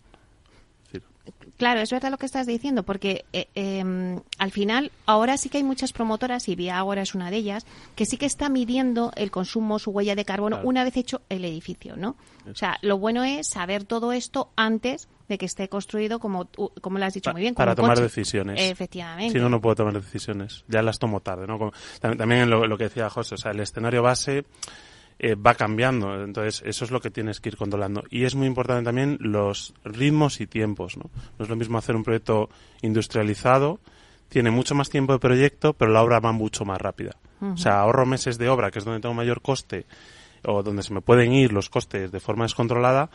Claro, 1.56 1.80
es 1.80 1.90
verdad 1.90 2.10
lo 2.10 2.18
que 2.18 2.26
estás 2.26 2.46
diciendo, 2.46 2.82
porque 2.82 3.24
eh, 3.32 3.48
eh, 3.54 4.20
al 4.38 4.50
final 4.50 4.92
ahora 5.06 5.38
sí 5.38 5.48
que 5.48 5.58
hay 5.58 5.64
muchas 5.64 5.92
promotoras, 5.92 6.48
y 6.48 6.54
Vía 6.54 6.76
ahora 6.76 7.02
es 7.02 7.14
una 7.14 7.30
de 7.30 7.38
ellas, 7.38 7.66
que 7.94 8.04
sí 8.04 8.18
que 8.18 8.26
está 8.26 8.48
midiendo 8.48 9.10
el 9.16 9.30
consumo, 9.30 9.78
su 9.78 9.90
huella 9.90 10.14
de 10.14 10.24
carbono, 10.24 10.56
claro. 10.56 10.68
una 10.68 10.84
vez 10.84 10.96
hecho 10.96 11.22
el 11.30 11.44
edificio, 11.44 11.96
¿no? 11.96 12.16
Eso. 12.42 12.50
O 12.50 12.54
sea, 12.54 12.78
lo 12.82 12.98
bueno 12.98 13.24
es 13.24 13.48
saber 13.48 13.84
todo 13.84 14.12
esto 14.12 14.50
antes 14.56 15.08
de 15.28 15.38
que 15.38 15.46
esté 15.46 15.68
construido, 15.68 16.18
como, 16.18 16.46
como 16.80 16.98
lo 16.98 17.04
has 17.04 17.14
dicho 17.14 17.30
pa 17.30 17.32
muy 17.32 17.42
bien. 17.42 17.54
Para 17.54 17.74
tomar 17.74 17.96
coche. 17.96 18.02
decisiones. 18.02 18.60
Efectivamente. 18.60 19.32
Si 19.32 19.38
no, 19.40 19.48
no 19.48 19.60
puedo 19.60 19.76
tomar 19.76 19.94
decisiones. 19.94 20.64
Ya 20.68 20.82
las 20.82 20.98
tomo 20.98 21.20
tarde, 21.20 21.46
¿no? 21.46 21.58
Como, 21.58 21.72
también, 22.00 22.18
también 22.18 22.50
lo, 22.50 22.66
lo 22.66 22.78
que 22.78 22.84
decía 22.84 23.08
José, 23.08 23.34
o 23.34 23.38
sea, 23.38 23.50
el 23.52 23.60
escenario 23.60 24.02
base 24.02 24.44
eh, 25.18 25.34
va 25.34 25.54
cambiando. 25.54 26.22
Entonces, 26.22 26.62
eso 26.66 26.84
es 26.84 26.90
lo 26.90 27.00
que 27.00 27.10
tienes 27.10 27.40
que 27.40 27.48
ir 27.48 27.56
controlando. 27.56 28.04
Y 28.10 28.24
es 28.24 28.34
muy 28.34 28.46
importante 28.46 28.84
también 28.84 29.16
los 29.20 29.74
ritmos 29.84 30.40
y 30.40 30.46
tiempos. 30.46 30.96
¿no? 30.96 31.10
no 31.38 31.44
es 31.44 31.48
lo 31.48 31.56
mismo 31.56 31.78
hacer 31.78 31.96
un 31.96 32.04
proyecto 32.04 32.50
industrializado, 32.82 33.80
tiene 34.28 34.50
mucho 34.50 34.74
más 34.74 34.90
tiempo 34.90 35.12
de 35.12 35.18
proyecto, 35.18 35.72
pero 35.72 35.92
la 35.92 36.02
obra 36.02 36.20
va 36.20 36.32
mucho 36.32 36.64
más 36.64 36.80
rápida. 36.80 37.16
Uh 37.40 37.46
-huh. 37.46 37.54
O 37.54 37.56
sea, 37.56 37.80
ahorro 37.80 38.06
meses 38.06 38.38
de 38.38 38.48
obra, 38.48 38.70
que 38.70 38.80
es 38.80 38.84
donde 38.84 39.00
tengo 39.00 39.14
mayor 39.14 39.40
coste, 39.40 39.86
o 40.44 40.62
donde 40.62 40.82
se 40.82 40.92
me 40.92 41.00
pueden 41.00 41.32
ir 41.32 41.52
los 41.52 41.70
costes 41.70 42.10
de 42.10 42.20
forma 42.20 42.44
descontrolada, 42.44 43.10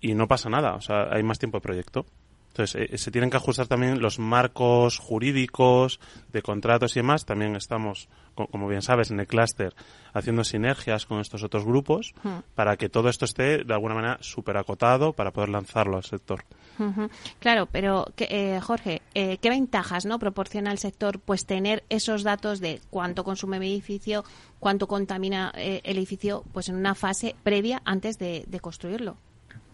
y 0.00 0.14
no 0.14 0.28
pasa 0.28 0.50
nada. 0.50 0.74
O 0.74 0.80
sea, 0.80 1.08
hay 1.10 1.22
más 1.22 1.38
tiempo 1.38 1.58
de 1.58 1.62
proyecto. 1.62 2.06
Entonces, 2.54 2.88
eh, 2.88 2.98
se 2.98 3.10
tienen 3.10 3.30
que 3.30 3.36
ajustar 3.36 3.66
también 3.66 4.00
los 4.00 4.20
marcos 4.20 4.98
jurídicos 4.98 5.98
de 6.32 6.40
contratos 6.40 6.94
y 6.94 7.00
demás. 7.00 7.26
También 7.26 7.56
estamos, 7.56 8.08
como 8.36 8.68
bien 8.68 8.80
sabes, 8.80 9.10
en 9.10 9.18
el 9.18 9.26
clúster 9.26 9.74
haciendo 10.12 10.44
sinergias 10.44 11.04
con 11.04 11.18
estos 11.18 11.42
otros 11.42 11.64
grupos 11.64 12.14
uh 12.22 12.28
-huh. 12.28 12.42
para 12.54 12.76
que 12.76 12.88
todo 12.88 13.08
esto 13.08 13.24
esté 13.24 13.64
de 13.64 13.74
alguna 13.74 13.96
manera 13.96 14.18
súper 14.20 14.56
acotado 14.56 15.12
para 15.12 15.32
poder 15.32 15.48
lanzarlo 15.48 15.96
al 15.96 16.04
sector. 16.04 16.44
Uh 16.78 16.84
-huh. 16.84 17.10
Claro, 17.40 17.66
pero 17.66 18.06
eh, 18.18 18.60
Jorge, 18.62 19.02
eh, 19.14 19.38
¿qué 19.38 19.50
ventajas 19.50 20.06
no 20.06 20.20
proporciona 20.20 20.70
al 20.70 20.78
sector 20.78 21.18
pues 21.18 21.46
tener 21.46 21.82
esos 21.88 22.22
datos 22.22 22.60
de 22.60 22.80
cuánto 22.88 23.24
consume 23.24 23.58
mi 23.58 23.66
edificio, 23.72 24.22
cuánto 24.60 24.86
contamina 24.86 25.52
eh, 25.56 25.80
el 25.82 25.98
edificio 25.98 26.44
pues 26.52 26.68
en 26.68 26.76
una 26.76 26.94
fase 26.94 27.34
previa 27.42 27.82
antes 27.84 28.16
de, 28.16 28.44
de 28.46 28.60
construirlo? 28.60 29.16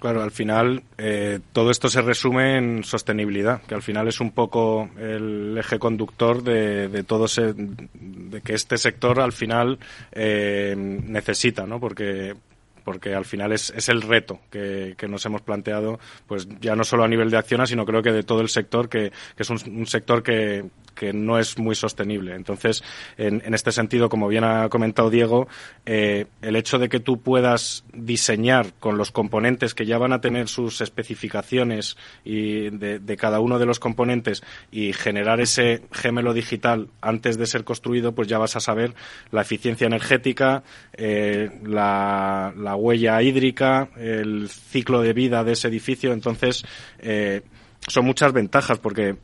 Claro, 0.01 0.23
al 0.23 0.31
final 0.31 0.83
eh, 0.97 1.41
todo 1.53 1.71
esto 1.71 1.91
se 1.91 2.01
resume 2.01 2.57
en 2.57 2.85
sostenibilidad, 2.85 3.61
que 3.63 3.75
al 3.75 3.83
final 3.83 4.09
es 4.09 4.19
un 4.21 4.31
poco 4.31 4.89
el 4.99 5.57
eje 5.59 5.79
conductor 5.79 6.43
de, 6.43 6.89
de 6.89 7.05
todo 7.05 7.29
se, 7.29 7.53
de 7.53 8.41
que 8.41 8.55
este 8.55 8.79
sector 8.79 9.21
al 9.21 9.33
final 9.33 9.79
eh, 10.13 10.75
necesita, 10.77 11.67
¿no? 11.67 11.79
Porque 11.79 12.35
porque 12.83 13.15
al 13.15 13.27
final 13.27 13.53
es, 13.53 13.71
es 13.77 13.91
el 13.91 14.01
reto 14.01 14.41
que, 14.51 14.95
que, 14.97 15.07
nos 15.07 15.25
hemos 15.27 15.43
planteado, 15.43 16.01
pues 16.27 16.49
ya 16.61 16.75
no 16.75 16.83
solo 16.83 17.05
a 17.05 17.09
nivel 17.09 17.31
de 17.31 17.37
Acciona, 17.37 17.67
sino 17.67 17.85
creo 17.85 18.03
que 18.03 18.11
de 18.11 18.23
todo 18.23 18.41
el 18.41 18.49
sector, 18.49 18.89
que, 18.89 19.13
que 19.37 19.43
es 19.43 19.51
un 19.51 19.87
sector 19.87 20.23
que, 20.23 20.65
que 20.95 21.13
no 21.13 21.39
es 21.39 21.59
muy 21.59 21.75
sostenible. 21.75 22.35
Entonces, 22.35 22.83
en, 23.17 23.43
en 23.45 23.55
este 23.55 23.73
sentido, 23.73 24.09
como 24.09 24.29
bien 24.29 24.45
ha 24.45 24.69
comentado 24.69 25.11
Diego, 25.11 25.49
eh, 25.87 26.27
el 26.43 26.57
hecho 26.57 26.79
de 26.79 26.89
que 26.89 27.01
tú 27.01 27.21
puedas 27.21 27.85
diseñar 27.93 28.73
con 28.79 28.99
los 28.99 29.11
componentes 29.11 29.75
que 29.75 29.87
ya 29.87 29.99
van 29.99 30.13
a 30.13 30.21
tener 30.21 30.49
sus 30.49 30.81
especificaciones 30.81 31.97
y 32.25 32.71
de, 32.71 33.17
cada 33.17 33.41
uno 33.41 33.59
de 33.59 33.67
los 33.67 33.79
componentes 33.79 34.43
y 34.71 34.93
generar 34.93 35.41
ese 35.41 35.83
gemelo 35.93 36.33
digital 36.33 36.89
antes 37.01 37.37
de 37.37 37.47
ser 37.47 37.65
construido, 37.65 38.13
pues 38.13 38.29
ya 38.29 38.39
vas 38.39 38.57
a 38.57 38.61
saber 38.61 38.95
la 39.31 39.43
eficiencia 39.43 39.87
energética, 39.87 40.63
eh, 40.95 41.51
la, 41.65 42.53
la 42.57 42.77
huella 42.77 43.21
hídrica, 43.23 43.89
el 43.97 44.49
ciclo 44.49 45.03
de 45.03 45.13
vida 45.13 45.45
de 45.45 45.53
ese 45.53 45.69
edificio. 45.69 46.13
Entonces, 46.13 46.65
eh, 46.99 47.43
son 47.89 48.05
muchas 48.05 48.33
ventajas 48.33 48.79
porque 48.79 49.17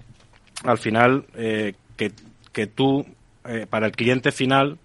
al 0.64 0.78
final 0.78 1.26
eh, 1.34 1.74
que, 1.96 2.12
que 2.52 2.66
tú 2.66 3.06
eh, 3.44 3.66
para 3.68 3.86
el 3.86 3.92
cliente 3.92 4.32
final 4.32 4.78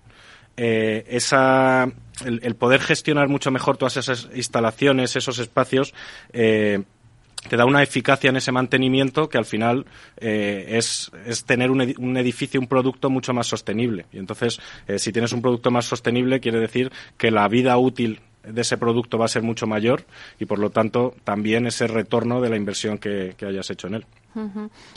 eh, 0.58 1.06
esa, 1.08 1.88
el, 2.26 2.56
poder 2.56 2.82
gestionar 2.82 3.30
mucho 3.30 3.52
mejor 3.52 3.78
todas 3.78 3.98
esas 3.98 4.30
instalaciones, 4.36 5.16
esos 5.16 5.40
espacios, 5.40 5.94
te 6.32 7.58
da 7.58 7.66
una 7.66 7.82
eficacia 7.82 8.30
en 8.30 8.36
ese 8.36 8.52
mantenimiento 8.52 9.28
que 9.28 9.40
al 9.40 9.46
final 9.46 9.88
es, 10.18 11.10
es, 11.26 11.46
tener 11.46 11.72
un, 11.72 11.96
un, 11.98 12.18
edificio, 12.18 12.60
un 12.60 12.68
producto 12.68 13.10
mucho 13.10 13.34
más 13.34 13.48
sostenible. 13.48 14.06
Y 14.12 14.20
entonces, 14.20 14.60
si 14.98 15.12
tienes 15.12 15.32
un 15.32 15.42
producto 15.42 15.72
más 15.72 15.86
sostenible, 15.86 16.40
quiere 16.40 16.60
decir 16.60 16.92
que 17.18 17.32
la 17.32 17.48
vida 17.48 17.76
útil 17.78 18.20
de 18.44 18.62
ese 18.62 18.78
producto 18.78 19.18
va 19.18 19.26
a 19.26 19.30
ser 19.30 19.44
mucho 19.44 19.68
mayor 19.68 20.06
y, 20.40 20.46
por 20.46 20.60
lo 20.60 20.70
tanto, 20.70 21.16
también 21.24 21.68
ese 21.68 21.88
retorno 21.88 22.42
de 22.42 22.50
la 22.50 22.58
inversión 22.58 22.98
que, 22.98 23.36
que 23.38 23.46
hayas 23.46 23.70
hecho 23.70 23.88
en 23.88 23.96
él. 23.96 24.06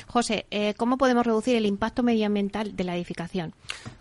José, 0.06 0.46
eh, 0.50 0.74
¿cómo 0.74 0.96
podemos 0.96 1.26
reducir 1.26 1.56
el 1.56 1.66
impacto 1.66 2.02
medioambiental 2.02 2.76
de 2.76 2.84
la 2.84 2.96
edificación? 2.96 3.52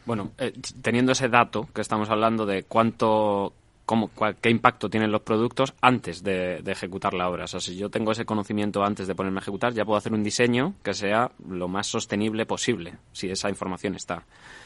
Bueno, 0.06 0.32
eh, 0.38 0.54
teniendo 0.82 1.12
ese 1.12 1.28
dato 1.28 1.68
que 1.74 1.82
estamos 1.82 2.10
hablando 2.10 2.46
de 2.46 2.64
cuánto 2.64 3.54
cómo, 3.86 4.12
qué 4.42 4.50
impacto 4.50 4.90
tienen 4.90 5.12
los 5.12 5.22
productos 5.22 5.74
antes 5.82 6.24
de, 6.24 6.62
de, 6.62 6.72
ejecutar 6.72 7.14
la 7.14 7.30
obra. 7.30 7.46
O 7.46 7.48
sea, 7.48 7.60
si 7.60 7.76
yo 7.76 7.90
tengo 7.90 8.12
ese 8.12 8.26
conocimiento 8.26 8.84
antes 8.84 9.08
de 9.08 9.16
ponerme 9.16 9.40
a 9.40 9.42
ejecutar, 9.42 9.74
ya 9.74 9.86
puedo 9.86 9.98
hacer 9.98 10.14
un 10.14 10.24
diseño 10.24 10.76
que 10.84 10.94
sea 10.94 11.32
lo 11.50 11.68
más 11.68 11.88
sostenible 11.88 12.46
posible, 12.46 12.94
si 13.12 13.30
esa 13.30 13.50
información 13.50 13.96
está 13.96 14.26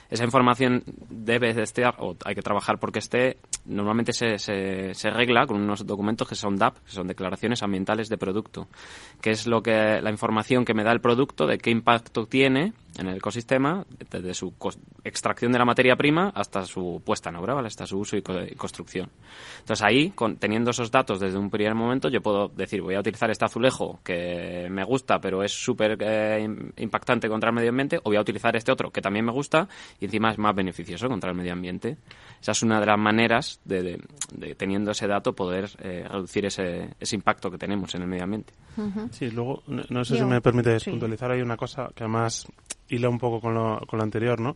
esa 0.10 0.24
información 0.24 0.84
debe 1.10 1.54
de 1.54 1.64
estar, 1.64 1.96
o 2.00 2.16
hay 2.26 2.36
que 2.36 2.42
trabajar 2.42 2.80
porque 2.80 3.00
esté, 3.00 3.38
normalmente 3.66 4.14
se, 4.14 4.38
se, 4.38 4.94
se 4.94 5.10
regla 5.10 5.46
con 5.46 5.62
unos 5.62 5.86
documentos 5.86 6.28
que 6.28 6.36
son 6.36 6.56
DAP, 6.56 6.78
que 6.86 6.92
son 6.92 7.08
declaraciones 7.08 7.64
ambientales 7.64 8.10
de 8.10 8.18
producto, 8.18 8.68
que 9.22 9.32
es 9.32 9.48
lo 9.48 9.62
que 9.62 10.02
la 10.02 10.10
información 10.10 10.66
que 10.66 10.74
me 10.74 10.84
da 10.84 10.92
el 10.92 11.02
producto 11.02 11.46
de 11.46 11.58
qué 11.58 11.72
impacto 11.72 12.26
tiene 12.26 12.74
en 12.98 13.08
el 13.08 13.18
ecosistema, 13.18 13.86
desde 14.10 14.34
su 14.34 14.54
extracción 15.04 15.52
de 15.52 15.60
la 15.60 15.66
materia 15.66 15.96
prima 15.96 16.32
hasta 16.36 16.66
su 16.66 17.02
puesta 17.06 17.30
en 17.30 17.38
obra, 17.38 17.54
¿vale? 17.54 17.68
hasta 17.68 17.86
su 17.86 18.00
uso 18.00 18.18
y, 18.18 18.22
co 18.22 18.34
y 18.42 18.56
construcción. 18.56 19.10
Entonces 19.60 19.84
ahí, 19.86 20.12
con, 20.12 20.38
teniendo 20.38 20.72
esos 20.72 20.92
datos 20.92 21.20
desde 21.20 21.38
un 21.38 21.50
primer 21.50 21.76
momento, 21.76 22.10
yo 22.10 22.22
puedo 22.22 22.48
decir, 22.50 22.82
voy 22.82 22.96
a 22.96 23.00
utilizar 23.00 23.30
este 23.30 23.46
azulejo 23.46 24.00
que 24.04 24.68
me 24.70 24.84
gusta, 24.84 25.20
pero 25.20 25.44
es 25.44 25.52
súper 25.52 25.98
eh, 26.00 26.48
impactante 26.78 27.30
contra 27.30 27.50
el 27.50 27.56
medio 27.56 27.70
ambiente, 27.70 27.98
o 27.98 28.04
voy 28.06 28.18
a 28.18 28.22
utilizar 28.22 28.56
este 28.56 28.72
otro 28.72 28.92
que 28.92 29.02
también 29.02 29.26
me 29.26 29.32
gusta 29.32 29.68
y 30.00 30.06
encima 30.06 30.32
es 30.32 30.38
más 30.38 30.56
beneficioso 30.56 31.08
contra 31.08 31.32
el 31.32 31.38
medio 31.38 31.54
ambiente. 31.54 31.98
Esa 32.42 32.52
es 32.52 32.64
una 32.64 32.80
de 32.80 32.86
las 32.86 33.00
maneras 33.00 33.60
de, 33.66 33.84
de, 33.84 34.02
de 34.32 34.56
teniendo 34.56 34.92
ese 34.92 35.08
dato, 35.08 35.34
poder 35.34 35.70
eh, 35.80 36.06
reducir 36.10 36.46
ese, 36.46 36.90
ese, 37.00 37.16
impacto 37.16 37.50
que 37.50 37.58
tenemos 37.58 37.94
en 37.96 38.04
el 38.04 38.08
medio 38.08 38.24
ambiente. 38.24 38.54
Uh 38.78 38.82
-huh. 38.82 39.12
Sí, 39.12 39.32
luego, 39.32 39.64
no, 39.68 39.84
no 39.90 40.06
sé 40.06 40.16
Yo, 40.16 40.24
si 40.24 40.26
me 40.26 40.42
permite 40.42 40.80
sí. 40.80 40.92
puntualizar 40.92 41.32
ahí 41.32 41.42
una 41.42 41.58
cosa 41.58 41.90
que 41.96 42.04
además 42.04 42.48
hila 42.90 43.10
un 43.10 43.20
poco 43.20 43.42
con 43.42 43.54
lo, 43.54 43.80
con 43.88 43.98
lo 43.98 44.04
anterior, 44.04 44.40
¿no? 44.40 44.56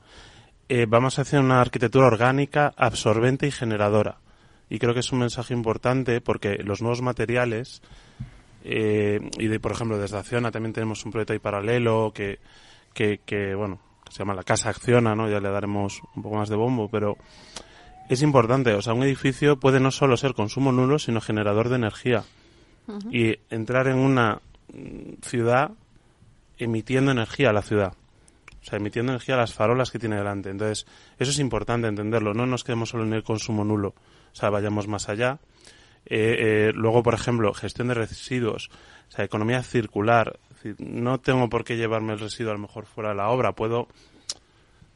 Eh, 0.69 0.85
vamos 0.87 1.19
a 1.19 1.23
hacer 1.23 1.39
una 1.39 1.59
arquitectura 1.59 2.07
orgánica, 2.07 2.73
absorbente 2.77 3.47
y 3.47 3.51
generadora. 3.51 4.19
Y 4.69 4.79
creo 4.79 4.93
que 4.93 5.01
es 5.01 5.11
un 5.11 5.19
mensaje 5.19 5.53
importante 5.53 6.21
porque 6.21 6.59
los 6.63 6.81
nuevos 6.81 7.01
materiales, 7.01 7.81
eh, 8.63 9.19
y 9.37 9.47
de, 9.47 9.59
por 9.59 9.73
ejemplo, 9.73 9.97
desde 9.97 10.17
Acciona 10.17 10.49
también 10.49 10.71
tenemos 10.71 11.03
un 11.03 11.11
proyecto 11.11 11.33
ahí 11.33 11.39
paralelo 11.39 12.13
que, 12.13 12.39
que, 12.93 13.19
que 13.25 13.53
bueno, 13.53 13.79
se 14.09 14.19
llama 14.19 14.33
la 14.33 14.43
Casa 14.43 14.69
Acciona, 14.69 15.13
¿no? 15.13 15.29
Ya 15.29 15.41
le 15.41 15.49
daremos 15.49 16.01
un 16.15 16.23
poco 16.23 16.37
más 16.37 16.47
de 16.47 16.55
bombo, 16.55 16.89
pero 16.89 17.17
es 18.07 18.21
importante. 18.21 18.73
O 18.73 18.81
sea, 18.81 18.93
un 18.93 19.03
edificio 19.03 19.59
puede 19.59 19.79
no 19.81 19.91
solo 19.91 20.15
ser 20.15 20.33
consumo 20.33 20.71
nulo, 20.71 20.99
sino 20.99 21.19
generador 21.19 21.67
de 21.67 21.75
energía. 21.75 22.23
Uh 22.87 22.93
-huh. 22.93 23.13
Y 23.13 23.39
entrar 23.53 23.87
en 23.87 23.97
una 23.97 24.39
ciudad 25.21 25.71
emitiendo 26.57 27.11
energía 27.11 27.49
a 27.49 27.53
la 27.53 27.61
ciudad. 27.61 27.93
O 28.61 28.65
sea, 28.65 28.77
emitiendo 28.77 29.11
energía 29.11 29.35
a 29.35 29.39
las 29.39 29.53
farolas 29.53 29.89
que 29.91 29.99
tiene 29.99 30.17
delante. 30.17 30.49
Entonces, 30.49 30.85
eso 31.17 31.31
es 31.31 31.39
importante 31.39 31.87
entenderlo. 31.87 32.33
No 32.33 32.45
nos 32.45 32.63
quedemos 32.63 32.89
solo 32.89 33.03
en 33.03 33.13
el 33.13 33.23
consumo 33.23 33.63
nulo. 33.63 33.89
O 33.89 34.35
sea, 34.35 34.49
vayamos 34.49 34.87
más 34.87 35.09
allá. 35.09 35.39
Eh, 36.05 36.35
eh, 36.39 36.71
luego, 36.73 37.03
por 37.03 37.13
ejemplo, 37.13 37.53
gestión 37.53 37.87
de 37.87 37.95
residuos. 37.95 38.69
O 39.09 39.11
sea, 39.11 39.25
economía 39.25 39.63
circular 39.63 40.39
no 40.77 41.19
tengo 41.19 41.49
por 41.49 41.63
qué 41.63 41.75
llevarme 41.75 42.13
el 42.13 42.19
residuo 42.19 42.51
a 42.51 42.55
lo 42.55 42.59
mejor 42.59 42.85
fuera 42.85 43.09
de 43.09 43.15
la 43.15 43.29
obra, 43.29 43.53
puedo 43.53 43.87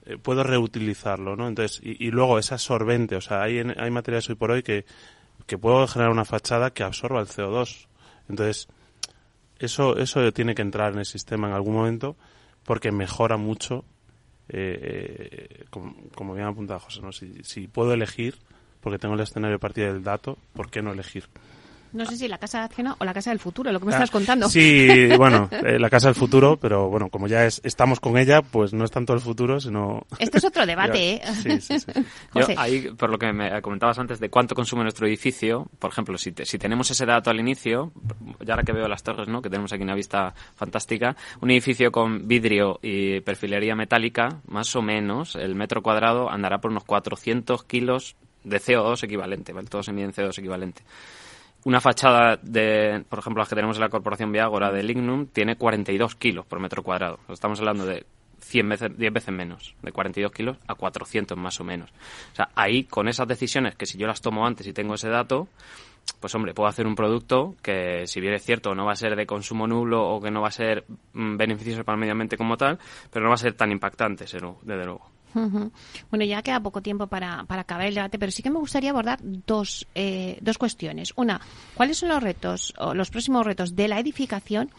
eh, 0.05 0.18
puedo 0.18 0.43
reutilizarlo, 0.43 1.36
¿no? 1.36 1.47
Entonces, 1.47 1.82
y, 1.84 2.05
y, 2.05 2.11
luego 2.11 2.38
es 2.38 2.51
absorbente, 2.51 3.16
o 3.16 3.22
sea, 3.22 3.41
hay, 3.41 3.57
hay 3.59 3.89
materiales 3.89 4.30
hoy 4.30 4.36
por 4.36 4.51
hoy 4.51 4.61
que, 4.61 4.86
que 5.47 5.57
puedo 5.57 5.88
generar 5.88 6.11
una 6.11 6.26
fachada 6.26 6.72
que 6.72 6.84
absorba 6.84 7.20
el 7.22 7.28
CO2. 7.28 7.88
Entonces, 8.30 8.68
eso, 9.57 9.97
eso 9.97 10.32
tiene 10.32 10.53
que 10.53 10.61
entrar 10.61 10.93
en 10.93 10.99
el 10.99 11.05
sistema 11.05 11.47
en 11.47 11.53
algún 11.53 11.74
momento 11.74 12.16
porque 12.66 12.91
mejora 12.91 13.38
mucho, 13.38 13.86
eh, 14.49 15.30
eh, 15.59 15.66
como, 15.70 15.95
como, 16.16 16.34
bien 16.34 16.47
apuntado 16.47 16.80
José, 16.80 17.01
¿no? 17.01 17.11
Si, 17.11 17.43
si 17.43 17.68
puedo 17.68 17.93
elegir, 17.93 18.36
porque 18.82 18.99
tengo 18.99 19.16
el 19.16 19.22
escenario 19.22 19.57
a 19.57 19.59
partir 19.59 19.86
del 19.86 20.03
dato, 20.03 20.38
¿por 20.53 20.70
qué 20.70 20.82
no 20.82 20.91
elegir? 20.91 21.26
No 21.96 22.06
sé 22.06 22.18
si 22.18 22.28
la 22.28 22.38
casa 22.38 22.60
de 22.60 22.66
acción 22.66 22.93
o 22.98 23.06
la 23.06 23.14
casa 23.14 23.30
del 23.30 23.39
futuro, 23.39 23.72
lo 23.72 23.80
que 23.80 23.86
me 23.86 23.93
ah, 23.93 23.96
estás 23.96 24.12
contando. 24.12 24.50
Sí, 24.50 25.08
bueno, 25.18 25.50
eh, 25.52 25.80
la 25.80 25.89
casa 25.89 26.10
del 26.10 26.16
futuro, 26.16 26.58
pero 26.58 26.89
bueno, 26.89 27.10
como 27.10 27.28
ya 27.28 27.46
es, 27.46 27.62
estamos 27.64 28.02
con 28.02 28.18
ella, 28.18 28.41
pues 28.41 28.74
no 28.74 28.84
es 28.84 28.91
tanto 28.91 29.14
el 29.14 29.22
futuro, 29.22 29.62
sino... 29.62 30.06
Esto 30.20 30.38
es 30.38 30.43
otro 30.43 30.66
debate, 30.66 31.14
¿eh? 31.14 31.22
Sí, 31.41 31.62
sí, 31.62 31.80
sí. 31.80 31.91
Yo, 32.36 32.46
ahí, 32.58 32.91
por 32.98 33.10
lo 33.10 33.18
que 33.18 33.32
me 33.32 33.62
comentabas 33.62 33.98
antes 33.98 34.20
de 34.20 34.30
cuánto 34.30 34.56
consume 34.56 34.84
nuestro 34.84 35.08
edificio, 35.08 35.68
por 35.80 35.89
ejemplo, 35.89 36.18
si, 36.18 36.34
te, 36.34 36.46
si 36.46 36.58
tenemos 36.58 36.91
ese 36.91 37.06
dato 37.06 37.30
al 37.30 37.39
inicio, 37.39 37.93
ya 38.46 38.56
ahora 38.56 38.64
que 38.64 38.74
veo 38.74 38.89
las 38.89 39.02
torres, 39.02 39.30
¿no? 39.30 39.41
Que 39.41 39.50
tenemos 39.50 39.72
aquí 39.72 39.84
una 39.84 39.96
vista 39.96 40.34
fantástica, 40.56 41.16
un 41.39 41.52
edificio 41.52 41.93
con 41.93 42.28
vidrio 42.28 42.78
y 42.82 43.22
perfilería 43.22 43.74
metálica, 43.74 44.41
más 44.48 44.76
o 44.76 44.82
menos, 44.82 45.36
el 45.36 45.56
metro 45.56 45.82
cuadrado 45.82 46.30
andará 46.30 46.60
por 46.60 46.72
unos 46.72 46.84
400 46.84 47.64
kilos 47.64 48.18
de 48.43 48.60
CO2 48.60 49.02
equivalente, 49.02 49.54
¿vale? 49.54 49.70
Todo 49.70 49.82
se 49.82 49.93
mide 49.93 50.06
en 50.06 50.14
CO2 50.14 50.38
equivalente 50.39 50.84
una 51.66 51.82
fachada 51.82 52.38
de, 52.43 53.03
por 53.09 53.20
ejemplo, 53.20 53.41
las 53.41 53.49
que 53.49 53.55
tenemos 53.55 53.78
en 53.78 53.82
la 53.82 53.89
Corporación 53.89 54.32
Viagora 54.32 54.72
de 54.72 54.84
Lignum, 54.84 55.26
tiene 55.26 55.57
42 55.57 56.16
kilos 56.16 56.45
por 56.45 56.59
metro 56.59 56.84
cuadrado. 56.84 57.20
Estamos 57.28 57.59
hablando 57.59 57.88
de 57.88 58.05
100 58.39 58.70
veces, 58.70 58.97
10 58.97 59.11
veces 59.11 59.34
menos, 59.34 59.76
de 59.82 59.91
42 59.91 60.32
kilos 60.32 60.57
a 60.68 60.76
400 60.76 61.36
más 61.36 61.59
o 61.59 61.63
menos. 61.63 61.89
O 62.34 62.36
sea, 62.36 62.49
ahí 62.55 62.84
con 62.84 63.07
esas 63.07 63.28
decisiones 63.28 63.76
que 63.76 63.88
si 63.88 63.97
yo 63.97 64.05
las 64.05 64.22
tomo 64.22 64.45
antes 64.45 64.68
y 64.68 64.74
tengo 64.74 64.93
ese 64.93 65.09
dato, 65.09 65.47
pues 66.20 66.36
hombre, 66.36 66.53
puedo 66.53 66.70
hacer 66.70 66.86
un 66.86 66.93
producto 66.93 67.55
que 67.63 68.05
si 68.05 68.22
bien 68.22 68.36
es 68.36 68.43
cierto 68.43 68.76
no 68.76 68.86
va 68.86 68.91
a 68.91 68.95
ser 68.95 69.16
de 69.16 69.26
consumo 69.26 69.66
nulo 69.66 70.07
o 70.07 70.22
que 70.22 70.30
no 70.30 70.41
va 70.41 70.49
a 70.49 70.51
ser 70.51 70.86
mm, 71.13 71.36
beneficioso 71.36 71.84
para 71.84 71.95
el 71.95 71.99
medio 71.99 72.11
ambiente 72.11 72.38
como 72.38 72.57
tal, 72.57 72.78
pero 73.11 73.24
no 73.24 73.30
va 73.30 73.36
a 73.36 73.39
ser 73.39 73.53
tan 73.53 73.72
impactante, 73.72 74.26
desde 74.26 74.86
luego. 74.86 75.14
Bueno, 76.10 76.26
ya 76.26 76.42
queda 76.42 76.60
poco 76.62 76.82
tiempo 76.82 77.08
para, 77.08 77.44
para, 77.44 77.62
acabar 77.62 77.88
el 77.88 77.96
debate, 77.96 78.18
pero 78.18 78.32
sí 78.32 78.42
que 78.42 78.50
me 78.50 78.60
gustaría 78.60 78.92
abordar 78.92 79.20
dos, 79.22 79.86
eh, 79.94 80.38
dos 80.42 80.58
cuestiones. 80.58 81.14
Una, 81.16 81.42
¿cuáles 81.76 81.98
son 81.98 82.10
los 82.10 82.24
retos 82.24 82.74
o 82.78 82.94
los 82.94 83.10
próximos 83.10 83.46
retos 83.46 83.76
de 83.76 83.88
la 83.88 84.00
edificación? 84.00 84.72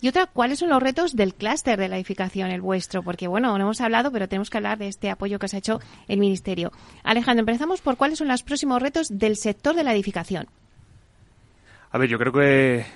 Y 0.00 0.08
otra, 0.08 0.26
¿cuáles 0.26 0.60
son 0.60 0.70
los 0.70 0.82
retos 0.82 1.16
del 1.16 1.34
clúster 1.34 1.78
de 1.78 1.88
la 1.88 1.96
edificación, 1.96 2.50
el 2.50 2.60
vuestro? 2.60 3.02
Porque, 3.02 3.26
bueno, 3.26 3.56
no 3.58 3.64
hemos 3.64 3.80
hablado, 3.80 4.12
pero 4.12 4.28
tenemos 4.28 4.48
que 4.48 4.56
hablar 4.56 4.78
de 4.78 4.86
este 4.86 5.10
apoyo 5.10 5.38
que 5.38 5.46
os 5.46 5.54
ha 5.54 5.58
hecho 5.58 5.80
el 6.06 6.20
Ministerio. 6.20 6.70
Alejandro, 7.02 7.40
empezamos 7.40 7.80
por 7.80 7.96
cuáles 7.96 8.18
son 8.18 8.28
los 8.28 8.44
próximos 8.44 8.80
retos 8.80 9.08
del 9.10 9.36
sector 9.36 9.74
de 9.74 9.82
la 9.82 9.92
edificación. 9.92 10.46
A 11.90 11.98
ver, 11.98 12.08
yo 12.08 12.18
creo 12.18 12.32
que 12.32 12.86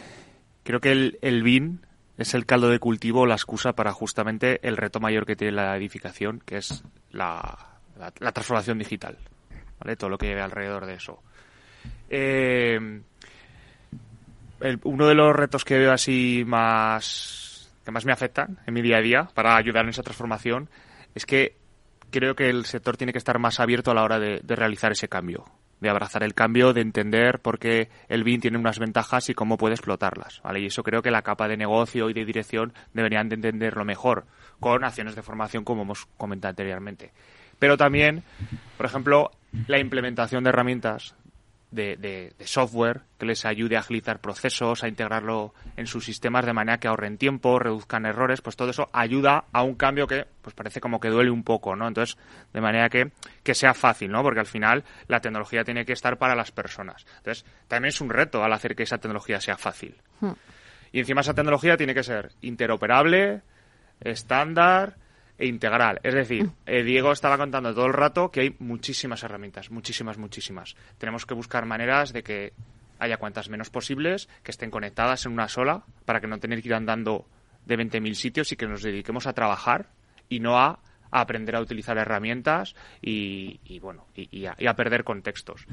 creo 0.62 0.80
que 0.80 0.92
el, 0.92 1.18
el 1.22 1.42
BIN 1.42 1.80
es 2.22 2.34
el 2.34 2.46
caldo 2.46 2.68
de 2.68 2.78
cultivo, 2.78 3.26
la 3.26 3.34
excusa 3.34 3.74
para 3.74 3.92
justamente 3.92 4.66
el 4.66 4.76
reto 4.76 5.00
mayor 5.00 5.26
que 5.26 5.36
tiene 5.36 5.52
la 5.52 5.76
edificación, 5.76 6.40
que 6.44 6.56
es 6.56 6.82
la, 7.10 7.80
la, 7.98 8.32
transformación 8.32 8.78
digital, 8.78 9.18
¿vale? 9.78 9.96
Todo 9.96 10.10
lo 10.10 10.18
que 10.18 10.26
lleve 10.26 10.40
alrededor 10.40 10.86
de 10.86 10.94
eso. 10.94 11.22
Eh, 12.08 13.00
uno 14.84 15.06
de 15.06 15.14
los 15.14 15.34
retos 15.34 15.64
que 15.64 15.78
veo 15.78 15.92
así 15.92 16.44
más 16.46 17.72
que 17.84 17.90
más 17.90 18.04
me 18.04 18.12
afectan 18.12 18.60
en 18.64 18.74
mi 18.74 18.80
día 18.80 18.98
a 18.98 19.00
día 19.00 19.28
para 19.34 19.56
ayudar 19.56 19.84
en 19.84 19.90
esa 19.90 20.04
transformación 20.04 20.68
es 21.16 21.26
que 21.26 21.56
creo 22.10 22.36
que 22.36 22.48
el 22.48 22.64
sector 22.64 22.96
tiene 22.96 23.12
que 23.12 23.18
estar 23.18 23.40
más 23.40 23.58
abierto 23.58 23.90
a 23.90 23.94
la 23.94 24.04
hora 24.04 24.20
de 24.20 24.56
realizar 24.56 24.92
ese 24.92 25.08
cambio 25.08 25.44
de 25.82 25.90
abrazar 25.90 26.22
el 26.22 26.32
cambio, 26.32 26.72
de 26.72 26.80
entender 26.80 27.40
por 27.40 27.58
qué 27.58 27.90
el 28.08 28.24
BIN 28.24 28.40
tiene 28.40 28.56
unas 28.56 28.78
ventajas 28.78 29.28
y 29.28 29.34
cómo 29.34 29.58
puede 29.58 29.74
explotarlas, 29.74 30.40
¿vale? 30.42 30.60
Y 30.60 30.66
eso 30.66 30.82
creo 30.82 31.02
que 31.02 31.10
la 31.10 31.22
capa 31.22 31.48
de 31.48 31.56
negocio 31.56 32.08
y 32.08 32.14
de 32.14 32.24
dirección 32.24 32.72
deberían 32.94 33.28
de 33.28 33.34
entenderlo 33.34 33.84
mejor, 33.84 34.24
con 34.60 34.84
acciones 34.84 35.16
de 35.16 35.22
formación 35.22 35.64
como 35.64 35.82
hemos 35.82 36.06
comentado 36.16 36.50
anteriormente. 36.50 37.12
Pero 37.58 37.76
también, 37.76 38.22
por 38.76 38.86
ejemplo, 38.86 39.30
la 39.66 39.78
implementación 39.78 40.44
de 40.44 40.50
herramientas 40.50 41.14
de, 41.72 41.96
de, 41.96 42.32
de, 42.38 42.46
software 42.46 43.00
que 43.18 43.26
les 43.26 43.44
ayude 43.44 43.76
a 43.76 43.80
agilizar 43.80 44.20
procesos, 44.20 44.84
a 44.84 44.88
integrarlo 44.88 45.54
en 45.76 45.86
sus 45.86 46.04
sistemas 46.04 46.46
de 46.46 46.52
manera 46.52 46.78
que 46.78 46.86
ahorren 46.86 47.18
tiempo, 47.18 47.58
reduzcan 47.58 48.06
errores, 48.06 48.40
pues 48.40 48.56
todo 48.56 48.70
eso 48.70 48.90
ayuda 48.92 49.46
a 49.52 49.62
un 49.62 49.74
cambio 49.74 50.06
que 50.06 50.26
pues 50.42 50.54
parece 50.54 50.80
como 50.80 51.00
que 51.00 51.08
duele 51.08 51.30
un 51.30 51.42
poco, 51.42 51.74
¿no? 51.74 51.88
Entonces, 51.88 52.16
de 52.52 52.60
manera 52.60 52.88
que, 52.88 53.10
que 53.42 53.54
sea 53.54 53.74
fácil, 53.74 54.10
¿no? 54.10 54.22
Porque 54.22 54.40
al 54.40 54.46
final 54.46 54.84
la 55.08 55.20
tecnología 55.20 55.64
tiene 55.64 55.84
que 55.84 55.92
estar 55.92 56.18
para 56.18 56.34
las 56.34 56.52
personas. 56.52 57.06
Entonces, 57.18 57.44
también 57.68 57.88
es 57.88 58.00
un 58.00 58.10
reto 58.10 58.44
al 58.44 58.52
hacer 58.52 58.76
que 58.76 58.82
esa 58.82 58.98
tecnología 58.98 59.40
sea 59.40 59.56
fácil. 59.56 59.96
Hmm. 60.20 60.32
Y 60.92 61.00
encima 61.00 61.22
esa 61.22 61.34
tecnología 61.34 61.76
tiene 61.76 61.94
que 61.94 62.02
ser 62.02 62.32
interoperable, 62.42 63.40
estándar, 64.00 64.96
e 65.42 65.46
integral. 65.46 65.98
Es 66.04 66.14
decir, 66.14 66.50
eh, 66.66 66.84
Diego 66.84 67.10
estaba 67.10 67.36
contando 67.36 67.74
todo 67.74 67.86
el 67.86 67.92
rato 67.92 68.30
que 68.30 68.42
hay 68.42 68.56
muchísimas 68.60 69.24
herramientas, 69.24 69.72
muchísimas, 69.72 70.16
muchísimas. 70.16 70.76
Tenemos 70.98 71.26
que 71.26 71.34
buscar 71.34 71.66
maneras 71.66 72.12
de 72.12 72.22
que 72.22 72.52
haya 73.00 73.16
cuantas 73.16 73.48
menos 73.48 73.68
posibles, 73.68 74.28
que 74.44 74.52
estén 74.52 74.70
conectadas 74.70 75.26
en 75.26 75.32
una 75.32 75.48
sola, 75.48 75.82
para 76.04 76.20
que 76.20 76.28
no 76.28 76.38
tener 76.38 76.62
que 76.62 76.68
ir 76.68 76.74
andando 76.74 77.26
de 77.66 77.76
20.000 77.76 78.14
sitios 78.14 78.52
y 78.52 78.56
que 78.56 78.68
nos 78.68 78.82
dediquemos 78.82 79.26
a 79.26 79.32
trabajar 79.32 79.88
y 80.28 80.38
no 80.38 80.60
a, 80.60 80.78
aprender 81.10 81.56
a 81.56 81.60
utilizar 81.60 81.98
herramientas 81.98 82.76
y, 83.00 83.80
bueno, 83.80 84.06
y, 84.14 84.46
a, 84.46 84.74
perder 84.76 85.02
contextos. 85.02 85.66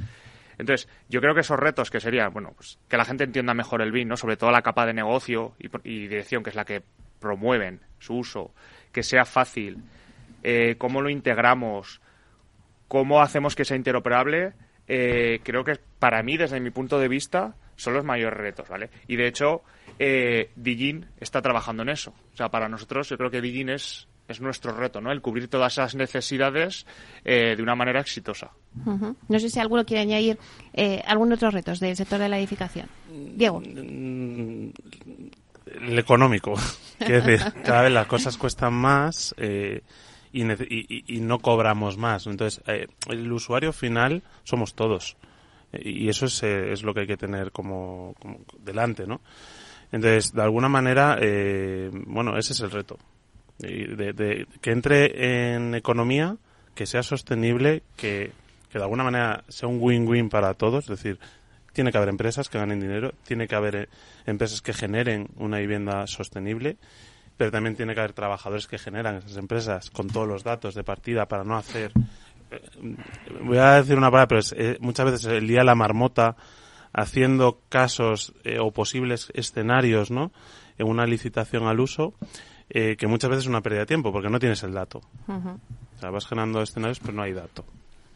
Entonces, 0.57 0.89
yo 1.09 1.21
creo 1.21 1.35
que 1.35 1.41
esos 1.41 1.59
retos 1.59 1.91
que 1.91 1.99
serían, 1.99 2.33
bueno, 2.33 2.53
pues 2.55 2.79
que 2.89 2.97
la 2.97 3.05
gente 3.05 3.23
entienda 3.23 3.53
mejor 3.53 3.83
el 3.83 3.91
BIM, 3.91 4.07
¿no? 4.07 4.17
Sobre 4.17 4.35
todo 4.35 4.49
la 4.49 4.63
capa 4.63 4.87
de 4.87 4.93
negocio 4.93 5.53
y, 5.59 6.07
dirección, 6.07 6.41
que 6.41 6.49
es 6.49 6.55
la 6.55 6.65
que 6.65 6.81
promueven 7.19 7.81
su 7.99 8.15
uso, 8.17 8.53
que 8.91 9.03
sea 9.03 9.25
fácil, 9.25 9.83
eh, 10.43 10.75
cómo 10.77 11.01
lo 11.01 11.09
integramos, 11.09 12.01
cómo 12.87 13.21
hacemos 13.21 13.55
que 13.55 13.65
sea 13.65 13.77
interoperable, 13.77 14.53
eh, 14.87 15.41
creo 15.43 15.63
que 15.63 15.79
para 15.99 16.23
mí, 16.23 16.37
desde 16.37 16.59
mi 16.59 16.71
punto 16.71 16.99
de 16.99 17.07
vista, 17.07 17.55
son 17.75 17.93
los 17.93 18.03
mayores 18.03 18.37
retos, 18.37 18.67
¿vale? 18.67 18.89
Y 19.07 19.15
de 19.15 19.27
hecho, 19.27 19.63
eh, 19.97 20.51
Digin 20.55 21.05
está 21.19 21.41
trabajando 21.41 21.83
en 21.83 21.89
eso. 21.89 22.13
O 22.33 22.37
sea, 22.37 22.49
para 22.49 22.67
nosotros 22.67 23.07
yo 23.09 23.17
creo 23.17 23.31
que 23.31 23.41
Digin 23.41 23.69
es, 23.69 24.07
es 24.27 24.41
nuestro 24.41 24.73
reto, 24.73 25.01
¿no? 25.01 25.11
El 25.11 25.21
cubrir 25.21 25.47
todas 25.47 25.73
esas 25.73 25.95
necesidades 25.95 26.85
eh, 27.23 27.55
de 27.55 27.63
una 27.63 27.75
manera 27.75 28.01
exitosa. 28.01 28.51
No 28.85 29.39
sé 29.39 29.49
si 29.49 29.59
alguno 29.59 29.85
quiere 29.85 30.01
añadir 30.01 30.37
eh, 30.73 31.01
algún 31.05 31.31
otro 31.31 31.51
retos 31.51 31.79
del 31.79 31.95
sector 31.95 32.19
de 32.19 32.29
la 32.29 32.37
edificación. 32.37 32.87
Diego. 33.09 33.61
El 35.81 35.97
económico. 35.99 36.53
Quiero 36.99 37.21
decir, 37.21 37.53
cada 37.63 37.83
vez 37.83 37.91
las 37.91 38.07
cosas 38.07 38.37
cuestan 38.37 38.73
más. 38.73 39.33
Eh, 39.37 39.81
y, 40.31 41.19
no 41.21 41.39
cobramos 41.39 41.97
más. 41.97 42.27
Entonces, 42.27 42.61
eh, 42.67 42.87
el 43.07 43.31
usuario 43.31 43.73
final 43.73 44.23
somos 44.43 44.73
todos. 44.73 45.17
Y 45.73 46.09
eso 46.09 46.25
es, 46.25 46.41
eh, 46.43 46.71
es 46.71 46.83
lo 46.83 46.93
que 46.93 47.01
hay 47.01 47.07
que 47.07 47.17
tener 47.17 47.51
como, 47.51 48.15
delante, 48.63 49.05
¿no? 49.05 49.21
Entonces, 49.91 50.33
de 50.33 50.41
alguna 50.41 50.69
manera, 50.69 51.17
eh, 51.19 51.89
bueno, 52.05 52.37
ese 52.37 52.53
es 52.53 52.59
el 52.61 52.71
reto. 52.71 52.97
De, 53.57 54.47
que 54.61 54.71
entre 54.71 55.55
en 55.55 55.75
economía, 55.75 56.37
que 56.75 56.85
sea 56.85 57.03
sostenible, 57.03 57.83
que, 57.97 58.31
que 58.71 58.77
de 58.77 58.83
alguna 58.83 59.03
manera 59.03 59.43
sea 59.49 59.67
un 59.67 59.79
win-win 59.81 60.29
para 60.29 60.53
todos. 60.53 60.85
Es 60.85 61.01
decir, 61.01 61.19
tiene 61.73 61.91
que 61.91 61.97
haber 61.97 62.09
empresas 62.09 62.49
que 62.49 62.57
ganen 62.57 62.79
dinero, 62.79 63.13
tiene 63.25 63.47
que 63.47 63.55
haber 63.55 63.89
empresas 64.25 64.61
que 64.61 64.73
generen 64.73 65.29
una 65.37 65.59
vivienda 65.59 66.07
sostenible 66.07 66.77
pero 67.39 67.51
también 67.51 67.73
tiene 67.73 67.93
que 67.93 68.01
haber 68.01 68.11
trabajadores 68.11 68.67
que 68.67 68.77
generan 68.77 69.15
esas 69.15 69.37
empresas 69.37 69.89
con 69.91 70.07
todos 70.07 70.27
los 70.27 70.43
datos 70.43 70.75
de 70.75 70.83
partida 70.83 71.25
para 71.25 71.45
no 71.45 71.55
hacer 71.55 71.93
eh, 72.51 72.61
voy 73.41 73.57
a 73.57 73.75
decir 73.75 73.97
una 73.97 74.11
palabra 74.11 74.27
pero 74.27 74.41
eh, 74.57 74.77
muchas 74.81 75.05
veces 75.05 75.25
el 75.25 75.47
día 75.47 75.59
de 75.59 75.65
la 75.65 75.73
marmota 75.73 76.35
haciendo 76.91 77.61
casos 77.69 78.33
eh, 78.43 78.59
o 78.59 78.71
posibles 78.71 79.31
escenarios 79.33 80.11
no 80.11 80.33
en 80.77 80.87
una 80.87 81.05
licitación 81.05 81.65
al 81.67 81.79
uso 81.79 82.13
que 82.69 83.07
muchas 83.07 83.31
veces 83.31 83.45
es 83.45 83.49
una 83.49 83.61
pérdida 83.61 83.79
de 83.79 83.85
tiempo 83.87 84.11
porque 84.11 84.29
no 84.29 84.37
tienes 84.37 84.61
el 84.61 84.73
dato. 84.73 85.01
O 85.27 85.99
sea 85.99 86.11
vas 86.11 86.27
generando 86.27 86.61
escenarios 86.61 86.99
pero 86.99 87.13
no 87.13 87.23
hay 87.23 87.33
dato 87.33 87.65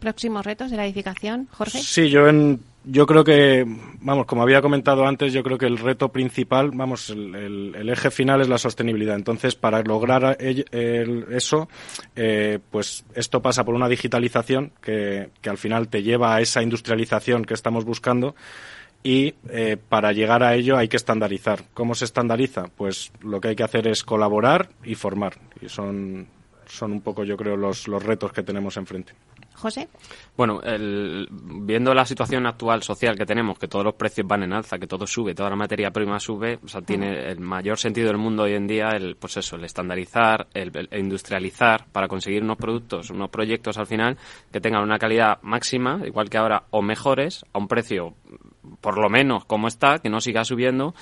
próximos 0.03 0.45
retos 0.45 0.69
de 0.69 0.77
la 0.77 0.85
edificación 0.85 1.47
Jorge 1.51 1.79
sí 1.81 2.09
yo 2.09 2.27
en 2.27 2.59
yo 2.85 3.05
creo 3.05 3.23
que, 3.23 3.65
vamos, 4.01 4.25
como 4.25 4.41
había 4.41 4.61
comentado 4.61 5.07
antes, 5.07 5.31
yo 5.31 5.41
creo 5.41 5.57
que 5.57 5.65
el 5.65 5.77
reto 5.77 6.09
principal, 6.09 6.71
vamos, 6.73 7.09
el, 7.09 7.89
eje 7.89 8.11
final 8.11 8.41
es 8.41 8.49
la 8.49 8.57
sostenibilidad. 8.57 9.15
Entonces, 9.15 9.55
para 9.55 9.81
lograr 9.81 10.37
eso, 10.39 11.69
eh, 12.15 12.59
pues 12.71 13.05
esto 13.15 13.41
pasa 13.41 13.63
por 13.63 13.75
una 13.75 13.87
digitalización 13.87 14.73
que, 14.81 15.29
que, 15.41 15.49
al 15.49 15.57
final 15.57 15.87
te 15.87 16.03
lleva 16.03 16.35
a 16.35 16.41
esa 16.41 16.61
industrialización 16.61 17.45
que 17.45 17.53
estamos 17.53 17.85
buscando. 17.85 18.35
Y 19.01 19.35
eh, 19.49 19.77
para 19.89 20.13
llegar 20.13 20.43
a 20.43 20.55
ello 20.55 20.77
hay 20.77 20.87
que 20.87 20.97
estandarizar. 20.97 21.63
¿Cómo 21.73 21.95
se 21.95 22.05
estandariza? 22.05 22.65
Pues 22.75 23.11
lo 23.21 23.39
que 23.39 23.49
hay 23.49 23.55
que 23.55 23.63
hacer 23.63 23.87
es 23.87 24.03
colaborar 24.03 24.69
y 24.83 24.95
formar. 24.95 25.37
Y 25.61 25.67
son, 25.67 26.27
son 26.73 26.91
un 26.91 27.01
poco, 27.01 27.23
yo 27.23 27.37
creo, 27.37 27.55
los, 27.55 27.87
los 27.87 28.03
retos 28.03 28.31
que 28.31 28.41
tenemos 28.43 28.77
enfrente. 28.77 29.13
José. 29.55 29.87
Bueno, 30.35 30.59
viendo 31.39 31.93
la 31.93 32.05
situación 32.05 32.45
actual 32.47 32.81
social 32.81 33.15
que 33.15 33.25
tenemos, 33.25 33.59
que 33.59 33.67
todos 33.67 33.85
los 33.85 33.93
precios 33.93 34.27
van 34.27 34.43
en 34.43 34.53
alza, 34.53 34.79
que 34.79 34.87
todo 34.87 35.05
sube, 35.05 35.35
toda 35.35 35.51
la 35.51 35.55
materia 35.55 35.91
prima 35.91 36.19
sube, 36.19 36.59
o 36.63 36.67
sea, 36.67 36.81
tiene 36.81 37.29
el 37.29 37.39
mayor 37.39 37.77
sentido 37.77 38.07
del 38.07 38.17
mundo 38.17 38.43
hoy 38.43 38.53
en 38.53 38.67
día 38.67 38.89
el, 38.89 39.15
pues 39.15 39.37
eso, 39.37 39.55
el 39.55 39.63
estandarizar, 39.63 40.47
el, 40.53 40.89
industrializar 40.91 41.85
para 41.91 42.07
conseguir 42.07 42.43
unos 42.43 42.57
productos, 42.57 43.11
unos 43.11 43.29
proyectos 43.29 43.77
al 43.77 43.85
final 43.85 44.17
que 44.51 44.59
tengan 44.59 44.83
una 44.83 44.97
calidad 44.97 45.39
máxima, 45.43 46.01
igual 46.05 46.29
que 46.29 46.37
ahora, 46.37 46.63
o 46.71 46.81
mejores, 46.81 47.45
a 47.53 47.59
un 47.59 47.67
precio 47.67 48.15
por 48.81 48.97
lo 48.97 49.09
menos 49.09 49.45
como 49.45 49.67
está, 49.67 49.99
que 49.99 50.09
no 50.09 50.19
siga 50.19 50.43
subiendo 50.43 50.95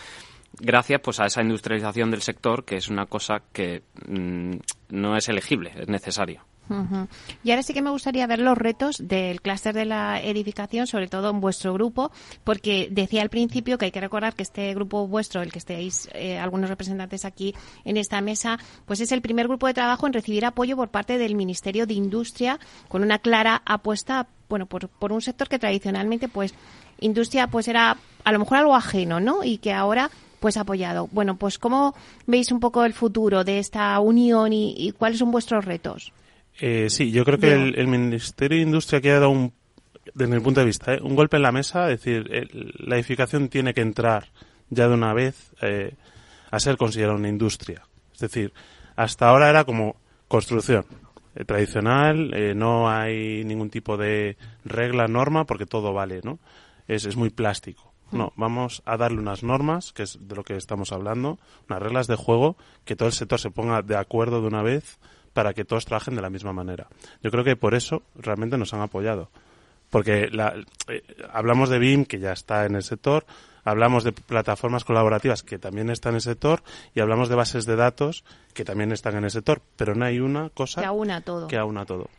gracias 0.59 1.01
pues 1.01 1.19
a 1.19 1.25
esa 1.25 1.41
industrialización 1.41 2.11
del 2.11 2.21
sector 2.21 2.65
que 2.65 2.77
es 2.77 2.89
una 2.89 3.05
cosa 3.05 3.41
que 3.51 3.83
mm, 4.07 4.53
no 4.89 5.15
es 5.15 5.29
elegible, 5.29 5.73
es 5.75 5.87
necesario. 5.87 6.45
Y 7.43 7.51
ahora 7.51 7.63
sí 7.63 7.73
que 7.73 7.81
me 7.81 7.89
gustaría 7.89 8.25
ver 8.27 8.39
los 8.39 8.57
retos 8.57 8.95
del 8.99 9.41
clúster 9.41 9.73
de 9.73 9.85
la 9.85 10.21
edificación, 10.21 10.87
sobre 10.87 11.07
todo 11.07 11.29
en 11.29 11.41
vuestro 11.41 11.73
grupo, 11.73 12.11
porque 12.43 12.87
decía 12.89 13.21
al 13.21 13.29
principio 13.29 13.77
que 13.77 13.85
hay 13.85 13.91
que 13.91 13.99
recordar 13.99 14.35
que 14.35 14.43
este 14.43 14.73
grupo 14.73 15.07
vuestro, 15.07 15.41
el 15.41 15.51
que 15.51 15.59
estéis 15.59 16.07
eh, 16.13 16.39
algunos 16.39 16.69
representantes 16.69 17.25
aquí 17.25 17.53
en 17.83 17.97
esta 17.97 18.21
mesa, 18.21 18.57
pues 18.85 19.01
es 19.01 19.11
el 19.11 19.21
primer 19.21 19.47
grupo 19.47 19.67
de 19.67 19.73
trabajo 19.73 20.07
en 20.07 20.13
recibir 20.13 20.45
apoyo 20.45 20.77
por 20.77 20.89
parte 20.89 21.17
del 21.17 21.35
Ministerio 21.35 21.85
de 21.85 21.93
Industria, 21.93 22.59
con 22.87 23.03
una 23.03 23.19
clara 23.19 23.61
apuesta, 23.65 24.27
bueno, 24.47 24.65
por, 24.65 24.87
por 24.87 25.11
un 25.11 25.21
sector 25.21 25.49
que 25.49 25.59
tradicionalmente, 25.59 26.29
pues, 26.29 26.53
industria, 27.01 27.47
pues 27.47 27.67
era 27.67 27.97
a 28.23 28.31
lo 28.31 28.39
mejor 28.39 28.59
algo 28.59 28.75
ajeno, 28.75 29.19
¿no? 29.19 29.43
Y 29.43 29.57
que 29.57 29.73
ahora 29.73 30.09
pues 30.41 30.57
apoyado. 30.57 31.07
Bueno, 31.13 31.37
pues 31.37 31.57
¿cómo 31.57 31.95
veis 32.27 32.51
un 32.51 32.59
poco 32.59 32.83
el 32.83 32.93
futuro 32.93 33.45
de 33.45 33.59
esta 33.59 33.97
unión 34.01 34.51
y 34.51 34.91
cuáles 34.97 35.19
son 35.19 35.31
vuestros 35.31 35.63
retos? 35.63 36.11
Eh, 36.59 36.89
sí, 36.89 37.11
yo 37.11 37.23
creo 37.25 37.39
que 37.39 37.53
el, 37.53 37.87
Ministerio 37.87 38.57
de 38.57 38.63
Industria 38.63 38.99
ha 39.11 39.19
dado 39.19 39.29
un, 39.29 39.53
desde 40.13 40.33
mi 40.33 40.39
punto 40.41 40.59
de 40.59 40.65
vista, 40.65 40.93
¿eh? 40.93 40.99
un 41.01 41.15
golpe 41.15 41.37
en 41.37 41.43
la 41.43 41.51
mesa, 41.51 41.91
es 41.91 42.03
decir, 42.03 42.49
la 42.77 42.95
edificación 42.95 43.49
tiene 43.49 43.73
que 43.73 43.81
entrar 43.81 44.27
ya 44.69 44.87
de 44.87 44.93
una 44.93 45.13
vez 45.13 45.53
eh, 45.61 45.95
a 46.49 46.59
ser 46.59 46.77
considerada 46.77 47.17
una 47.17 47.29
industria. 47.29 47.83
Es 48.13 48.19
decir, 48.19 48.53
hasta 48.95 49.29
ahora 49.29 49.49
era 49.49 49.63
como 49.63 49.95
construcción 50.27 50.85
tradicional, 51.47 52.31
no 52.57 52.89
hay 52.89 53.43
ningún 53.45 53.69
tipo 53.69 53.95
de 53.95 54.37
regla, 54.65 55.07
norma, 55.07 55.45
porque 55.45 55.65
todo 55.65 55.93
vale, 55.93 56.19
¿no? 56.23 56.39
Es, 56.87 57.05
es 57.05 57.15
muy 57.15 57.29
plástico. 57.29 57.90
No, 58.11 58.33
vamos 58.35 58.81
a 58.85 58.97
darle 58.97 59.19
unas 59.19 59.43
normas, 59.43 59.93
que 59.93 60.03
es 60.03 60.17
de 60.21 60.35
lo 60.35 60.43
que 60.43 60.55
estamos 60.55 60.91
hablando, 60.91 61.39
unas 61.69 61.81
reglas 61.81 62.07
de 62.07 62.15
juego, 62.15 62.57
que 62.85 62.95
todo 62.95 63.07
el 63.07 63.13
sector 63.13 63.39
se 63.39 63.51
ponga 63.51 63.81
de 63.81 63.95
acuerdo 63.95 64.41
de 64.41 64.47
una 64.47 64.63
vez 64.63 64.99
para 65.33 65.53
que 65.53 65.65
todos 65.65 65.85
trabajen 65.85 66.15
de 66.15 66.21
la 66.21 66.29
misma 66.29 66.53
manera. 66.53 66.87
Yo 67.23 67.31
creo 67.31 67.43
que 67.43 67.55
por 67.55 67.73
eso 67.73 68.03
realmente 68.15 68.57
nos 68.57 68.73
han 68.73 68.81
apoyado. 68.81 69.29
Porque 69.89 70.29
eh, 70.87 71.03
hablamos 71.31 71.69
de 71.69 71.79
BIM, 71.79 72.05
que 72.05 72.19
ya 72.19 72.31
está 72.31 72.65
en 72.65 72.75
el 72.75 72.83
sector, 72.83 73.25
hablamos 73.63 74.03
de 74.03 74.13
plataformas 74.13 74.83
colaborativas, 74.85 75.43
que 75.43 75.59
también 75.59 75.89
están 75.89 76.11
en 76.11 76.15
el 76.15 76.21
sector, 76.21 76.63
y 76.95 77.01
hablamos 77.01 77.29
de 77.29 77.35
bases 77.35 77.65
de 77.65 77.75
datos, 77.75 78.23
que 78.53 78.63
también 78.65 78.91
están 78.91 79.17
en 79.17 79.25
el 79.25 79.31
sector, 79.31 79.61
pero 79.75 79.95
no 79.95 80.05
hay 80.05 80.19
una 80.19 80.49
cosa 80.49 80.81
que 80.81 80.87
aúna 80.87 81.21
todo. 81.21 81.47
Que 81.47 81.57
aúna 81.57 81.85
todo. 81.85 82.09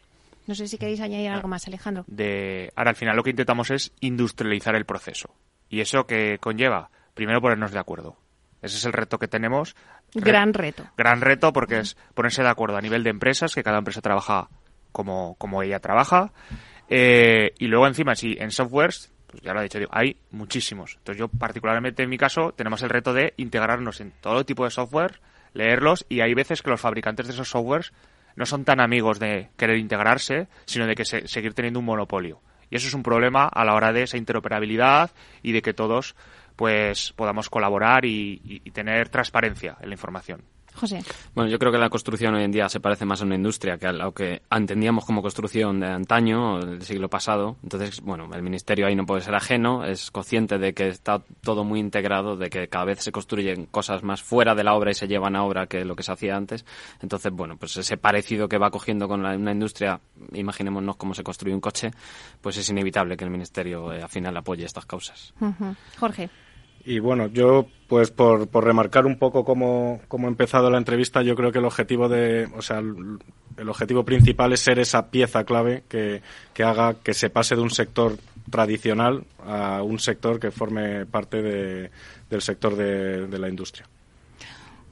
No 0.47 0.55
sé 0.55 0.67
si 0.67 0.77
queréis 0.77 1.01
añadir 1.01 1.31
algo 1.31 1.49
más, 1.49 1.67
Alejandro. 1.67 2.05
De, 2.09 2.73
ahora, 2.75 2.91
al 2.91 2.97
final 2.97 3.17
lo 3.17 3.23
que 3.23 3.31
intentamos 3.31 3.71
es 3.71 3.93
industrializar 4.01 4.75
el 4.75 4.85
proceso. 4.85 5.31
Y 5.73 5.81
eso 5.81 6.07
que 6.07 6.37
conlleva, 6.39 6.91
primero 7.15 7.41
ponernos 7.41 7.73
de 7.73 7.79
acuerdo. 7.79 8.19
Ese 8.61 8.77
es 8.77 8.85
el 8.85 8.93
reto 8.93 9.19
que 9.19 9.27
tenemos. 9.27 9.75
Gran 10.13 10.53
reto. 10.53 10.85
Gran 10.99 11.23
reto 11.23 11.51
porque 11.51 11.79
es 11.79 11.97
ponerse 12.13 12.43
de 12.43 12.51
acuerdo 12.51 12.77
a 12.77 12.83
nivel 12.83 13.03
de 13.03 13.09
empresas, 13.09 13.55
que 13.55 13.63
cada 13.63 13.79
empresa 13.79 14.03
trabaja 14.03 14.51
como, 14.93 15.35
como 15.37 15.63
ella 15.63 15.81
trabaja. 15.81 16.31
Eh, 16.91 17.55
y 17.59 17.69
luego 17.69 17.87
encima, 17.87 18.15
sí, 18.15 18.37
en 18.39 18.51
softwares, 18.51 19.15
pues 19.27 19.43
ya 19.43 19.55
lo 19.55 19.61
he 19.61 19.63
dicho, 19.63 19.79
hay 19.91 20.19
muchísimos. 20.31 20.97
Entonces 20.99 21.19
yo 21.19 21.29
particularmente 21.29 22.03
en 22.03 22.11
mi 22.11 22.19
caso 22.19 22.53
tenemos 22.53 22.83
el 22.83 22.91
reto 22.91 23.15
de 23.15 23.33
integrarnos 23.39 24.03
en 24.03 24.13
todo 24.21 24.45
tipo 24.45 24.65
de 24.65 24.71
software, 24.71 25.21
leerlos 25.55 26.05
y 26.11 26.21
hay 26.21 26.35
veces 26.35 26.61
que 26.61 26.69
los 26.69 26.83
fabricantes 26.83 27.29
de 27.29 27.33
esos 27.33 27.49
softwares 27.49 27.95
no 28.37 28.45
son 28.45 28.67
tan 28.67 28.79
amigos 28.79 29.19
de 29.19 29.49
querer 29.57 29.79
integrarse, 29.79 30.49
sino 30.67 30.87
de 30.87 30.95
que 30.95 31.07
seguir 31.07 31.55
teniendo 31.55 31.81
un 31.81 31.87
monopolio. 31.87 32.43
Y 32.73 32.77
eso 32.77 32.89
es 32.89 32.95
un 32.95 33.03
problema 33.03 33.45
a 33.49 33.67
la 33.67 33.75
hora 33.75 33.93
de 33.93 34.05
esa 34.05 34.17
interoperabilidad 34.17 35.11
y 35.43 35.53
de 35.53 35.61
que 35.61 35.75
todos 35.75 36.17
pues 36.57 37.13
podamos 37.13 37.51
colaborar 37.51 38.07
y, 38.07 38.61
tener 38.73 39.11
transparencia 39.11 39.77
en 39.83 39.91
la 39.91 39.95
información. 39.95 40.41
José. 40.75 41.03
Bueno, 41.35 41.51
yo 41.51 41.59
creo 41.59 41.71
que 41.71 41.79
la 41.79 41.91
construcción 41.91 42.35
hoy 42.35 42.45
en 42.45 42.53
día 42.53 42.69
se 42.69 42.81
parece 42.81 43.05
más 43.05 43.21
a 43.21 43.25
una 43.25 43.35
industria 43.35 43.79
que 43.79 43.87
a 43.87 43.93
lo 43.93 44.13
que 44.13 44.43
entendíamos 44.51 45.05
como 45.05 45.23
construcción 45.23 45.81
de 45.81 45.87
antaño, 45.87 46.61
del 46.61 46.83
siglo 46.83 47.09
pasado. 47.09 47.57
Entonces, 47.63 48.01
bueno, 48.01 48.29
el 48.33 48.43
Ministerio 48.43 48.87
ahí 48.87 48.95
no 48.95 49.07
puede 49.07 49.21
ser 49.21 49.35
ajeno, 49.35 49.85
es 49.85 50.11
consciente 50.11 50.59
de 50.59 50.73
que 50.73 50.89
está 50.89 51.23
todo 51.43 51.65
muy 51.65 51.81
integrado, 51.81 52.37
de 52.37 52.51
que 52.51 52.69
cada 52.69 52.87
vez 52.87 53.01
se 53.01 53.13
construyen 53.13 53.67
cosas 53.67 54.03
más 54.03 54.23
fuera 54.23 54.55
de 54.55 54.65
la 54.65 54.75
obra 54.75 54.91
y 54.91 54.95
se 54.95 55.09
llevan 55.09 55.37
a 55.37 55.45
obra 55.45 55.67
que 55.67 55.85
lo 55.85 55.97
que 55.97 56.03
se 56.03 56.13
hacía 56.13 56.37
antes. 56.37 56.65
Entonces, 57.01 57.33
bueno, 57.33 57.57
pues 57.57 57.77
ese 57.77 57.97
parecido 57.97 58.49
que 58.49 58.59
va 58.59 58.71
cogiendo 58.71 59.09
con 59.09 59.25
una 59.25 59.53
industria, 59.53 60.01
imaginémonos 60.33 60.97
cómo 60.97 61.15
se 61.15 61.23
construye 61.23 61.55
un 61.55 61.61
coche, 61.61 61.91
pues 62.41 62.57
es 62.57 62.69
inevitable 62.69 63.17
que 63.17 63.25
el 63.25 63.31
Ministerio 63.31 63.93
eh, 63.93 64.03
al 64.03 64.09
final 64.09 64.37
apoye 64.37 64.65
estas 64.65 64.87
causas. 64.87 65.33
Jorge. 65.99 66.31
Y 66.85 66.99
bueno, 66.99 67.29
yo, 67.29 67.67
pues 67.87 68.11
por, 68.11 68.49
por 68.49 68.65
remarcar 68.65 69.07
un 69.07 69.17
poco 69.19 69.45
cómo, 69.45 70.01
cómo 70.09 70.27
ha 70.27 70.31
empezado 70.31 70.71
la 70.71 70.79
entrevista, 70.79 71.23
yo 71.23 71.37
creo 71.37 71.53
que 71.53 71.59
el 71.59 71.65
objetivo 71.65 72.09
de, 72.09 72.49
o 72.57 72.63
sea, 72.63 72.81
el, 72.81 73.69
objetivo 73.69 74.05
principal 74.05 74.53
es 74.53 74.61
ser 74.61 74.81
esa 74.81 75.11
pieza 75.11 75.45
clave 75.45 75.85
que, 75.89 76.23
que 76.53 76.65
haga 76.65 76.95
que 76.95 77.15
se 77.15 77.31
pase 77.31 77.55
de 77.55 77.63
un 77.63 77.71
sector 77.71 78.17
tradicional 78.51 79.25
a 79.47 79.83
un 79.83 80.01
sector 80.01 80.41
que 80.41 80.51
forme 80.51 81.07
parte 81.07 81.41
de, 81.41 81.91
del 82.29 82.43
sector 82.43 82.75
de, 82.75 83.29
de 83.29 83.39
la 83.39 83.49
industria. 83.49 83.87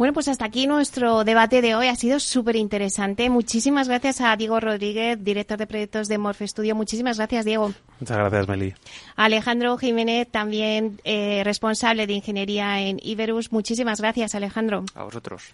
Bueno, 0.00 0.14
pues 0.14 0.28
hasta 0.28 0.46
aquí 0.46 0.66
nuestro 0.66 1.24
debate 1.24 1.60
de 1.60 1.74
hoy. 1.74 1.88
Ha 1.88 1.94
sido 1.94 2.20
súper 2.20 2.56
interesante. 2.56 3.28
Muchísimas 3.28 3.86
gracias 3.86 4.22
a 4.22 4.34
Diego 4.34 4.58
Rodríguez, 4.58 5.22
director 5.22 5.58
de 5.58 5.66
proyectos 5.66 6.08
de 6.08 6.16
Morfe 6.16 6.48
Studio. 6.48 6.74
Muchísimas 6.74 7.18
gracias, 7.18 7.44
Diego. 7.44 7.74
Muchas 8.00 8.16
gracias, 8.16 8.48
Meli. 8.48 8.72
Alejandro 9.16 9.76
Jiménez, 9.76 10.26
también 10.30 11.02
eh, 11.04 11.42
responsable 11.44 12.06
de 12.06 12.14
ingeniería 12.14 12.80
en 12.80 12.98
Iberus. 13.02 13.52
Muchísimas 13.52 14.00
gracias, 14.00 14.34
Alejandro. 14.34 14.86
A 14.94 15.02
vosotros. 15.02 15.52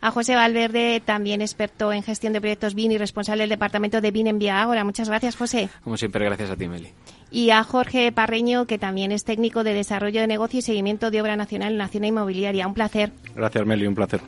A 0.00 0.10
José 0.10 0.34
Valverde, 0.34 1.02
también 1.04 1.42
experto 1.42 1.92
en 1.92 2.02
gestión 2.02 2.32
de 2.32 2.40
proyectos 2.40 2.74
BIN 2.74 2.92
y 2.92 2.98
responsable 2.98 3.42
del 3.42 3.50
departamento 3.50 4.00
de 4.00 4.10
BIN 4.10 4.28
en 4.28 4.38
Vía 4.38 4.62
Ahora. 4.62 4.82
Muchas 4.84 5.08
gracias, 5.08 5.36
José. 5.36 5.68
Como 5.84 5.96
siempre, 5.96 6.24
gracias 6.24 6.50
a 6.50 6.56
ti, 6.56 6.68
Meli 6.68 6.92
y 7.30 7.50
a 7.50 7.62
Jorge 7.62 8.10
Parreño, 8.12 8.66
que 8.66 8.78
también 8.78 9.12
es 9.12 9.24
técnico 9.24 9.64
de 9.64 9.74
desarrollo 9.74 10.20
de 10.20 10.26
negocio 10.26 10.58
y 10.58 10.62
seguimiento 10.62 11.10
de 11.10 11.22
obra 11.22 11.36
nacional 11.36 11.72
en 11.72 11.78
la 11.78 11.84
Nación 11.84 12.04
Inmobiliaria. 12.04 12.66
Un 12.66 12.74
placer. 12.74 13.12
Gracias, 13.34 13.64
Meli, 13.66 13.86
un 13.86 13.94
placer. 13.94 14.20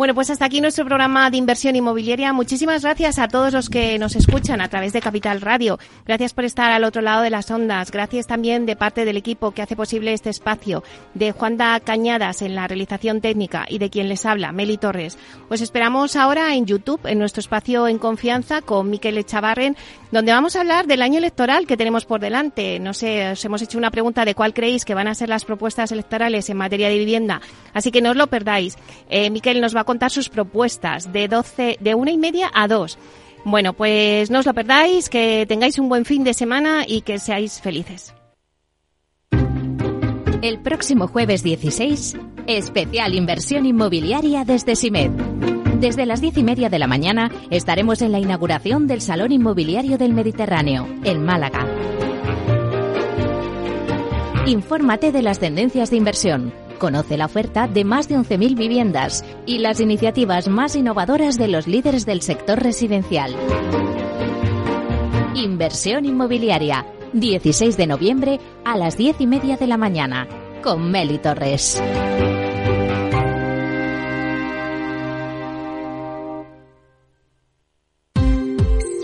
Bueno, 0.00 0.14
pues 0.14 0.30
hasta 0.30 0.46
aquí 0.46 0.62
nuestro 0.62 0.86
programa 0.86 1.28
de 1.28 1.36
inversión 1.36 1.76
inmobiliaria. 1.76 2.32
Muchísimas 2.32 2.80
gracias 2.80 3.18
a 3.18 3.28
todos 3.28 3.52
los 3.52 3.68
que 3.68 3.98
nos 3.98 4.16
escuchan 4.16 4.62
a 4.62 4.68
través 4.70 4.94
de 4.94 5.02
Capital 5.02 5.42
Radio. 5.42 5.78
Gracias 6.06 6.32
por 6.32 6.46
estar 6.46 6.72
al 6.72 6.84
otro 6.84 7.02
lado 7.02 7.20
de 7.20 7.28
las 7.28 7.50
ondas. 7.50 7.90
Gracias 7.90 8.26
también 8.26 8.64
de 8.64 8.76
parte 8.76 9.04
del 9.04 9.18
equipo 9.18 9.50
que 9.50 9.60
hace 9.60 9.76
posible 9.76 10.14
este 10.14 10.30
espacio, 10.30 10.82
de 11.12 11.32
Juanda 11.32 11.78
Cañadas 11.80 12.40
en 12.40 12.54
la 12.54 12.66
realización 12.66 13.20
técnica 13.20 13.66
y 13.68 13.76
de 13.76 13.90
quien 13.90 14.08
les 14.08 14.24
habla, 14.24 14.52
Meli 14.52 14.78
Torres. 14.78 15.18
Os 15.50 15.60
esperamos 15.60 16.16
ahora 16.16 16.54
en 16.54 16.64
YouTube, 16.64 17.04
en 17.04 17.18
nuestro 17.18 17.40
espacio 17.40 17.86
en 17.86 17.98
confianza 17.98 18.62
con 18.62 18.88
Miquel 18.88 19.18
Echavarren, 19.18 19.76
donde 20.10 20.32
vamos 20.32 20.56
a 20.56 20.60
hablar 20.60 20.86
del 20.86 21.02
año 21.02 21.18
electoral 21.18 21.66
que 21.66 21.76
tenemos 21.76 22.04
por 22.04 22.20
delante. 22.20 22.78
No 22.78 22.94
sé, 22.94 23.30
os 23.30 23.44
hemos 23.44 23.62
hecho 23.62 23.78
una 23.78 23.90
pregunta 23.90 24.24
de 24.24 24.34
cuál 24.34 24.54
creéis 24.54 24.84
que 24.84 24.94
van 24.94 25.08
a 25.08 25.14
ser 25.14 25.28
las 25.28 25.44
propuestas 25.44 25.92
electorales 25.92 26.48
en 26.50 26.56
materia 26.56 26.88
de 26.88 26.98
vivienda, 26.98 27.40
así 27.72 27.90
que 27.90 28.00
no 28.00 28.10
os 28.10 28.16
lo 28.16 28.26
perdáis. 28.26 28.76
Eh, 29.08 29.30
Miquel 29.30 29.60
nos 29.60 29.74
va 29.74 29.80
a 29.80 29.84
contar 29.84 30.10
sus 30.10 30.28
propuestas 30.28 31.12
de 31.12 31.28
12, 31.28 31.78
de 31.80 31.94
una 31.94 32.10
y 32.10 32.18
media 32.18 32.50
a 32.52 32.68
dos. 32.68 32.98
Bueno, 33.44 33.72
pues 33.72 34.30
no 34.30 34.40
os 34.40 34.46
lo 34.46 34.54
perdáis, 34.54 35.08
que 35.08 35.46
tengáis 35.48 35.78
un 35.78 35.88
buen 35.88 36.04
fin 36.04 36.24
de 36.24 36.34
semana 36.34 36.84
y 36.86 37.02
que 37.02 37.18
seáis 37.18 37.60
felices. 37.60 38.14
El 40.42 40.58
próximo 40.60 41.06
jueves 41.06 41.42
16, 41.42 42.16
especial 42.46 43.14
inversión 43.14 43.66
inmobiliaria 43.66 44.44
desde 44.44 44.74
SIMED. 44.74 45.59
Desde 45.80 46.04
las 46.04 46.20
diez 46.20 46.36
y 46.36 46.44
media 46.44 46.68
de 46.68 46.78
la 46.78 46.86
mañana 46.86 47.30
estaremos 47.50 48.02
en 48.02 48.12
la 48.12 48.18
inauguración 48.18 48.86
del 48.86 49.00
Salón 49.00 49.32
Inmobiliario 49.32 49.96
del 49.96 50.12
Mediterráneo, 50.12 50.86
en 51.04 51.24
Málaga. 51.24 51.66
Infórmate 54.46 55.10
de 55.10 55.22
las 55.22 55.38
tendencias 55.38 55.90
de 55.90 55.96
inversión, 55.96 56.52
Conoce 56.80 57.18
la 57.18 57.26
oferta 57.26 57.68
de 57.68 57.84
más 57.84 58.08
de 58.08 58.16
11.000 58.16 58.56
viviendas 58.56 59.22
y 59.44 59.58
las 59.58 59.80
iniciativas 59.80 60.48
más 60.48 60.74
innovadoras 60.74 61.36
de 61.36 61.46
los 61.46 61.66
líderes 61.66 62.06
del 62.06 62.22
sector 62.22 62.58
residencial. 62.58 63.36
Inversión 65.34 66.06
inmobiliaria, 66.06 66.86
16 67.12 67.76
de 67.76 67.86
noviembre 67.86 68.40
a 68.64 68.78
las 68.78 68.96
10 68.96 69.20
y 69.20 69.26
media 69.26 69.58
de 69.58 69.66
la 69.66 69.76
mañana, 69.76 70.26
con 70.62 70.90
Meli 70.90 71.18
Torres. 71.18 71.82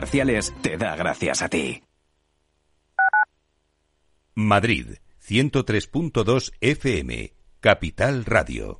Comerciales 0.00 0.54
te 0.62 0.78
da 0.78 0.96
gracias 0.96 1.42
a 1.42 1.50
ti. 1.50 1.82
Madrid, 4.34 4.96
103.2 5.28 6.52
FM, 6.58 7.34
Capital 7.60 8.24
Radio. 8.24 8.79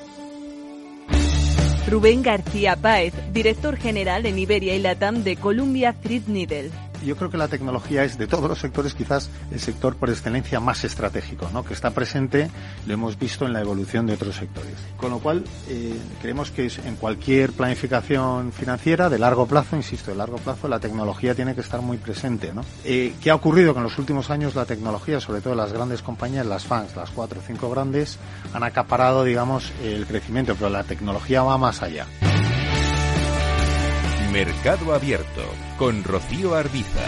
Rubén 1.91 2.23
García 2.23 2.77
Páez, 2.77 3.13
director 3.33 3.75
general 3.75 4.25
en 4.25 4.39
Iberia 4.39 4.73
y 4.77 4.79
Latam 4.79 5.25
de 5.25 5.35
Columbia 5.35 5.91
Threadneedle 5.91 6.71
yo 7.05 7.15
creo 7.15 7.29
que 7.29 7.37
la 7.37 7.47
tecnología 7.47 8.03
es 8.03 8.17
de 8.17 8.27
todos 8.27 8.49
los 8.49 8.59
sectores 8.59 8.93
quizás 8.93 9.29
el 9.51 9.59
sector 9.59 9.95
por 9.95 10.09
excelencia 10.09 10.59
más 10.59 10.83
estratégico, 10.83 11.49
¿no? 11.53 11.63
que 11.63 11.73
está 11.73 11.91
presente, 11.91 12.49
lo 12.85 12.93
hemos 12.93 13.17
visto 13.17 13.45
en 13.45 13.53
la 13.53 13.61
evolución 13.61 14.05
de 14.05 14.13
otros 14.13 14.35
sectores. 14.35 14.73
Con 14.97 15.11
lo 15.11 15.19
cual, 15.19 15.43
eh, 15.67 15.97
creemos 16.21 16.51
que 16.51 16.71
en 16.85 16.95
cualquier 16.95 17.51
planificación 17.51 18.51
financiera 18.51 19.09
de 19.09 19.19
largo 19.19 19.45
plazo, 19.45 19.75
insisto, 19.75 20.11
de 20.11 20.17
largo 20.17 20.37
plazo, 20.37 20.67
la 20.67 20.79
tecnología 20.79 21.35
tiene 21.35 21.55
que 21.55 21.61
estar 21.61 21.81
muy 21.81 21.97
presente. 21.97 22.53
¿no? 22.53 22.63
Eh, 22.83 23.13
¿Qué 23.21 23.31
ha 23.31 23.35
ocurrido? 23.35 23.73
Que 23.73 23.79
en 23.79 23.83
los 23.83 23.97
últimos 23.97 24.29
años 24.29 24.55
la 24.55 24.65
tecnología, 24.65 25.19
sobre 25.19 25.41
todo 25.41 25.55
las 25.55 25.73
grandes 25.73 26.01
compañías, 26.01 26.45
las 26.45 26.65
fans, 26.65 26.95
las 26.95 27.09
cuatro 27.09 27.39
o 27.39 27.43
cinco 27.45 27.69
grandes, 27.69 28.19
han 28.53 28.63
acaparado, 28.63 29.23
digamos, 29.23 29.71
el 29.83 30.05
crecimiento, 30.05 30.55
pero 30.55 30.69
la 30.69 30.83
tecnología 30.83 31.43
va 31.43 31.57
más 31.57 31.81
allá. 31.81 32.05
Mercado 34.31 34.93
Abierto 34.93 35.43
con 35.77 36.05
Rocío 36.05 36.55
Arbiza. 36.55 37.01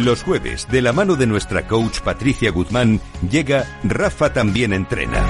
Los 0.00 0.22
jueves, 0.22 0.68
de 0.70 0.82
la 0.82 0.92
mano 0.92 1.16
de 1.16 1.26
nuestra 1.26 1.66
coach 1.66 2.00
Patricia 2.00 2.50
Guzmán, 2.50 3.00
llega 3.30 3.80
Rafa 3.82 4.34
también 4.34 4.74
entrena. 4.74 5.24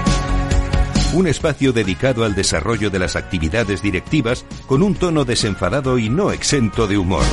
Un 1.15 1.29
espacio 1.29 1.73
dedicado 1.73 2.25
al 2.25 2.35
desarrollo 2.35 2.91
de 2.91 2.99
las 2.99 3.15
actividades 3.15 3.81
directivas 3.81 4.45
con 4.67 4.83
un 4.83 4.97
tono 4.97 5.25
desenfadado 5.25 5.99
y 5.99 6.09
no 6.09 6.33
exento 6.33 6.89
de 6.89 6.99
humor. 6.99 7.25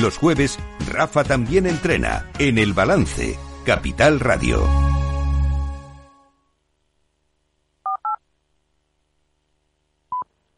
Los 0.00 0.18
jueves, 0.18 0.58
Rafa 0.90 1.22
también 1.22 1.66
entrena 1.68 2.26
en 2.40 2.58
El 2.58 2.72
Balance, 2.72 3.38
Capital 3.64 4.18
Radio. 4.18 4.66